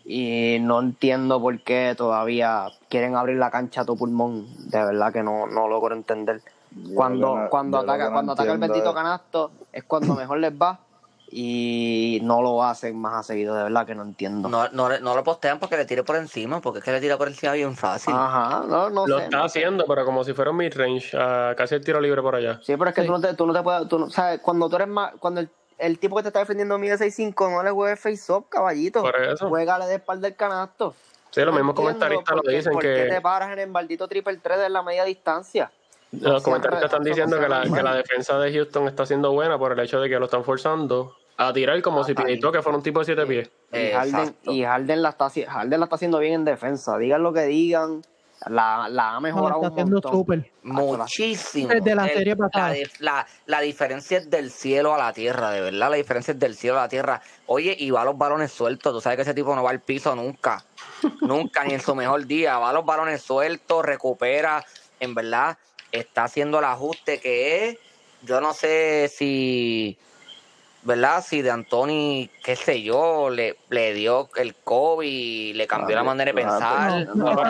Y 0.06 0.58
no 0.62 0.80
entiendo 0.80 1.40
por 1.42 1.60
qué 1.62 1.94
todavía 1.96 2.68
quieren 2.90 3.16
abrir 3.16 3.38
la 3.38 3.52
cancha 3.52 3.82
a 3.82 3.86
tu 3.86 3.96
pulmón. 3.96 4.48
De 4.70 4.84
verdad 4.84 5.14
que 5.14 5.24
no, 5.24 5.46
no 5.48 5.68
logro 5.68 5.96
entender. 5.96 6.42
Yo 6.72 6.96
Cuando, 6.96 7.36
no- 7.36 7.50
cuando 7.50 7.78
ataca, 7.80 8.06
no 8.08 8.14
cuando 8.14 8.32
ataca 8.34 8.54
el 8.54 8.58
bendito 8.60 8.94
canasto 8.94 9.52
es 9.72 9.84
cuando 9.84 10.16
mejor 10.16 10.40
les 10.40 10.52
va 10.54 10.80
y 11.32 12.20
no 12.24 12.42
lo 12.42 12.64
hacen 12.64 12.98
más 13.00 13.14
a 13.14 13.24
seguido, 13.24 13.56
de 13.56 13.64
verdad 13.64 13.86
que 13.86 13.96
no 13.96 14.04
entiendo. 14.04 14.50
No, 14.50 14.68
no, 14.70 14.90
no 15.00 15.16
lo 15.16 15.24
postean 15.24 15.60
porque 15.60 15.78
le 15.78 15.86
tire 15.86 16.04
por 16.04 16.16
encima, 16.16 16.60
porque 16.62 16.80
es 16.80 16.86
que 16.86 16.92
le 16.92 17.00
tira 17.02 17.18
por 17.18 17.28
encima 17.28 17.54
bien 17.54 17.76
fácil. 17.76 18.14
Ajá, 18.18 18.64
no, 18.68 18.90
no 18.90 19.06
Lo 19.08 19.18
sé. 19.20 19.24
está 19.26 19.38
no 19.38 19.44
sé. 19.50 19.60
haciendo, 19.60 19.86
pero 19.88 20.06
como 20.06 20.24
si 20.24 20.34
fuera 20.34 20.52
un 20.52 20.58
mid-range, 20.58 21.16
ah, 21.18 21.54
casi 21.56 21.76
el 21.76 21.84
tiro 21.84 22.00
libre 22.02 22.22
por 22.22 22.36
allá. 22.36 22.60
Sí, 22.64 22.76
pero 22.78 22.90
es 22.90 22.96
que 22.96 23.02
Sí. 23.02 23.08
tú 23.08 23.14
no 23.14 23.22
te, 23.22 23.34
tú 23.36 23.46
no 23.48 23.54
te 23.54 23.62
puedes, 23.62 23.88
tú 23.88 24.00
no- 24.00 24.10
sabes, 24.10 24.40
cuando 24.42 24.70
tú 24.70 24.76
eres 24.78 24.88
más, 24.88 25.14
cuando 25.20 25.42
el, 25.42 25.50
el 25.78 26.00
tipo 26.00 26.16
que 26.18 26.24
te 26.24 26.30
está 26.30 26.40
defendiendo 26.40 26.78
mide 26.78 26.98
6'5, 26.98 27.50
no 27.50 27.64
le 27.64 27.72
juegues 27.72 28.00
face 28.00 28.32
up, 28.34 28.48
caballito. 28.50 29.02
Por 29.02 29.16
eso. 29.22 29.50
De 29.50 29.96
espalda 29.96 30.28
el 30.28 30.36
canasto. 30.36 30.94
Sí, 31.32 31.42
los 31.42 31.54
No 31.54 31.60
mismos 31.60 31.76
comentaristas 31.76 32.36
lo 32.36 32.42
por 32.42 32.50
qué- 32.50 32.58
dicen 32.58 32.74
¿Por 32.74 32.82
qué 32.82 33.06
te 33.08 33.16
que 33.16 33.22
paras 33.22 33.52
en 33.54 33.60
el 33.60 33.70
maldito 33.70 34.08
triple 34.08 34.36
3 34.38 34.58
de 34.60 34.70
la 34.70 34.82
media 34.82 35.04
distancia? 35.04 35.72
los 36.12 36.42
comentaristas 36.42 36.86
están 36.86 37.04
diciendo 37.04 37.40
que 37.40 37.48
la, 37.48 37.62
que 37.62 37.84
la 37.84 37.94
defensa 37.94 38.40
de 38.40 38.52
Houston 38.52 38.88
está 38.88 39.06
siendo 39.06 39.32
buena 39.32 39.60
por 39.60 39.74
el 39.74 39.80
hecho 39.80 40.02
de 40.02 40.10
que 40.10 40.18
lo 40.18 40.26
están 40.26 40.44
forzando 40.44 41.16
a 41.42 41.54
tirar 41.54 41.82
como 41.82 42.04
si 42.04 42.12
Ah. 42.12 42.16
Pinito 42.24 42.52
que 42.52 42.62
fuera 42.62 42.78
un 42.78 42.84
tipo 42.84 43.00
de 43.00 43.06
siete 43.06 43.26
pies. 43.26 43.50
Y 43.72 43.92
Harden, 43.92 44.36
y 44.44 44.64
Harden 44.64 45.02
la 45.02 45.10
está 45.10 45.26
haci- 45.28 45.46
Harden 45.48 45.80
la 45.80 45.86
está 45.86 45.96
haciendo 45.96 46.20
bien 46.20 46.34
en 46.34 46.46
defensa. 46.46 46.98
Digan 46.98 47.24
lo 47.24 47.32
que 47.32 47.44
digan, 47.44 48.02
la, 48.48 48.88
la 48.90 49.12
ha 49.12 49.14
No, 49.16 49.22
mejorado 49.22 49.62
está 49.62 49.68
un 49.68 49.74
haciendo 49.96 50.02
montón. 50.12 50.46
Muchísimo. 50.64 51.70
Desde 51.70 51.96
la 51.96 52.08
El- 52.08 52.18
serie 52.18 52.36
pasada. 52.36 52.70
La, 52.70 52.76
dif- 52.76 53.00
la- 53.00 53.28
la 53.46 53.62
diferencia 53.62 54.18
es 54.18 54.30
del 54.30 54.52
cielo 54.52 54.94
a 54.94 54.98
la 54.98 55.14
tierra, 55.14 55.52
de 55.52 55.62
verdad. 55.62 55.90
La 55.90 55.96
diferencia 55.96 56.34
es 56.34 56.40
del 56.40 56.56
cielo 56.56 56.78
a 56.78 56.84
la 56.84 56.90
tierra. 56.90 57.22
Oye, 57.48 57.76
y 57.78 57.90
va 57.92 58.02
a 58.02 58.06
los 58.06 58.18
balones 58.18 58.52
sueltos. 58.52 58.94
Tú 58.94 59.02
sabes 59.02 59.16
que 59.18 59.22
ese 59.24 59.34
tipo 59.34 59.56
no 59.56 59.64
va 59.64 59.70
al 59.72 59.80
piso 59.82 60.16
nunca. 60.16 60.64
nunca, 61.22 61.64
ni 61.64 61.74
en 61.74 61.82
su 61.82 61.96
mejor 61.96 62.26
día. 62.26 62.58
Va 62.60 62.70
a 62.72 62.74
los 62.74 62.86
balones 62.86 63.22
sueltos, 63.22 63.86
recupera. 63.86 64.66
En 65.00 65.16
verdad, 65.16 65.58
está 65.92 66.26
haciendo 66.26 66.60
el 66.60 66.66
ajuste 66.66 67.20
que 67.22 67.70
es. 67.70 67.78
Yo 68.24 68.42
no 68.42 68.54
sé 68.54 69.10
si. 69.14 69.98
¿Verdad? 70.82 71.24
Si 71.26 71.42
de 71.42 71.52
Antoni, 71.52 72.30
qué 72.44 72.56
sé 72.56 72.82
yo, 72.82 73.30
le, 73.30 73.58
le 73.70 73.94
dio 73.94 74.30
el 74.38 74.56
COVID, 74.56 75.56
le 75.56 75.68
cambió 75.68 75.96
la 75.96 76.04
manera 76.04 76.32
de 76.32 76.42
pensar. 76.42 77.08
No, 77.16 77.34
No. 77.34 77.42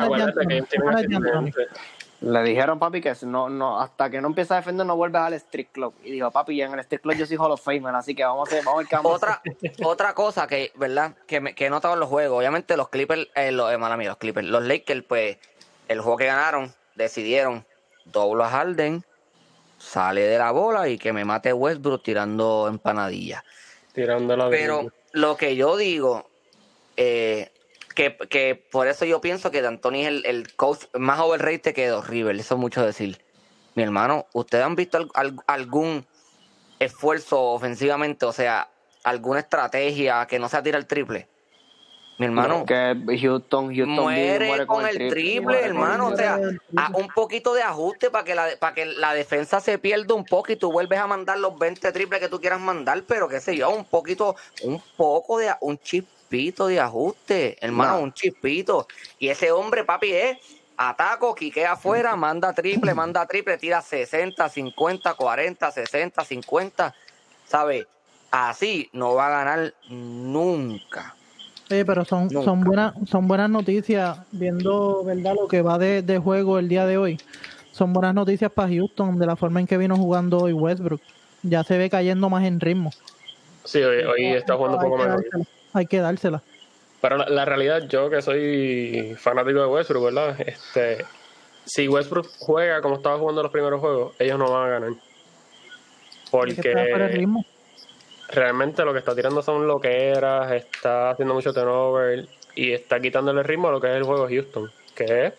Le 2.22 2.44
dijeron, 2.44 2.80
papi, 2.80 3.00
que 3.00 3.14
no, 3.22 3.48
no, 3.50 3.80
hasta 3.80 4.10
que 4.10 4.20
no 4.20 4.28
empieza 4.28 4.56
a 4.56 4.58
defender 4.58 4.86
no 4.86 4.98
vuelves 4.98 5.22
al 5.22 5.34
Street 5.36 5.68
Club. 5.72 5.94
Y 6.04 6.12
dijo, 6.12 6.30
papi, 6.32 6.62
en 6.62 6.74
el 6.74 6.80
Street 6.82 7.00
Club 7.02 7.16
yo 7.16 7.26
soy 7.26 7.38
Hall 7.38 7.52
of 7.52 7.62
Famer, 7.64 7.96
así 7.96 8.14
que 8.14 8.26
vamos 8.26 8.52
a 8.52 8.56
ver, 8.56 8.64
vamos 8.66 8.84
a 8.84 8.88
ver 8.88 9.00
otra 9.16 9.42
otra 9.84 10.14
cosa 10.14 10.46
que 10.46 10.74
verdad 10.76 11.14
que, 11.28 11.40
me- 11.40 11.56
que 11.56 11.68
he 11.68 11.70
notado 11.70 11.94
en 11.94 12.02
los 12.02 12.10
juegos 12.10 12.38
obviamente 12.38 12.76
los 12.76 12.90
Clippers 12.90 13.28
eh, 13.36 13.54
los, 13.54 13.72
eh, 13.72 13.78
mala 13.78 13.96
mía, 13.96 14.10
los 14.10 14.18
Clippers 14.18 14.48
los 14.48 14.64
Lakers 14.66 15.04
pues 15.08 15.38
el 15.88 16.02
juego 16.02 16.18
que 16.18 16.26
ganaron 16.26 16.74
decidieron 16.96 17.66
doblo 18.04 18.44
a 18.44 18.50
Harden 18.50 19.06
sale 19.80 20.22
de 20.22 20.38
la 20.38 20.52
bola 20.52 20.88
y 20.90 20.98
que 20.98 21.14
me 21.14 21.26
mate 21.26 21.54
Westbrook 21.54 22.04
tirando 22.04 22.68
empanadillas 22.68 23.44
Tirando 23.94 24.36
la 24.38 24.50
pero 24.50 24.92
lo 25.14 25.36
que 25.38 25.56
yo 25.56 25.76
digo 25.78 26.30
eh, 26.98 27.52
que, 27.96 28.16
que 28.30 28.56
por 28.56 28.88
eso 28.88 29.06
yo 29.06 29.20
pienso 29.22 29.50
que 29.52 29.62
D'Antoni 29.62 30.02
es 30.02 30.08
el, 30.08 30.26
el 30.26 30.56
coach 30.56 30.84
más 30.94 31.20
overrated 31.20 31.74
que 31.74 31.88
Dos 31.88 32.08
River 32.08 32.36
eso 32.36 32.56
es 32.56 32.60
mucho 32.60 32.86
decir. 32.86 33.20
Mi 33.76 33.84
hermano 33.84 34.28
ustedes 34.34 34.64
han 34.66 34.76
visto 34.76 34.98
al- 34.98 35.10
al- 35.16 35.36
algún 35.48 36.06
esfuerzo 36.80 37.42
ofensivamente, 37.42 38.26
o 38.26 38.32
sea, 38.34 38.70
alguna 39.04 39.40
estrategia 39.40 40.26
que 40.28 40.40
no 40.40 40.50
sea 40.50 40.62
tirar 40.64 40.80
el 40.82 40.88
triple. 40.88 41.28
Mi 42.20 42.26
hermano, 42.26 42.66
Que 42.66 42.98
Houston, 43.22 43.74
Houston 43.74 44.04
muere, 44.04 44.48
muere 44.48 44.68
con, 44.68 44.86
el 44.86 45.10
triple, 45.10 45.62
hermano. 45.62 46.08
O 46.08 46.16
sea, 46.18 46.38
a 46.76 46.92
un 46.94 47.08
poquito 47.08 47.54
de 47.54 47.64
ajuste 47.64 48.12
para 48.12 48.26
que, 48.26 48.36
la, 48.36 48.50
para 48.60 48.74
que 48.74 48.86
la 48.86 49.14
defensa 49.14 49.62
se 49.62 49.78
pierda 49.80 50.14
un 50.14 50.26
poco 50.26 50.52
y 50.52 50.58
tú 50.58 50.70
vuelves 50.70 51.00
a 51.00 51.08
mandar 51.08 51.40
los 51.40 51.58
20 51.58 51.94
triples 51.94 52.20
que 52.20 52.28
tú 52.28 52.42
quieras 52.42 52.60
mandar, 52.60 53.04
pero 53.08 53.30
qué 53.30 53.40
sé 53.40 53.56
yo, 53.56 53.70
un 53.70 53.86
poquito, 53.86 54.36
un 54.64 54.84
poco 54.98 55.38
de, 55.38 55.50
un 55.62 55.80
chispito 55.80 56.68
de 56.68 56.82
ajuste, 56.82 57.58
hermano, 57.62 57.94
No. 57.94 58.04
un 58.04 58.14
chispito. 58.14 58.86
Y 59.18 59.30
ese 59.30 59.54
hombre, 59.54 59.86
papi, 59.86 60.12
es 60.12 60.38
ataco, 60.76 61.34
quiquea 61.34 61.72
afuera, 61.72 62.16
manda 62.18 62.52
triple, 62.52 62.94
manda 62.94 63.26
triple, 63.28 63.58
tira 63.58 63.82
60, 63.82 64.50
50, 64.50 65.14
40, 65.14 65.72
60, 65.72 66.26
50, 66.26 66.96
¿sabes? 67.48 67.88
Así 68.30 68.90
no 68.92 69.16
va 69.16 69.28
a 69.28 69.30
ganar 69.30 69.74
nunca. 69.88 71.16
Oye, 71.72 71.86
pero 71.86 72.04
son, 72.04 72.30
son 72.30 72.62
buenas, 72.62 72.94
son 73.06 73.28
buenas 73.28 73.50
noticias, 73.50 74.18
viendo 74.32 75.04
verdad 75.04 75.36
lo 75.36 75.48
que 75.48 75.62
va 75.62 75.78
de, 75.78 76.02
de 76.02 76.18
juego 76.18 76.58
el 76.58 76.68
día 76.68 76.86
de 76.86 76.98
hoy. 76.98 77.20
Son 77.72 77.94
buenas 77.94 78.16
noticias 78.16 78.52
para 78.52 78.70
Houston, 78.70 79.20
de 79.20 79.26
la 79.26 79.36
forma 79.36 79.60
en 79.60 79.68
que 79.68 79.78
vino 79.78 79.96
jugando 79.96 80.40
hoy 80.40 80.54
Westbrook. 80.54 81.02
Ya 81.44 81.64
se 81.64 81.78
ve 81.78 81.90
cayendo 81.90 82.30
más 82.30 82.44
en 82.44 82.60
ritmo. 82.60 82.92
Sí, 83.64 83.82
hoy, 83.84 84.04
hoy 84.04 84.26
está 84.34 84.56
jugando 84.56 84.78
un 84.78 84.84
poco 84.84 84.98
mejor. 84.98 85.26
Hay 85.74 85.86
que 85.86 86.00
dársela. 86.00 86.42
Pero 87.02 87.18
la, 87.18 87.30
la 87.30 87.46
realidad, 87.46 87.88
yo 87.88 88.10
que 88.10 88.22
soy 88.22 89.16
fanático 89.18 89.60
de 89.60 89.68
Westbrook, 89.68 90.06
¿verdad? 90.06 90.36
Este, 90.42 91.06
si 91.66 91.88
Westbrook 91.88 92.28
juega 92.40 92.82
como 92.82 92.96
estaba 92.96 93.18
jugando 93.20 93.44
los 93.44 93.52
primeros 93.52 93.80
juegos, 93.80 94.16
ellos 94.20 94.40
no 94.40 94.52
van 94.52 94.68
a 94.68 94.70
ganar. 94.72 94.90
Hay 94.90 96.46
que 96.46 96.52
esperar 96.52 96.88
por 96.90 97.02
el 97.02 97.08
Porque 97.08 97.18
ritmo. 97.18 97.46
Realmente 98.32 98.84
lo 98.86 98.94
que 98.94 99.00
está 99.00 99.16
tirando 99.16 99.42
son 99.42 99.68
loqueras, 99.68 100.52
está 100.52 101.12
haciendo 101.12 101.34
mucho 101.34 101.54
turnover 101.54 102.28
y 102.56 102.72
está 102.72 103.00
quitándole 103.00 103.42
el 103.42 103.46
ritmo 103.48 103.68
a 103.70 103.72
lo 103.72 103.82
que 103.82 103.88
es 103.88 103.96
el 103.96 104.04
juego 104.04 104.28
de 104.28 104.36
Houston, 104.36 104.72
que 104.96 105.26
es 105.28 105.34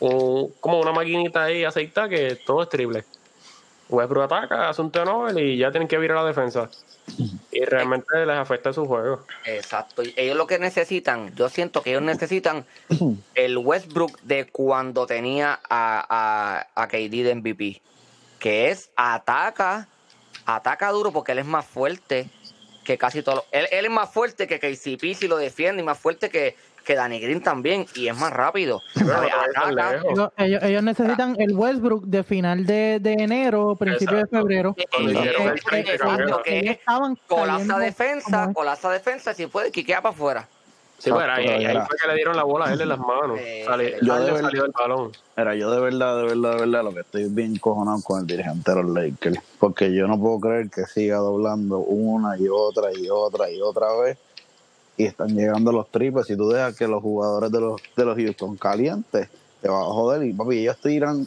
un- 0.00 0.52
como 0.60 0.80
una 0.80 0.92
maquinita 0.92 1.44
ahí 1.44 1.64
aceitada 1.64 2.08
que 2.08 2.36
todo 2.44 2.62
es 2.62 2.68
triple. 2.68 3.04
Westbrook 3.88 4.24
ataca, 4.24 4.68
hace 4.70 4.80
un 4.80 4.90
turnover 4.90 5.38
y 5.38 5.58
ya 5.58 5.70
tienen 5.70 5.88
que 5.88 5.98
virar 5.98 6.18
la 6.18 6.24
defensa. 6.24 6.70
Y 7.52 7.64
realmente 7.66 8.06
les 8.24 8.36
afecta 8.36 8.72
su 8.72 8.86
juego. 8.86 9.24
Exacto. 9.44 10.02
Y 10.02 10.14
ellos 10.16 10.36
lo 10.36 10.46
que 10.46 10.58
necesitan, 10.58 11.34
yo 11.36 11.48
siento 11.50 11.82
que 11.82 11.90
ellos 11.90 12.02
necesitan 12.02 12.64
el 13.34 13.58
Westbrook 13.58 14.18
de 14.22 14.46
cuando 14.46 15.06
tenía 15.06 15.60
a, 15.68 16.66
a, 16.74 16.82
a 16.82 16.88
KD 16.88 17.22
de 17.22 17.34
MVP, 17.34 17.82
que 18.38 18.70
es 18.70 18.90
ataca, 18.96 19.86
ataca 20.46 20.90
duro 20.90 21.12
porque 21.12 21.32
él 21.32 21.38
es 21.38 21.46
más 21.46 21.64
fuerte 21.66 22.28
que 22.84 22.98
casi 22.98 23.22
todos. 23.22 23.36
los- 23.38 23.44
Él, 23.50 23.66
él 23.72 23.84
es 23.86 23.90
más 23.90 24.10
fuerte 24.12 24.46
que 24.46 24.58
KCP 24.60 25.14
si 25.14 25.26
lo 25.28 25.36
defiende 25.38 25.82
y 25.82 25.84
más 25.86 25.98
fuerte 25.98 26.28
que, 26.28 26.54
que 26.84 26.94
Danny 26.94 27.18
Green 27.18 27.42
también 27.42 27.86
y 27.94 28.08
es 28.08 28.16
más 28.16 28.30
rápido. 28.30 28.82
Ellos, 28.94 30.30
ellos- 30.36 30.62
ellos 30.62 30.82
necesitan 30.82 31.34
el 31.40 31.54
Westbrook 31.56 32.04
de 32.04 32.22
final 32.22 32.66
de, 32.66 32.98
de 33.00 33.12
enero, 33.14 33.74
principio 33.76 34.18
Exacto. 34.18 34.36
de 34.36 34.42
febrero. 34.42 34.76
El 34.98 35.60
trade 35.62 35.84
que 35.84 35.94
exacto, 35.94 36.42
que 36.42 36.80
colapsa 37.26 37.78
defensa, 37.78 38.50
colapsa 38.52 38.90
defensa, 38.90 39.32
si 39.34 39.46
puede, 39.46 39.70
quiquea 39.70 40.02
para 40.02 40.14
afuera. 40.14 40.48
Sí, 40.98 41.10
pero 41.10 41.32
ahí, 41.32 41.44
Exacto, 41.46 41.68
ahí 41.80 41.86
fue 41.86 41.96
que 42.00 42.06
le 42.08 42.14
dieron 42.14 42.36
la 42.36 42.44
bola 42.44 42.66
a 42.66 42.72
él 42.72 42.80
en 42.80 42.88
las 42.88 42.98
manos. 42.98 43.38
Eh, 43.38 43.62
Sale- 43.66 43.96
yo 44.00 44.14
de 44.14 44.24
verdad- 44.24 44.40
salió 44.40 44.62
del 44.62 44.72
balón. 44.72 45.12
Mira, 45.36 45.54
yo 45.54 45.70
de 45.70 45.80
verdad, 45.80 46.16
de 46.16 46.22
verdad, 46.24 46.50
de 46.52 46.60
verdad, 46.60 46.84
lo 46.84 46.94
que 46.94 47.00
estoy 47.00 47.24
bien 47.28 47.56
cojonado 47.58 48.00
con 48.02 48.20
el 48.20 48.26
dirigente 48.26 48.70
de 48.74 48.82
los 48.82 48.90
Lakers. 48.90 49.38
Porque 49.58 49.92
yo 49.94 50.06
no 50.06 50.18
puedo 50.18 50.40
creer 50.40 50.70
que 50.70 50.86
siga 50.86 51.16
doblando 51.18 51.78
una 51.78 52.38
y 52.38 52.46
otra 52.48 52.88
y 52.96 53.08
otra 53.10 53.50
y 53.50 53.60
otra 53.60 53.92
vez. 53.96 54.16
Y 54.96 55.04
están 55.04 55.28
llegando 55.36 55.72
los 55.72 55.90
triples. 55.90 56.26
Si 56.26 56.36
tú 56.36 56.48
dejas 56.48 56.76
que 56.76 56.86
los 56.86 57.02
jugadores 57.02 57.50
de 57.50 57.60
los, 57.60 57.80
de 57.96 58.04
los 58.04 58.16
Houston 58.16 58.56
calientes, 58.56 59.28
te 59.60 59.68
va 59.68 59.80
a 59.80 59.84
joder. 59.84 60.22
Y 60.26 60.32
papi, 60.32 60.58
ellos 60.60 60.78
tiran 60.80 61.26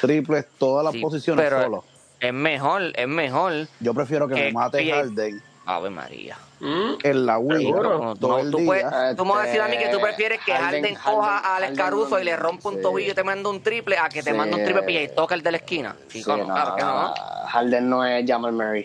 triples 0.00 0.46
todas 0.58 0.84
las 0.84 0.94
Sí, 0.94 1.00
posiciones 1.00 1.44
pero- 1.44 1.62
solos. 1.62 1.84
Es 2.20 2.32
mejor, 2.34 2.82
es 2.94 3.08
mejor. 3.08 3.52
Yo 3.80 3.92
prefiero 3.94 4.28
que 4.28 4.34
que- 4.34 4.44
me 4.44 4.52
mate 4.52 4.90
Harden 4.90 5.42
Ave 5.76 5.90
María. 5.90 6.36
Mm, 6.60 6.92
en 7.02 7.26
la 7.26 7.38
Wii. 7.38 7.72
No, 7.72 8.38
el 8.38 8.50
tú, 8.50 8.58
día. 8.58 8.66
puedes, 8.66 9.16
tú 9.16 9.24
me 9.24 9.30
vas 9.32 9.40
a 9.40 9.46
decir 9.46 9.60
a 9.62 9.68
mí 9.68 9.78
que 9.78 9.86
tú 9.88 9.96
Este, 9.96 10.02
prefieres 10.02 10.40
que 10.44 10.52
Harden, 10.52 10.84
Harden- 10.84 10.98
coja 11.02 11.38
a 11.38 11.56
Alex 11.56 11.76
Caruso 11.76 12.20
y 12.20 12.24
le 12.24 12.36
rompa 12.36 12.68
un 12.68 12.76
sí. 12.76 12.82
tobillo 12.82 13.12
y 13.12 13.14
te 13.14 13.24
manda 13.24 13.48
un 13.48 13.62
triple 13.62 13.96
a 13.96 14.08
que 14.08 14.22
te 14.22 14.30
Sí. 14.32 14.36
manda 14.36 14.56
un 14.56 14.64
triple 14.64 14.82
pilla 14.82 15.02
y 15.02 15.08
toca 15.08 15.34
el 15.34 15.42
de 15.42 15.50
la 15.52 15.56
esquina. 15.56 15.96
Chico, 16.08 16.34
Sí, 16.34 16.40
no, 16.40 16.46
claro 16.46 16.76
que 16.76 16.82
no. 16.82 17.14
Harden 17.48 17.88
no 17.88 18.04
es 18.04 18.24
Jamal 18.28 18.52
Murray. 18.52 18.84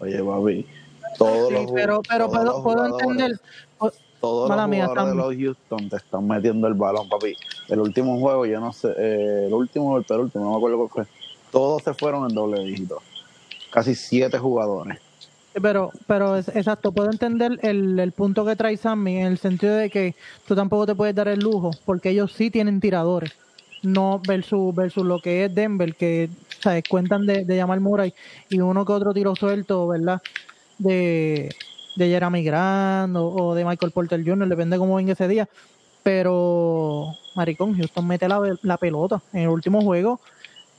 Oye, 0.00 0.22
papi, 0.22 0.66
todos 1.18 1.48
Sí, 1.48 1.54
los, 1.54 1.70
pero, 1.72 2.00
pero 2.08 2.26
todos 2.26 2.30
puedo, 2.30 2.44
los 2.44 2.62
puedo 2.62 2.76
jugadores- 2.78 3.02
entender. 3.10 3.40
todos 4.20 4.48
Mala 4.48 4.62
los 4.62 4.70
mía, 4.70 4.86
jugadores 4.86 5.14
de 5.14 5.22
los 5.22 5.34
Houston 5.58 5.88
te 5.90 5.96
están 5.96 6.26
metiendo 6.26 6.66
el 6.66 6.74
balón, 6.74 7.08
papi. 7.08 7.36
El 7.68 7.80
último 7.80 8.18
juego, 8.18 8.46
yo 8.46 8.58
no 8.60 8.72
sé, 8.72 8.88
eh, 8.96 9.44
el 9.46 9.52
último 9.52 9.92
o 9.92 9.98
el 9.98 10.04
penúltimo, 10.04 10.44
no 10.44 10.50
me 10.52 10.56
acuerdo 10.56 10.78
cuál 10.88 11.06
fue. 11.06 11.14
Todos 11.52 11.82
se 11.82 11.92
fueron 11.94 12.28
en 12.28 12.34
doble 12.34 12.62
dígito. 12.64 13.02
Casi 13.70 13.94
siete 13.94 14.38
jugadores. 14.38 14.98
Pero, 15.62 15.92
pero 16.06 16.36
es, 16.36 16.48
exacto, 16.48 16.90
puedo 16.92 17.10
entender 17.10 17.58
el, 17.62 17.98
el 17.98 18.12
punto 18.12 18.44
que 18.44 18.56
trae 18.56 18.76
Sammy 18.76 19.18
en 19.18 19.26
el 19.26 19.38
sentido 19.38 19.76
de 19.76 19.88
que 19.88 20.16
tú 20.46 20.56
tampoco 20.56 20.86
te 20.86 20.94
puedes 20.94 21.14
dar 21.14 21.28
el 21.28 21.38
lujo, 21.38 21.70
porque 21.84 22.10
ellos 22.10 22.32
sí 22.32 22.50
tienen 22.50 22.80
tiradores, 22.80 23.32
no 23.82 24.20
versus, 24.26 24.74
versus 24.74 25.04
lo 25.04 25.20
que 25.20 25.44
es 25.44 25.54
Denver, 25.54 25.94
que 25.94 26.28
¿sabes? 26.60 26.82
cuentan 26.88 27.24
de, 27.26 27.44
de 27.44 27.58
Jamal 27.58 27.80
Murray 27.80 28.12
y 28.48 28.58
uno 28.58 28.84
que 28.84 28.92
otro 28.92 29.14
tiro 29.14 29.36
suelto, 29.36 29.86
¿verdad? 29.86 30.20
De, 30.78 31.54
de 31.94 32.08
Jeremy 32.08 32.42
Grant 32.42 33.16
o, 33.16 33.28
o 33.28 33.54
de 33.54 33.64
Michael 33.64 33.92
Porter 33.92 34.24
Jr., 34.24 34.48
depende 34.48 34.76
cómo 34.76 34.96
venga 34.96 35.12
ese 35.12 35.28
día. 35.28 35.48
Pero, 36.02 37.14
Maricón, 37.34 37.76
Houston 37.76 38.06
mete 38.06 38.28
la, 38.28 38.58
la 38.62 38.76
pelota. 38.76 39.22
En 39.32 39.42
el 39.42 39.48
último 39.48 39.80
juego, 39.80 40.20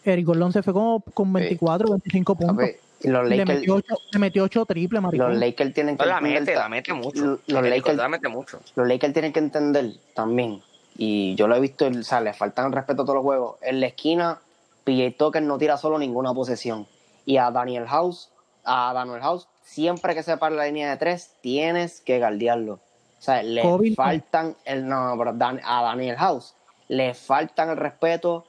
Eric 0.04 0.26
Gordon 0.28 0.54
se 0.54 0.62
fue 0.62 0.74
como 0.74 1.00
con 1.00 1.32
24, 1.34 1.90
25 1.90 2.36
puntos. 2.36 2.70
Los 3.08 3.26
Y 3.26 3.30
le 3.30 3.38
Lakers, 3.38 3.60
metió 3.60 3.76
ocho, 3.76 3.98
le 4.12 4.20
metió 4.20 4.44
ocho 4.44 4.66
triples, 4.66 5.02
maricón. 5.02 5.32
los 5.32 5.40
Lakers 5.40 5.74
tienen 5.74 5.98
que 5.98 6.04
No, 6.04 6.10
la 6.10 6.18
entender 6.18 6.42
mete, 6.42 6.56
la 6.56 6.70
mete 6.70 6.94
mucho. 6.94 7.26
Los 7.26 7.40
Los 7.48 7.64
Lakers, 7.64 7.98
la 7.98 8.08
mete 8.10 8.28
mucho. 8.28 8.60
los 8.76 8.88
Lakers 8.88 9.14
tienen 9.14 9.34
que 9.34 9.40
entender 9.40 9.92
también, 10.14 10.62
y 10.98 11.36
yo 11.36 11.48
lo 11.48 11.56
he 11.56 11.60
visto, 11.60 11.88
o 11.88 12.04
sea, 12.04 12.22
le 12.22 12.34
faltan 12.34 12.68
el 12.68 12.72
respeto 12.72 13.02
a 13.02 13.06
todos 13.06 13.16
los 13.16 13.24
juegos. 13.24 13.58
En 13.62 13.80
la 13.80 13.88
esquina, 13.88 14.40
PJ 14.84 15.16
Tucker 15.18 15.42
no 15.42 15.58
tira 15.58 15.78
solo 15.78 15.98
ninguna 16.00 16.34
posesión. 16.34 16.88
Y 17.26 17.38
a 17.38 17.50
Daniel 17.52 17.88
House, 17.88 18.30
a 18.64 18.94
Daniel 18.94 19.20
House, 19.22 19.48
siempre 19.64 20.14
que 20.14 20.22
se 20.24 20.38
para 20.38 20.56
la 20.56 20.66
línea 20.66 20.92
de 20.92 20.98
tres, 20.98 21.32
tienes 21.42 22.02
que 22.02 22.20
guardiarlo. 22.20 22.74
O 22.74 23.22
sea, 23.26 23.42
le 23.42 23.62
Covington. 23.64 23.96
faltan 24.06 24.56
el 24.66 24.88
no, 24.88 25.16
pero 25.18 25.34
Dan- 25.34 25.60
a 25.64 25.82
Daniel 25.82 26.16
House 26.18 26.54
le 26.88 27.16
faltan 27.16 27.70
el 27.72 27.78
respeto 27.78 28.46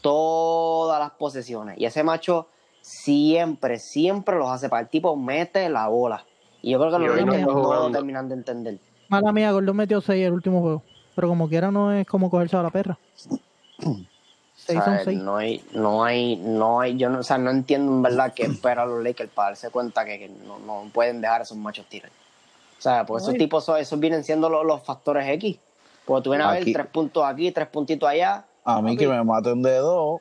todas 0.00 0.98
las 1.00 1.10
posesiones. 1.12 1.76
Y 1.78 1.84
ese 1.86 2.02
macho 2.02 2.46
siempre, 2.84 3.78
siempre 3.78 4.36
los 4.36 4.50
hace 4.50 4.68
para 4.68 4.82
el 4.82 4.88
tipo 4.88 5.16
mete 5.16 5.68
la 5.70 5.88
bola. 5.88 6.24
Y 6.60 6.70
yo 6.72 6.78
creo 6.78 6.92
que 6.92 6.98
los 6.98 7.16
no 7.16 7.26
Lakers 7.32 7.46
no, 7.46 7.90
terminan 7.90 8.28
de 8.28 8.34
entender. 8.34 8.78
Mala 9.08 9.32
mía, 9.32 9.52
Gordon 9.52 9.76
metió 9.76 10.00
6 10.02 10.26
el 10.26 10.32
último 10.32 10.60
juego. 10.60 10.82
Pero 11.14 11.28
como 11.28 11.48
quiera 11.48 11.70
no 11.70 11.92
es 11.92 12.06
como 12.06 12.28
cogerse 12.30 12.56
a 12.56 12.62
la 12.62 12.70
perra. 12.70 12.98
6 13.78 14.78
O 14.78 14.82
son 14.84 14.94
sea, 14.96 15.04
6. 15.04 15.18
no 15.18 15.36
hay, 15.36 15.64
no 15.72 16.04
hay, 16.04 16.36
no 16.36 16.80
hay, 16.80 16.96
yo 16.96 17.08
no, 17.10 17.18
o 17.20 17.22
sea, 17.22 17.38
no 17.38 17.50
entiendo 17.50 17.90
en 17.92 18.02
verdad 18.02 18.32
qué 18.34 18.44
espera 18.44 18.86
los 18.86 19.02
Lakers 19.02 19.30
para 19.30 19.48
darse 19.48 19.70
cuenta 19.70 20.04
que, 20.04 20.18
que 20.18 20.28
no, 20.28 20.58
no 20.58 20.88
pueden 20.92 21.20
dejar 21.20 21.40
a 21.40 21.44
esos 21.44 21.56
machos 21.56 21.86
tirar. 21.86 22.10
O 22.78 22.82
sea, 22.82 23.04
porque 23.06 23.22
esos 23.24 23.34
tipos, 23.34 23.64
son- 23.64 23.78
esos 23.78 23.98
vienen 23.98 24.24
siendo 24.24 24.48
los, 24.48 24.64
los 24.64 24.82
factores 24.82 25.26
X. 25.28 25.58
Porque 26.04 26.22
tú 26.24 26.30
vienes 26.30 26.46
a 26.46 26.52
ver 26.52 26.62
Aquí- 26.62 26.72
tres 26.72 26.86
puntos 26.86 27.24
aquí, 27.24 27.50
tres 27.50 27.66
puntitos 27.68 28.08
allá. 28.08 28.44
A 28.64 28.80
mí 28.80 28.92
Papi. 28.94 28.96
que 28.96 29.08
me 29.08 29.22
maten 29.24 29.62
de 29.62 29.76
dos 29.76 30.20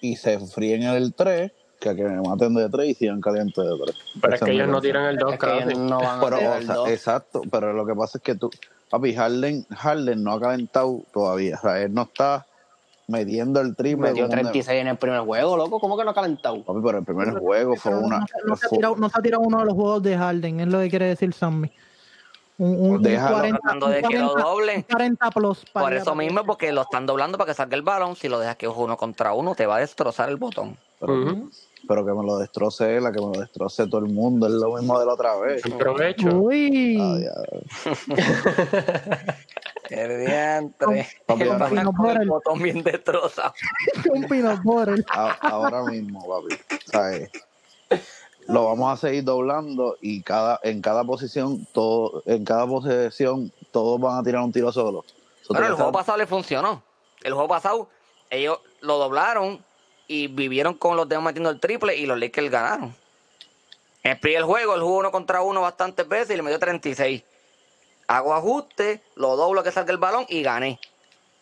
y 0.00 0.16
se 0.16 0.38
fríen 0.40 0.82
en 0.82 0.90
el 0.90 1.14
tres, 1.14 1.52
que 1.82 1.88
a 1.90 1.94
que 1.96 2.04
me 2.04 2.20
maten 2.22 2.54
de 2.54 2.68
tres 2.68 2.90
y 2.90 2.94
sigan 2.94 3.20
calientes 3.20 3.64
de 3.64 3.70
tres. 3.84 3.96
Pero 4.20 4.34
es 4.34 4.40
que 4.40 4.50
ellos 4.52 4.68
no 4.68 4.80
tiran 4.80 5.04
el 5.06 5.16
2 5.18 5.32
Es 5.34 5.38
que 5.38 5.46
casi. 5.46 5.62
ellos 5.64 5.78
no 5.78 5.98
van 6.00 6.18
a 6.18 6.22
Pero, 6.24 6.38
tirar 6.38 6.52
o 6.52 6.56
el 6.58 6.66
sea, 6.66 6.74
dos. 6.76 6.88
exacto, 6.88 7.42
pero 7.50 7.72
lo 7.72 7.84
que 7.84 7.94
pasa 7.94 8.18
es 8.18 8.22
que 8.24 8.34
tú, 8.36 8.50
papi, 8.88 9.14
Harden, 9.14 9.64
Harden 9.70 10.22
no 10.22 10.32
ha 10.34 10.40
calentado 10.40 11.00
todavía. 11.12 11.56
O 11.56 11.60
sea, 11.60 11.80
él 11.82 11.92
no 11.92 12.02
está 12.02 12.46
metiendo 13.08 13.60
el 13.60 13.74
triple. 13.74 14.10
Metió 14.10 14.24
como 14.28 14.34
un- 14.36 14.42
36 14.42 14.80
en 14.80 14.86
el 14.88 14.96
primer 14.96 15.20
juego, 15.20 15.56
loco. 15.56 15.80
¿Cómo 15.80 15.98
que 15.98 16.04
no 16.04 16.10
ha 16.10 16.14
calentado? 16.14 16.62
Papi, 16.62 16.78
pero 16.84 16.98
el 16.98 17.04
primer 17.04 17.30
juego 17.38 17.74
fue 17.76 17.94
una. 17.98 18.18
No, 18.20 18.26
no 18.46 18.56
se 18.56 18.66
ha 18.66 18.70
tirado, 18.70 18.96
no 18.96 19.08
se 19.10 19.18
ha 19.18 19.22
tirado 19.22 19.42
uno 19.42 19.58
de 19.58 19.64
los 19.66 19.74
juegos 19.74 20.02
de 20.02 20.16
Harden, 20.16 20.60
es 20.60 20.68
lo 20.68 20.78
que 20.78 20.88
quiere 20.88 21.06
decir 21.06 21.32
Sammy. 21.34 21.70
Un, 22.58 22.70
un, 22.80 22.90
un 22.96 23.02
Déjalo. 23.02 23.36
40, 23.38 23.58
Tratando 23.60 23.86
un 23.86 23.92
de 23.92 24.02
que 24.02 24.18
lo 24.18 24.28
40, 24.34 24.48
doblen. 24.48 24.76
un 24.76 24.82
40 24.84 25.30
plus. 25.32 25.64
para 25.72 25.86
Por 25.86 25.94
eso 25.94 26.14
mismo, 26.14 26.44
porque 26.44 26.70
lo 26.70 26.82
están 26.82 27.06
doblando 27.06 27.36
para 27.38 27.48
que 27.50 27.54
salga 27.54 27.74
el 27.76 27.82
balón. 27.82 28.14
Si 28.14 28.28
lo 28.28 28.38
dejas 28.38 28.56
que 28.56 28.66
es 28.66 28.72
uno 28.76 28.96
contra 28.96 29.32
uno, 29.32 29.54
te 29.56 29.66
va 29.66 29.76
a 29.76 29.80
destrozar 29.80 30.28
el 30.28 30.36
botón. 30.36 30.76
Pero, 31.06 31.48
pero 31.88 32.06
que 32.06 32.12
me 32.12 32.24
lo 32.24 32.38
destroce 32.38 32.96
él, 32.96 33.04
a 33.06 33.12
que 33.12 33.20
me 33.20 33.26
lo 33.34 33.40
destroce 33.40 33.86
todo 33.88 33.98
el 34.00 34.12
mundo. 34.12 34.46
Es 34.46 34.52
lo 34.54 34.74
mismo 34.76 34.98
de 34.98 35.06
la 35.06 35.12
otra 35.14 35.36
vez. 35.36 35.62
Provecho. 35.78 36.28
Uy. 36.28 36.96
El 39.90 40.24
diantre. 40.26 41.06
Papi, 41.26 41.42
El 41.42 41.50
ahora- 41.50 41.68
Por 41.68 42.26
botón 42.26 42.62
bien 42.62 42.82
destrozado. 42.82 43.52
un 44.10 44.24
peanut 44.24 44.62
butter. 44.62 45.04
A- 45.10 45.32
ahora 45.48 45.82
mismo, 45.84 46.26
papi. 46.26 46.54
¿sabes? 46.86 47.30
Lo 48.48 48.64
vamos 48.66 48.92
a 48.92 48.96
seguir 48.96 49.24
doblando 49.24 49.96
y 50.00 50.22
cada 50.22 50.58
en 50.62 50.80
cada 50.80 51.04
posición, 51.04 51.66
todo, 51.72 52.22
en 52.26 52.44
cada 52.44 52.66
posesión, 52.66 53.52
todos 53.70 54.00
van 54.00 54.18
a 54.18 54.22
tirar 54.22 54.42
un 54.42 54.50
tiro 54.52 54.72
solo. 54.72 55.04
Tú 55.46 55.54
el 55.54 55.72
juego 55.74 55.92
pasado 55.92 56.18
le 56.18 56.26
funcionó. 56.26 56.82
El 57.22 57.34
juego 57.34 57.48
pasado, 57.48 57.88
ellos 58.30 58.58
lo 58.80 58.98
doblaron 58.98 59.62
y 60.12 60.26
vivieron 60.26 60.74
con 60.74 60.94
los 60.94 61.08
demás 61.08 61.24
metiendo 61.24 61.48
el 61.48 61.58
triple 61.58 61.96
y 61.96 62.04
los 62.04 62.18
Lakers 62.18 62.50
ganaron. 62.50 62.94
En 64.02 64.18
el 64.22 64.44
juego, 64.44 64.74
él 64.74 64.82
jugó 64.82 64.98
uno 64.98 65.10
contra 65.10 65.40
uno 65.40 65.62
bastantes 65.62 66.06
veces 66.06 66.30
y 66.30 66.36
le 66.36 66.42
metió 66.42 66.58
36. 66.58 67.22
Hago 68.08 68.34
ajuste, 68.34 69.00
lo 69.14 69.36
doblo 69.36 69.62
que 69.62 69.72
salga 69.72 69.90
el 69.90 69.96
balón 69.98 70.26
y 70.28 70.42
gané. 70.42 70.78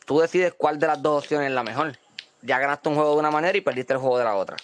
Tú 0.07 0.21
decides 0.21 0.55
cuál 0.57 0.79
de 0.79 0.87
las 0.87 1.03
dos 1.03 1.25
opciones 1.25 1.49
es 1.49 1.55
la 1.55 1.65
mejor. 1.65 1.99
Ya 2.43 2.61
ganaste 2.61 2.89
un 2.89 2.95
juego 2.95 3.15
de 3.15 3.19
una 3.19 3.33
manera 3.33 3.59
y 3.59 3.61
perdiste 3.61 3.95
el 3.95 3.99
juego 3.99 4.19
de 4.19 4.25
la 4.25 4.37
otra. 4.37 4.57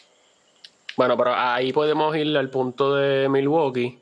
Bueno, 0.96 1.16
pero 1.16 1.34
ahí 1.34 1.72
podemos 1.72 2.14
ir 2.16 2.36
al 2.36 2.48
punto 2.48 2.94
de 2.94 3.28
Milwaukee, 3.28 4.00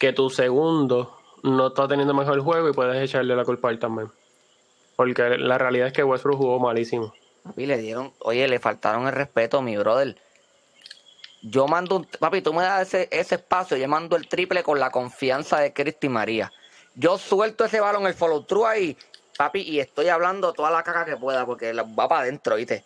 que 0.00 0.12
tu 0.12 0.28
segundo 0.28 1.16
no 1.44 1.68
está 1.68 1.86
teniendo 1.86 2.14
mejor 2.14 2.40
juego 2.40 2.68
y 2.68 2.72
puedes 2.72 3.00
echarle 3.00 3.36
la 3.36 3.44
culpa 3.44 3.68
a 3.68 3.70
él 3.70 3.78
también. 3.78 4.10
Porque 4.96 5.38
la 5.38 5.56
realidad 5.56 5.86
es 5.86 5.92
que 5.92 6.02
Westbrook 6.02 6.38
jugó 6.38 6.58
malísimo. 6.58 7.14
Papi, 7.42 7.66
le 7.66 7.78
dieron, 7.78 8.12
oye, 8.20 8.46
le 8.48 8.58
faltaron 8.58 9.06
el 9.06 9.12
respeto 9.12 9.58
a 9.58 9.62
mi 9.62 9.76
brother. 9.76 10.16
Yo 11.42 11.66
mando 11.66 11.96
un, 11.96 12.04
papi, 12.04 12.40
tú 12.40 12.52
me 12.52 12.62
das 12.62 12.82
ese, 12.88 13.08
ese 13.10 13.34
espacio, 13.34 13.76
yo 13.76 13.88
mando 13.88 14.14
el 14.16 14.28
triple 14.28 14.62
con 14.62 14.78
la 14.78 14.90
confianza 14.90 15.58
de 15.58 15.72
Cristi 15.72 16.08
María. 16.08 16.52
Yo 16.94 17.18
suelto 17.18 17.64
ese 17.64 17.80
balón, 17.80 18.06
el 18.06 18.14
follow 18.14 18.44
through 18.44 18.66
ahí, 18.66 18.96
papi, 19.36 19.62
y 19.62 19.80
estoy 19.80 20.08
hablando 20.08 20.52
toda 20.52 20.70
la 20.70 20.84
caca 20.84 21.04
que 21.04 21.16
pueda, 21.16 21.44
porque 21.44 21.72
la- 21.72 21.82
va 21.82 22.08
para 22.08 22.20
adentro, 22.22 22.56
¿viste? 22.56 22.84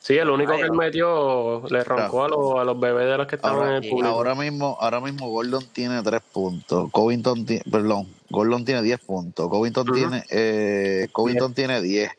Sí, 0.00 0.18
el 0.18 0.28
único 0.28 0.52
Ay, 0.52 0.58
que 0.58 0.64
él 0.66 0.72
metió 0.72 1.62
le 1.66 1.82
roncó 1.82 2.24
a 2.24 2.28
los, 2.28 2.60
a 2.60 2.64
los 2.64 2.78
bebés 2.78 3.06
de 3.06 3.16
los 3.16 3.26
que 3.26 3.36
estaban 3.36 3.56
Ahora, 3.56 3.70
en 3.78 3.82
el 3.84 3.88
público. 3.88 4.08
ahora 4.14 4.34
mismo, 4.34 4.76
ahora 4.78 5.00
mismo 5.00 5.30
Gordon 5.30 5.66
tiene 5.72 6.02
tres 6.02 6.20
puntos. 6.30 6.90
Covington 6.92 7.46
tiene, 7.46 7.62
perdón, 7.70 8.14
Gordon 8.28 8.66
tiene 8.66 8.82
10 8.82 9.00
puntos. 9.00 9.48
Covington 9.48 9.86
tiene, 9.94 10.22
eh, 10.28 11.08
Covington 11.10 11.54
tiene 11.54 11.80
10. 11.80 12.10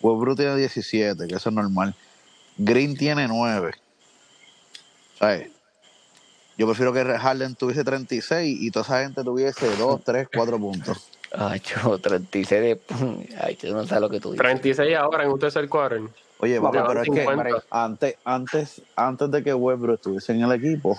Westbrook 0.00 0.36
tiene 0.36 0.56
17, 0.56 1.26
que 1.26 1.34
eso 1.34 1.48
es 1.48 1.54
normal. 1.54 1.94
Green 2.56 2.96
tiene 2.96 3.26
9. 3.28 3.72
¿Sabes? 5.18 5.48
Yo 6.56 6.66
prefiero 6.66 6.92
que 6.92 7.04
Harden 7.04 7.54
tuviese 7.54 7.84
36 7.84 8.58
y 8.60 8.70
toda 8.70 8.84
esa 8.84 9.02
gente 9.02 9.22
tuviese 9.22 9.68
2, 9.76 10.02
3, 10.04 10.28
4 10.34 10.58
puntos. 10.58 11.08
Ay, 11.32 11.60
yo, 11.60 11.98
36 11.98 12.60
de... 12.60 12.80
Ay, 13.40 13.56
yo 13.62 13.74
no 13.74 13.86
sé 13.86 14.00
lo 14.00 14.08
que 14.10 14.18
tú 14.18 14.32
dices. 14.32 14.42
36 14.44 14.96
ahora 14.96 15.24
en 15.24 15.30
un 15.30 15.38
tercer 15.38 15.68
quarter. 15.68 16.00
Oye, 16.40 16.60
papi, 16.60 16.78
Te 16.78 16.84
pero 16.84 17.02
es 17.02 17.08
que 17.10 17.20
50. 17.26 17.64
antes, 17.70 18.14
antes, 18.24 18.82
antes 18.96 19.30
de 19.30 19.42
que 19.44 19.54
Westbrook 19.54 19.96
estuviese 19.96 20.32
en 20.32 20.42
el 20.42 20.52
equipo, 20.52 20.96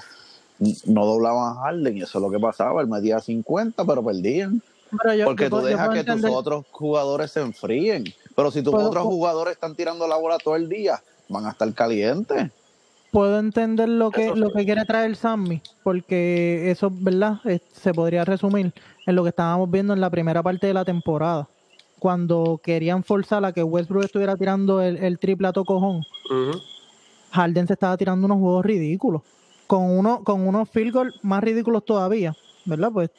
no 0.86 1.06
doblaban 1.06 1.58
a 1.58 1.62
Harden 1.62 1.97
y 1.97 2.02
eso 2.04 2.18
es 2.20 2.22
lo 2.22 2.30
que 2.30 2.39
pasaba. 2.39 2.82
Él 2.82 2.88
metía 2.88 3.20
50, 3.20 3.84
pero 3.86 4.04
perdían. 4.04 4.62
Pero 5.02 5.14
yo- 5.14 5.26
Porque 5.26 5.45
yo 5.45 5.50
tú 5.50 5.62
dejas 5.62 5.89
que 5.89 6.04
tus 6.04 6.24
otros 6.26 6.66
jugadores 6.72 7.32
se 7.32 7.41
enfríen. 7.41 8.04
Pero 8.39 8.51
si 8.51 8.63
tus 8.63 8.71
Puedo- 8.71 8.87
otros 8.87 9.03
jugadores 9.03 9.55
están 9.55 9.75
tirando 9.75 10.07
la 10.07 10.15
bola 10.15 10.37
todo 10.37 10.55
el 10.55 10.69
día, 10.69 11.03
van 11.27 11.45
a 11.45 11.49
estar 11.49 11.73
calientes. 11.73 12.49
puedo 13.11 13.37
entender 13.37 13.89
lo 13.89 14.11
que 14.11 14.33
lo 14.33 14.51
que 14.53 14.63
quiere 14.63 14.85
traer 14.85 15.13
Sammy, 15.17 15.61
porque 15.83 16.71
eso, 16.71 16.89
¿verdad? 16.89 17.39
Es- 17.43 17.63
se 17.73 17.91
podría 17.93 18.23
resumir 18.23 18.71
en 19.05 19.15
lo 19.15 19.23
que 19.23 19.29
estábamos 19.29 19.69
viendo 19.69 19.91
en 19.93 19.99
la 19.99 20.09
primera 20.09 20.41
parte 20.41 20.67
de 20.67 20.73
la 20.73 20.85
temporada, 20.85 21.49
cuando 21.97 22.61
querían 22.63 23.03
forzar 23.03 23.43
a 23.43 23.51
que 23.51 23.61
Westbrook 23.61 24.05
estuviera 24.05 24.37
tirando 24.37 24.81
el, 24.81 24.95
el 24.97 25.19
triple 25.19 25.49
a 25.49 25.51
tocojón. 25.51 25.97
Ujú. 26.29 26.59
Harden 27.31 27.67
se 27.67 27.73
estaba 27.73 27.97
tirando 27.97 28.25
unos 28.25 28.37
juegos 28.39 28.63
ridículos, 28.65 29.21
con 29.67 29.83
uno 29.83 30.23
con 30.23 30.47
unos 30.47 30.69
field 30.69 30.93
goals 30.93 31.13
más 31.23 31.43
ridículos 31.43 31.83
todavía, 31.83 32.33
¿verdad? 32.63 32.89
Pues 32.93 33.09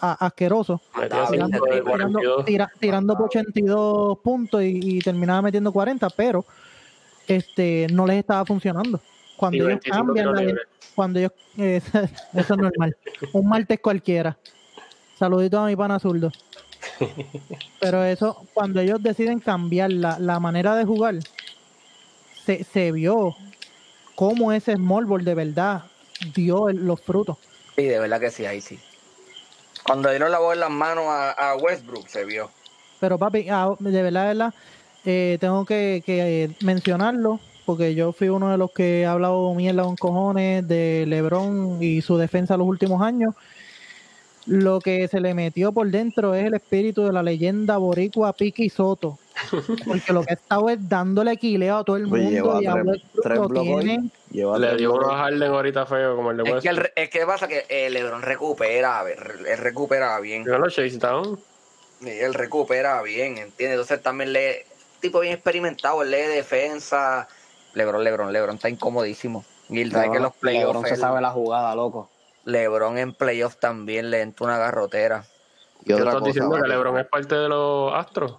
a- 0.00 0.26
asquerosos. 0.26 0.80
Metía 0.96 1.26
Tirando- 1.30 1.58
tirando, 1.60 1.84
42. 1.90 2.44
tira- 2.44 2.72
tirando 2.78 3.14
por 3.16 3.26
82 3.26 4.18
puntos 4.18 4.62
y, 4.62 4.78
y 4.82 4.98
terminaba 5.00 5.42
metiendo 5.42 5.72
40, 5.72 6.08
pero 6.10 6.44
este 7.26 7.86
no 7.92 8.06
les 8.06 8.18
estaba 8.18 8.44
funcionando. 8.44 9.00
Cuando 9.36 9.56
ellos 9.56 9.68
25 9.68 9.96
cambian, 10.06 10.34
la- 10.34 10.60
cuando 10.94 11.18
ellos, 11.20 11.32
eh, 11.58 11.80
eso 12.34 12.54
es 12.54 12.58
normal. 12.60 12.96
Un 13.32 13.48
martes 13.48 13.78
cualquiera. 13.80 14.36
Saludito 15.18 15.58
a 15.58 15.66
mi 15.66 15.74
pana 15.76 15.98
zurdo. 15.98 16.30
Pero 17.80 18.04
eso, 18.04 18.44
cuando 18.54 18.80
ellos 18.80 19.02
deciden 19.02 19.40
cambiar 19.40 19.90
la, 19.92 20.18
la 20.18 20.38
manera 20.40 20.76
de 20.76 20.84
jugar, 20.84 21.16
se, 22.44 22.62
se 22.64 22.92
vio 22.92 23.34
cómo 24.14 24.52
ese 24.52 24.74
small 24.76 25.04
ball 25.06 25.24
de 25.24 25.34
verdad 25.34 25.82
dio 26.34 26.68
el- 26.68 26.86
los 26.86 27.00
frutos. 27.00 27.36
Sí, 27.76 27.82
de 27.84 27.98
verdad 27.98 28.20
que 28.20 28.30
sí, 28.30 28.46
ahí 28.46 28.60
sí. 28.60 28.78
Cuando 29.88 30.10
dieron 30.10 30.30
la 30.30 30.38
bola 30.38 30.54
en 30.54 30.60
las 30.60 30.70
manos 30.70 31.04
a, 31.08 31.30
a 31.32 31.56
Westbrook, 31.56 32.06
se 32.06 32.24
vio. 32.24 32.50
Pero 33.00 33.18
papi, 33.18 33.46
ah, 33.50 33.70
de 33.80 34.02
verdad, 34.02 34.22
de 34.22 34.28
verdad, 34.28 34.54
eh, 35.04 35.38
tengo 35.40 35.64
que, 35.64 36.02
que, 36.04 36.44
eh, 36.44 36.50
mencionarlo, 36.62 37.40
porque 37.64 37.94
yo 37.94 38.12
fui 38.12 38.28
uno 38.28 38.50
de 38.50 38.58
los 38.58 38.70
que 38.70 39.06
ha 39.06 39.12
hablado 39.12 39.54
mierda 39.54 39.82
con 39.84 39.96
cojones 39.96 40.68
de 40.68 41.04
Lebron 41.08 41.82
y 41.82 42.02
su 42.02 42.16
defensa 42.18 42.56
los 42.56 42.66
últimos 42.68 43.00
años. 43.02 43.34
Lo 44.46 44.80
que 44.80 45.08
se 45.08 45.20
le 45.20 45.34
metió 45.34 45.72
por 45.72 45.90
dentro 45.90 46.34
es 46.34 46.46
el 46.46 46.54
espíritu 46.54 47.04
de 47.04 47.12
la 47.12 47.22
leyenda 47.22 47.76
boricua 47.76 48.32
Piki 48.32 48.68
Soto. 48.70 49.18
Porque 49.86 50.12
lo 50.12 50.22
que 50.24 50.30
ha 50.32 50.34
estado 50.34 50.68
es 50.70 50.88
dándole 50.88 51.36
quileo 51.36 51.78
a 51.78 51.84
todo 51.84 51.96
el 51.96 52.06
Oye, 52.12 52.24
mundo 52.24 52.30
lleva 52.30 52.62
y 52.62 52.66
a 52.66 52.72
tres- 52.72 52.86
Westbrook 52.86 53.22
tres 53.22 53.38
lo 53.38 53.48
bloques 53.48 54.00
Lleva 54.30 54.58
Le 54.58 54.76
dio 54.76 54.90
uno 54.92 54.98
bloques. 55.00 55.16
a 55.16 55.18
Harden 55.24 55.50
ahorita 55.52 55.86
feo 55.86 56.16
como 56.16 56.30
el 56.30 56.36
de 56.36 56.42
Es 56.50 56.62
que, 56.62 56.68
el, 56.68 56.92
es 56.94 57.08
que 57.10 57.24
pasa 57.26 57.48
que 57.48 57.64
eh, 57.68 57.88
LeBron 57.90 58.22
recupera, 58.22 59.02
él 59.08 59.58
recupera 59.58 60.18
bien. 60.20 60.44
Ganó 60.44 60.68
Chase 60.68 60.98
Down. 60.98 61.40
Y 62.00 62.10
él 62.10 62.34
recupera 62.34 63.00
bien, 63.02 63.38
¿entiendes? 63.38 63.72
Entonces 63.80 64.02
también 64.02 64.32
le 64.32 64.66
tipo 65.00 65.20
bien 65.20 65.32
experimentado, 65.34 66.02
él 66.02 66.10
lee 66.10 66.18
defensa. 66.18 67.26
LeBron, 67.74 68.04
LeBron, 68.04 68.32
LeBron 68.32 68.56
está 68.56 68.68
incomodísimo. 68.68 69.44
Y 69.70 69.88
sabe 69.90 70.10
que 70.10 70.16
en 70.16 70.22
los 70.22 70.32
Lebron 70.40 70.72
playoffs, 70.72 70.88
se 70.88 70.94
él- 70.94 71.00
sabe 71.00 71.20
la 71.20 71.30
jugada, 71.30 71.74
loco. 71.74 72.10
LeBron 72.44 72.98
en 72.98 73.12
playoffs 73.14 73.58
también 73.58 74.10
le 74.10 74.20
entra 74.22 74.46
una 74.46 74.58
garrotera. 74.58 75.24
Y 75.82 75.86
¿Qué 75.86 75.94
otra 75.94 76.06
estás 76.06 76.14
cosa, 76.20 76.26
diciendo? 76.26 76.54
¿Que 76.56 76.60
papi. 76.62 76.70
LeBron 76.72 76.98
es 76.98 77.06
parte 77.06 77.34
de 77.34 77.48
los 77.48 77.92
Astros? 77.94 78.36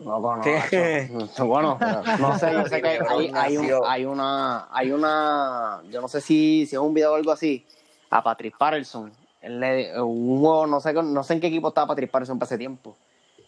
No 0.00 0.20
conozco. 0.20 0.42
¿Qué? 0.70 1.10
Bueno, 1.46 1.78
no 2.18 2.38
sé, 2.38 2.52
yo 2.52 2.66
sé 2.66 2.82
que 2.82 2.88
hay, 3.36 3.56
un- 3.56 3.64
hay 3.86 4.04
una, 4.04 4.68
hay 4.70 4.92
una, 4.92 5.80
yo 5.90 6.00
no 6.00 6.08
sé 6.08 6.20
si, 6.20 6.66
si 6.66 6.76
es 6.76 6.80
un 6.80 6.92
video 6.94 7.12
o 7.12 7.16
algo 7.16 7.32
así, 7.32 7.66
a 8.10 8.22
Patrick 8.22 8.56
Patterson. 8.56 9.10
Él 9.40 9.60
le, 9.60 10.00
un 10.02 10.40
juego, 10.40 10.66
no 10.66 10.80
sé, 10.80 10.92
no 10.92 11.22
sé 11.22 11.34
en 11.34 11.40
qué 11.40 11.46
equipo 11.46 11.68
estaba 11.68 11.86
Patrick 11.88 12.10
Patterson 12.10 12.38
para 12.38 12.46
ese 12.46 12.58
tiempo, 12.58 12.96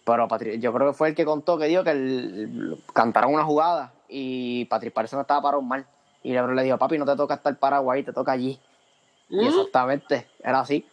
pero 0.04 0.26
Patrick, 0.28 0.60
yo 0.60 0.72
creo 0.72 0.88
que 0.88 0.94
fue 0.96 1.08
el 1.08 1.14
que 1.14 1.24
contó 1.24 1.58
que 1.58 1.66
dijo 1.66 1.84
que 1.84 1.90
el- 1.90 2.82
cantaron 2.94 3.34
una 3.34 3.44
jugada 3.44 3.92
y 4.08 4.64
Patrick 4.66 4.92
Patterson 4.94 5.20
estaba 5.20 5.42
parado 5.42 5.62
mal. 5.62 5.84
Y 6.22 6.32
LeBron 6.32 6.56
le 6.56 6.62
dijo, 6.64 6.78
papi, 6.78 6.98
no 6.98 7.04
te 7.06 7.14
toca 7.14 7.34
estar 7.34 7.54
parado 7.56 7.90
ahí, 7.90 8.02
te 8.02 8.12
toca 8.12 8.32
allí. 8.32 8.58
Y 9.28 9.46
exactamente, 9.46 10.26
era 10.42 10.60
así. 10.60 10.84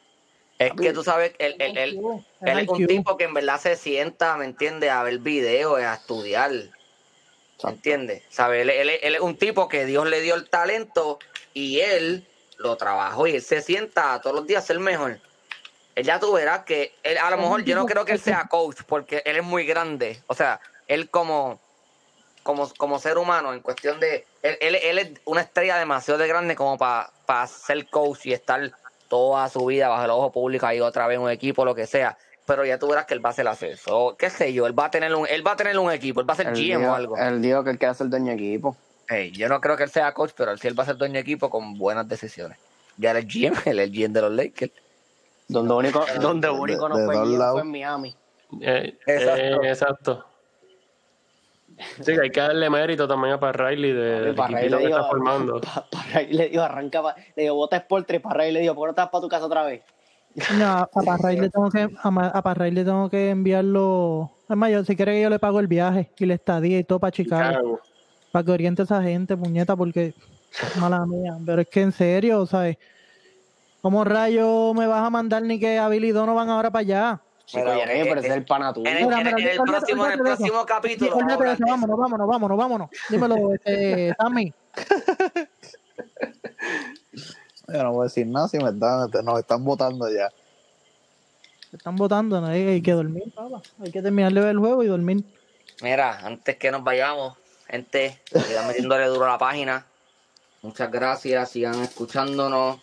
Es 0.57 0.71
que 0.73 0.93
tú 0.93 1.03
sabes, 1.03 1.33
él, 1.39 1.55
él, 1.59 1.77
él, 1.77 1.99
él 2.41 2.59
es 2.59 2.67
un 2.69 2.77
tipo 2.87 3.17
que 3.17 3.25
en 3.25 3.33
verdad 3.33 3.59
se 3.59 3.75
sienta, 3.75 4.37
¿me 4.37 4.45
entiendes? 4.45 4.89
A 4.89 5.03
ver 5.03 5.19
videos, 5.19 5.79
a 5.79 5.93
estudiar. 5.95 6.51
¿Me 6.51 7.71
entiendes? 7.71 8.23
¿Sabes? 8.29 8.61
Él, 8.61 8.69
él- 8.69 8.99
él 9.01 9.15
es 9.15 9.21
un 9.21 9.37
tipo 9.37 9.67
que 9.67 9.85
Dios 9.85 10.07
le 10.07 10.21
dio 10.21 10.35
el 10.35 10.49
talento 10.49 11.19
y 11.53 11.79
él 11.81 12.27
lo 12.57 12.75
trabajó 12.77 13.27
y 13.27 13.35
él 13.35 13.41
se 13.41 13.61
sienta 13.61 14.19
todos 14.21 14.35
los 14.35 14.47
días 14.47 14.63
a 14.63 14.67
ser 14.67 14.79
mejor. 14.79 15.19
Él 15.95 16.05
ya 16.05 16.19
tú 16.19 16.31
verás 16.33 16.63
que 16.65 16.93
él, 17.03 17.17
a 17.17 17.29
lo 17.29 17.37
mejor 17.37 17.63
yo 17.63 17.75
no 17.75 17.85
creo 17.85 18.03
que 18.05 18.11
él 18.13 18.19
sea 18.19 18.45
coach 18.49 18.81
porque 18.87 19.21
él 19.25 19.37
es 19.37 19.43
muy 19.43 19.65
grande. 19.65 20.21
O 20.27 20.33
sea, 20.33 20.59
él 20.87 21.09
como, 21.09 21.61
como, 22.43 22.69
como 22.75 22.99
ser 22.99 23.17
humano, 23.17 23.53
en 23.53 23.61
cuestión 23.61 23.99
de. 23.99 24.25
Él, 24.41 24.57
él- 24.61 24.75
él 24.75 24.97
es 24.99 25.11
una 25.25 25.41
estrella 25.41 25.77
demasiado 25.77 26.17
de 26.19 26.27
grande 26.27 26.55
como 26.55 26.77
para 26.77 27.47
ser 27.47 27.87
coach 27.89 28.25
y 28.25 28.33
estar 28.33 28.71
toda 29.07 29.47
su 29.49 29.65
vida 29.65 29.87
bajo 29.89 30.03
el 30.05 30.11
ojo 30.11 30.31
público 30.31 30.65
ahí 30.65 30.79
otra 30.81 31.07
vez 31.07 31.17
un 31.19 31.29
equipo, 31.29 31.65
lo 31.65 31.75
que 31.75 31.85
sea. 31.87 32.17
Pero 32.45 32.63
ya 32.63 32.77
tú 32.77 32.87
verás 32.87 33.05
que 33.05 33.13
él 33.15 33.25
va 33.25 33.29
a 33.29 33.31
hacer 33.31 33.47
asesor, 33.47 34.17
qué 34.17 34.29
sé 34.29 34.53
yo, 34.53 34.67
él 34.67 34.77
va 34.77 34.85
a 34.85 34.91
tener 34.91 35.13
un, 35.15 35.25
él 35.27 35.45
va 35.45 35.53
a 35.53 35.55
tener 35.55 35.77
un 35.79 35.91
equipo, 35.91 36.21
él 36.21 36.29
va 36.29 36.33
a 36.33 36.37
ser 36.37 36.53
GM 36.53 36.85
o 36.87 36.93
algo. 36.93 37.17
él 37.17 37.41
dijo 37.41 37.63
que 37.63 37.71
él 37.71 37.79
quiere 37.79 37.93
ser 37.95 38.07
dueño 38.09 38.27
de 38.27 38.33
equipo. 38.33 38.77
Ey, 39.09 39.31
yo 39.31 39.49
no 39.49 39.59
creo 39.61 39.75
que 39.77 39.83
él 39.83 39.89
sea 39.89 40.13
coach, 40.13 40.31
pero 40.35 40.51
él 40.51 40.59
sí 40.59 40.67
él 40.67 40.77
va 40.77 40.83
a 40.83 40.85
ser 40.87 40.97
dueño 40.97 41.13
de 41.15 41.19
equipo 41.21 41.49
con 41.49 41.77
buenas 41.77 42.07
decisiones. 42.07 42.57
Ya 42.97 43.11
él 43.11 43.17
es 43.17 43.25
GM, 43.27 43.55
él 43.65 43.79
es 43.79 43.87
el 43.87 43.91
GM 43.91 44.13
de 44.13 44.21
los 44.21 44.31
Lakers. 44.31 44.71
Donde 45.47 45.73
único, 45.73 46.03
donde 46.21 46.47
de- 46.47 46.53
único 46.53 46.89
no 46.89 46.97
de 46.97 47.05
fue, 47.05 47.15
lados. 47.15 47.53
fue 47.53 47.61
en 47.61 47.71
Miami. 47.71 48.15
Eh, 48.61 48.97
Exacto. 49.05 49.63
eh, 49.63 49.69
exacto. 49.69 50.25
Sí, 52.01 52.13
que 52.13 52.21
hay 52.21 52.30
que 52.30 52.39
darle 52.39 52.69
mérito 52.69 53.07
también 53.07 53.34
a 53.34 53.39
Pat 53.39 53.55
Riley 53.55 53.91
de, 53.91 54.21
del 54.21 54.36
Para 54.36 54.59
equipito 54.61 54.78
que 54.78 54.86
está 54.86 55.03
formando. 55.03 55.61
le 56.30 56.49
dijo, 56.49 56.63
arranca, 56.63 57.01
pa- 57.01 57.15
le 57.36 57.43
dijo, 57.43 57.55
bota 57.55 57.86
por 57.88 58.03
tres, 58.05 58.21
para 58.21 58.45
le 58.45 58.61
dijo, 58.61 58.76
¿por 58.76 58.88
qué 58.88 58.91
no 58.91 58.95
te 58.95 59.01
vas 59.01 59.09
para 59.09 59.21
tu 59.21 59.28
casa 59.30 59.45
otra 59.45 59.63
vez? 59.63 59.82
No, 60.57 60.65
a 60.65 60.88
Parray 61.05 61.39
le 61.39 61.49
tengo 61.49 61.69
que 61.69 61.89
a, 62.03 62.41
Parray 62.41 62.71
le 62.71 62.84
tengo 62.84 63.09
que 63.09 63.30
enviarlo. 63.30 64.32
Es 64.49 64.55
más, 64.55 64.71
yo, 64.71 64.84
si 64.84 64.95
quiere 64.95 65.13
que 65.13 65.21
yo 65.21 65.30
le 65.30 65.39
pago 65.39 65.59
el 65.59 65.67
viaje 65.67 66.11
y 66.17 66.26
la 66.26 66.36
estadía 66.36 66.80
y 66.80 66.84
todo 66.84 66.99
para 66.99 67.11
Chicago, 67.11 67.49
Chicago. 67.51 67.80
para 68.32 68.45
que 68.45 68.51
oriente 68.51 68.82
a 68.82 68.86
esa 68.86 69.01
gente, 69.01 69.36
puñeta, 69.36 69.76
porque 69.76 70.13
mala 70.80 71.05
mía. 71.05 71.38
Pero 71.45 71.61
es 71.61 71.67
que 71.69 71.82
en 71.82 71.91
serio, 71.91 72.45
¿sabes? 72.45 72.78
¿Cómo 73.82 74.03
rayo 74.03 74.73
me 74.73 74.88
vas 74.88 75.05
a 75.05 75.09
mandar 75.09 75.43
ni 75.43 75.59
que 75.59 75.78
a 75.78 75.88
Billy 75.89 76.11
Donovan 76.11 76.49
ahora 76.49 76.71
para 76.71 76.82
allá? 76.82 77.21
Chico, 77.45 77.63
Pero, 77.63 77.73
eh, 77.91 78.01
pero 78.03 78.21
eh, 78.21 78.25
es 78.27 78.31
el 78.33 78.43
pana 78.45 78.73
tuyo. 78.73 78.89
En 78.89 78.97
el, 78.97 79.03
Mira, 79.05 79.21
en 79.21 79.27
el- 79.27 79.35
mira, 79.35 79.47
en 79.51 79.53
el 79.55 79.59
olvídate- 79.61 79.71
próximo, 79.71 80.05
en 80.07 80.11
el 80.13 80.19
próximo 80.19 80.65
capítulo. 80.65 81.15
Vámonos, 81.17 81.97
vámonos, 81.97 82.27
vámonos, 82.27 82.57
vámonos. 82.57 82.89
Dímelo, 83.09 83.53
este, 83.55 84.15
Sammy. 84.17 84.53
Yo 87.67 87.83
no 87.83 87.93
voy 87.93 88.01
a 88.01 88.03
decir 88.05 88.27
nada 88.27 88.47
si 88.47 88.57
me 88.57 88.69
están, 88.69 89.09
nos 89.23 89.39
están 89.39 89.63
votando 89.63 90.09
ya. 90.11 90.29
Se 91.71 91.77
están 91.77 91.95
votando, 91.95 92.39
¿no? 92.41 92.47
hay, 92.47 92.61
hay 92.67 92.81
que 92.81 92.91
dormir, 92.91 93.23
papá. 93.33 93.61
Hay 93.83 93.91
que 93.91 94.01
terminar 94.01 94.31
de 94.33 94.39
ver 94.39 94.49
el 94.49 94.59
juego 94.59 94.83
y 94.83 94.87
dormir. 94.87 95.23
Mira, 95.81 96.19
antes 96.23 96.57
que 96.57 96.71
nos 96.71 96.83
vayamos, 96.83 97.37
gente, 97.67 98.21
sigan 98.31 98.67
metiéndole 98.67 99.05
duro 99.07 99.25
a 99.25 99.29
la 99.29 99.37
página. 99.37 99.85
Muchas 100.61 100.91
gracias, 100.91 101.49
sigan 101.49 101.81
escuchándonos. 101.81 102.79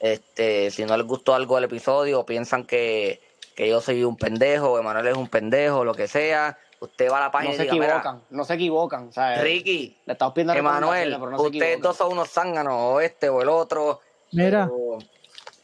Este, 0.00 0.70
si 0.70 0.84
no 0.84 0.96
les 0.96 1.06
gustó 1.06 1.34
algo 1.34 1.54
del 1.54 1.64
episodio, 1.64 2.20
o 2.20 2.26
piensan 2.26 2.64
que, 2.64 3.20
que 3.56 3.68
yo 3.68 3.80
soy 3.80 4.04
un 4.04 4.16
pendejo, 4.16 4.78
Emanuel 4.78 5.06
es 5.08 5.16
un 5.16 5.26
pendejo, 5.28 5.82
lo 5.82 5.94
que 5.94 6.06
sea, 6.06 6.56
usted 6.78 7.10
va 7.10 7.16
a 7.16 7.20
la 7.20 7.26
No 7.26 7.32
página 7.32 7.54
se 7.54 7.62
y 7.62 7.64
diga, 7.64 7.72
mira, 7.74 7.86
equivocan, 7.86 8.22
no 8.30 8.44
se 8.44 8.54
equivocan. 8.54 9.12
¿sabes? 9.12 9.40
Ricky, 9.40 9.96
le 10.04 10.12
estamos 10.12 10.34
pidiendo 10.34 10.52
Emanuel, 10.52 11.18
no 11.18 11.42
ustedes 11.42 11.80
dos 11.80 11.96
son 11.96 12.12
unos 12.12 12.28
zánganos, 12.28 12.74
o 12.76 13.00
este 13.00 13.28
o 13.30 13.40
el 13.42 13.48
otro. 13.48 14.00
Mira, 14.30 14.66
pero- 14.70 14.98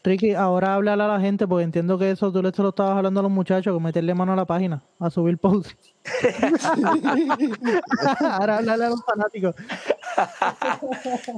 Ricky, 0.05 0.33
ahora 0.33 0.73
háblale 0.73 1.03
a 1.03 1.07
la 1.07 1.19
gente, 1.21 1.47
porque 1.47 1.63
entiendo 1.63 1.97
que 1.97 2.11
eso 2.11 2.29
tú 2.29 2.43
le 2.43 2.51
lo 2.57 2.69
estabas 2.69 2.97
hablando 2.97 3.21
a 3.21 3.23
los 3.23 3.31
muchachos, 3.31 3.73
que 3.73 3.81
meterle 3.81 4.13
mano 4.13 4.33
a 4.33 4.35
la 4.35 4.43
página, 4.43 4.83
a 4.99 5.09
subir 5.09 5.37
post. 5.37 5.71
ahora 8.29 8.57
háblale 8.57 8.85
a 8.85 8.89
los 8.89 9.03
fanáticos. 9.05 9.55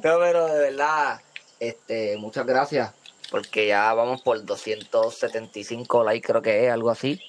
No, 0.03 0.19
pero 0.19 0.47
de 0.47 0.59
verdad, 0.59 1.19
este, 1.59 2.17
muchas 2.17 2.45
gracias, 2.45 2.91
porque 3.31 3.67
ya 3.67 3.93
vamos 3.93 4.21
por 4.21 4.43
275 4.43 6.03
likes, 6.03 6.27
creo 6.27 6.41
que 6.41 6.65
es, 6.65 6.71
algo 6.71 6.89
así. 6.89 7.21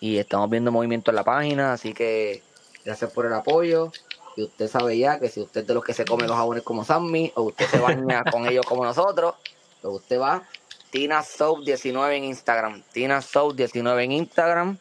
Y 0.00 0.18
estamos 0.18 0.48
viendo 0.48 0.72
movimiento 0.72 1.10
en 1.10 1.16
la 1.16 1.24
página, 1.24 1.72
así 1.72 1.92
que 1.92 2.42
gracias 2.84 3.10
por 3.12 3.26
el 3.26 3.34
apoyo. 3.34 3.92
Y 4.36 4.44
usted 4.44 4.68
sabe 4.68 4.96
ya 4.96 5.18
que 5.18 5.28
si 5.28 5.40
usted 5.40 5.62
es 5.62 5.66
de 5.66 5.74
los 5.74 5.84
que 5.84 5.92
se 5.92 6.04
come 6.04 6.26
los 6.26 6.36
jabones 6.36 6.62
como 6.62 6.84
Sammy, 6.84 7.32
o 7.34 7.42
usted 7.42 7.66
se 7.66 7.78
baña 7.78 8.24
con 8.30 8.46
ellos 8.46 8.64
como 8.64 8.84
nosotros, 8.84 9.34
pues 9.82 9.94
usted 9.94 10.18
va 10.18 10.42
Tina 10.90 11.22
Soap 11.22 11.60
19 11.64 12.16
en 12.16 12.24
Instagram. 12.24 12.82
Tina 12.92 13.22
Soap 13.22 13.54
19 13.54 14.04
en 14.04 14.12
Instagram. 14.12 14.78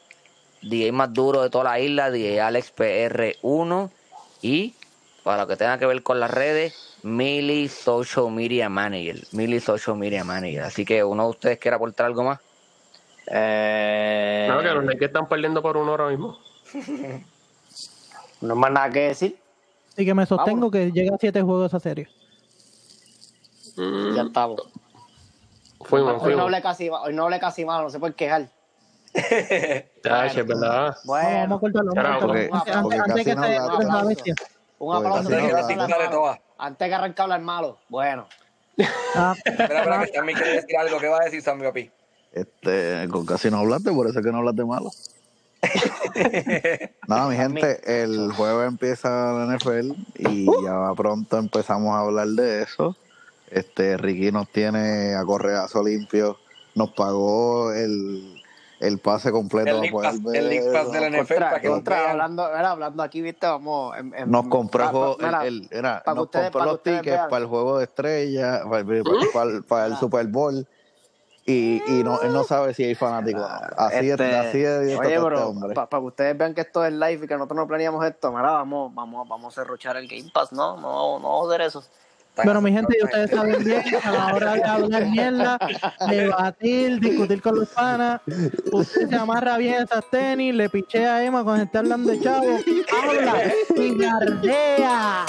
DJ 0.62 0.92
más 0.92 1.14
duro 1.14 1.42
de 1.42 1.50
toda 1.50 1.66
la 1.66 1.80
isla, 1.80 2.12
DJ 2.12 2.42
Alex 2.42 2.74
PR1. 2.76 3.92
Y 4.42 4.76
para 5.24 5.44
lo 5.44 5.48
que 5.48 5.56
tenga 5.58 5.78
que 5.78 5.86
ver 5.86 6.02
con 6.04 6.20
las 6.20 6.32
redes, 6.32 6.74
Mili 7.04 7.68
Social 7.68 8.32
Media 8.32 8.70
Manager. 8.70 9.20
Mili 9.32 9.60
Social 9.60 9.98
Media 9.98 10.24
Manager. 10.24 10.64
Así 10.64 10.86
que 10.86 11.04
uno 11.04 11.24
de 11.26 11.30
ustedes 11.30 11.60
quiere 11.60 11.76
aportar 11.76 12.08
algo 12.08 12.24
más. 12.24 12.40
Eh, 13.28 14.48
No, 14.50 14.60
que 14.60 14.70
los 14.70 14.84
Lakers 14.86 15.08
están 15.08 15.28
perdiendo 15.28 15.62
por 15.62 15.78
uno 15.78 15.92
ahora 15.92 16.08
mismo. 16.10 16.40
no 18.42 18.54
hay 18.54 18.60
más 18.60 18.72
nada 18.72 18.90
que 18.90 19.00
decir. 19.10 19.40
Así 19.94 20.06
que 20.06 20.14
me 20.14 20.26
sostengo 20.26 20.72
que 20.72 20.92
llega 20.92 21.16
a 21.16 21.18
siete 21.20 21.42
juegos 21.42 21.68
esa 21.68 21.80
serie. 21.80 22.08
Mm, 23.76 24.16
Ya 24.16 24.22
estamos. 24.24 24.62
fuimos, 25.82 26.22
Hoy 26.24 26.36
no 26.36 26.44
hablé 26.44 26.62
casi, 26.62 26.90
hoy 26.90 27.14
no 27.14 27.24
hablé 27.24 27.40
casi 27.40 27.66
malo, 27.66 27.84
no 27.84 27.90
se 27.90 28.00
puede 28.00 28.14
quejar. 28.14 28.50
Ya, 30.04 30.26
es 30.28 30.46
verdad. 30.46 30.90
A 30.90 30.98
Bueno, 31.04 31.60
cortarlo. 31.60 31.92
Vamos 31.94 32.68
a 32.68 32.80
Antes, 32.80 33.26
que 33.26 33.36
la 33.36 34.04
bestia. 34.06 34.36
Un 34.80 34.96
aplauso 34.96 35.30
antes 35.30 35.38
que. 35.38 36.42
Antes 36.58 36.88
que 36.88 36.94
arranque 36.94 37.22
a 37.22 37.24
hablar 37.24 37.42
malo. 37.42 37.78
Bueno. 37.90 38.28
Ah, 39.16 39.36
Espera, 39.46 39.80
espera, 39.80 40.06
que 40.06 40.14
Sammy 40.14 40.34
quiere 40.34 40.54
decir 40.54 40.78
algo. 40.78 41.00
¿Qué 41.00 41.08
va 41.08 41.18
a 41.18 41.26
decir 41.26 41.42
Sammy 41.42 41.64
Papi? 41.64 41.92
Este, 42.32 43.08
con 43.10 43.26
casi 43.26 43.50
no 43.50 43.60
hablaste, 43.60 43.92
por 43.92 44.08
eso 44.08 44.20
es 44.20 44.26
que 44.26 44.32
no 44.32 44.40
hablaste 44.40 44.64
malo. 44.66 44.92
Nada, 47.08 47.28
mi 47.28 47.36
gente, 47.36 47.82
el 48.02 48.32
jueves 48.32 48.68
empieza 48.68 49.10
la 49.34 49.58
NFL 49.58 49.92
y 50.18 50.46
ya 50.64 50.94
pronto 50.96 51.38
empezamos 51.38 51.96
a 51.96 52.02
hablar 52.02 52.28
de 52.28 52.64
eso. 52.64 52.96
Este, 53.50 53.98
Ricky 53.98 54.32
nos 54.32 54.48
tiene 54.50 55.16
a 55.16 55.26
correazo 55.26 55.84
limpio, 55.84 56.38
nos 56.76 56.92
pagó 56.92 57.74
el, 57.74 58.39
el 58.80 59.00
pase 59.00 59.32
completo. 59.32 59.70
El 59.70 59.76
para 59.76 59.82
League 59.82 59.92
poder 59.94 60.12
Pass- 60.12 60.24
ver 60.24 60.36
el 60.36 60.50
League 60.50 60.72
Pass 60.72 60.92
de 60.92 61.00
la 61.02 61.08
NFL 61.10 61.18
Contra, 61.28 61.50
para 61.50 61.62
que 61.62 61.68
contra, 61.68 62.12
hablando, 62.12 62.48
mira, 62.56 62.72
hablando 62.72 63.04
aquí, 63.04 63.22
viste, 63.22 63.46
vamos. 63.48 63.98
en- 63.98 64.14
en- 64.16 64.32
Nos 64.32 64.48
compró, 64.48 64.84
el 64.84 64.90
pa- 64.90 64.98
juego- 64.98 65.18
el- 65.20 65.48
el- 65.48 65.68
era, 65.72 66.04
para 66.04 66.16
nos 66.16 66.24
ustedes- 66.26 66.52
para 66.52 66.66
los 66.66 66.84
tickets 66.84 67.06
vean. 67.06 67.30
para 67.30 67.42
el 67.42 67.48
juego 67.48 67.78
de 67.78 67.84
estrella, 67.86 68.62
para, 68.70 68.84
para- 68.86 69.04
para- 69.34 69.62
para 69.68 69.86
el 69.88 69.98
Super 69.98 70.28
Bowl. 70.28 70.66
Y, 71.46 71.82
y 71.88 72.04
no, 72.04 72.22
él 72.22 72.32
no 72.32 72.44
sabe 72.44 72.76
si 72.76 72.84
hay 72.84 72.94
fanáticos. 72.94 73.42
Así, 73.76 74.06
es- 74.06 74.12
Este, 74.12 74.36
así 74.38 74.60
de 74.60 74.80
directo 74.86 75.00
Oye, 75.08 75.16
este 75.16 75.74
para 75.74 75.88
que 75.90 75.98
ustedes 75.98 76.38
vean 76.38 76.54
que 76.54 76.62
esto 76.62 76.86
es 76.86 76.94
live 76.94 77.26
y 77.26 77.28
que 77.28 77.34
nosotros 77.36 77.58
no 77.58 77.68
planeamos 77.68 78.06
esto, 78.06 78.30
mira, 78.32 78.52
vamos, 78.52 78.94
vamos, 78.94 79.28
vamos 79.28 79.58
a 79.58 79.62
cerruchar 79.62 79.98
el 79.98 80.08
Game 80.08 80.30
Pass, 80.32 80.52
no, 80.52 80.78
no, 80.78 81.18
no 81.20 81.28
vamos 81.30 81.50
a 81.52 81.56
hacer 81.56 81.66
eso. 81.68 81.84
Pero 82.44 82.62
mi 82.62 82.72
gente, 82.72 82.98
y 83.00 83.04
ustedes 83.04 83.32
saben 83.32 83.64
bien, 83.64 83.84
a 84.04 84.12
la 84.12 84.34
hora 84.34 84.54
de 84.56 84.64
hablar 84.64 85.06
mierda, 85.08 85.58
debatir, 86.10 87.00
discutir 87.00 87.42
con 87.42 87.60
los 87.60 87.70
panas, 87.70 88.22
usted 88.72 89.10
se 89.10 89.16
amarra 89.16 89.58
bien 89.58 89.84
esas 89.84 90.04
tenis, 90.10 90.54
le 90.54 90.70
pichea 90.70 91.16
a 91.16 91.24
Emma 91.24 91.44
cuando 91.44 91.64
está 91.64 91.80
hablando 91.80 92.12
de 92.12 92.20
chavo, 92.20 92.60
habla 92.92 93.52
y 93.76 93.98
gardea. 93.98 95.26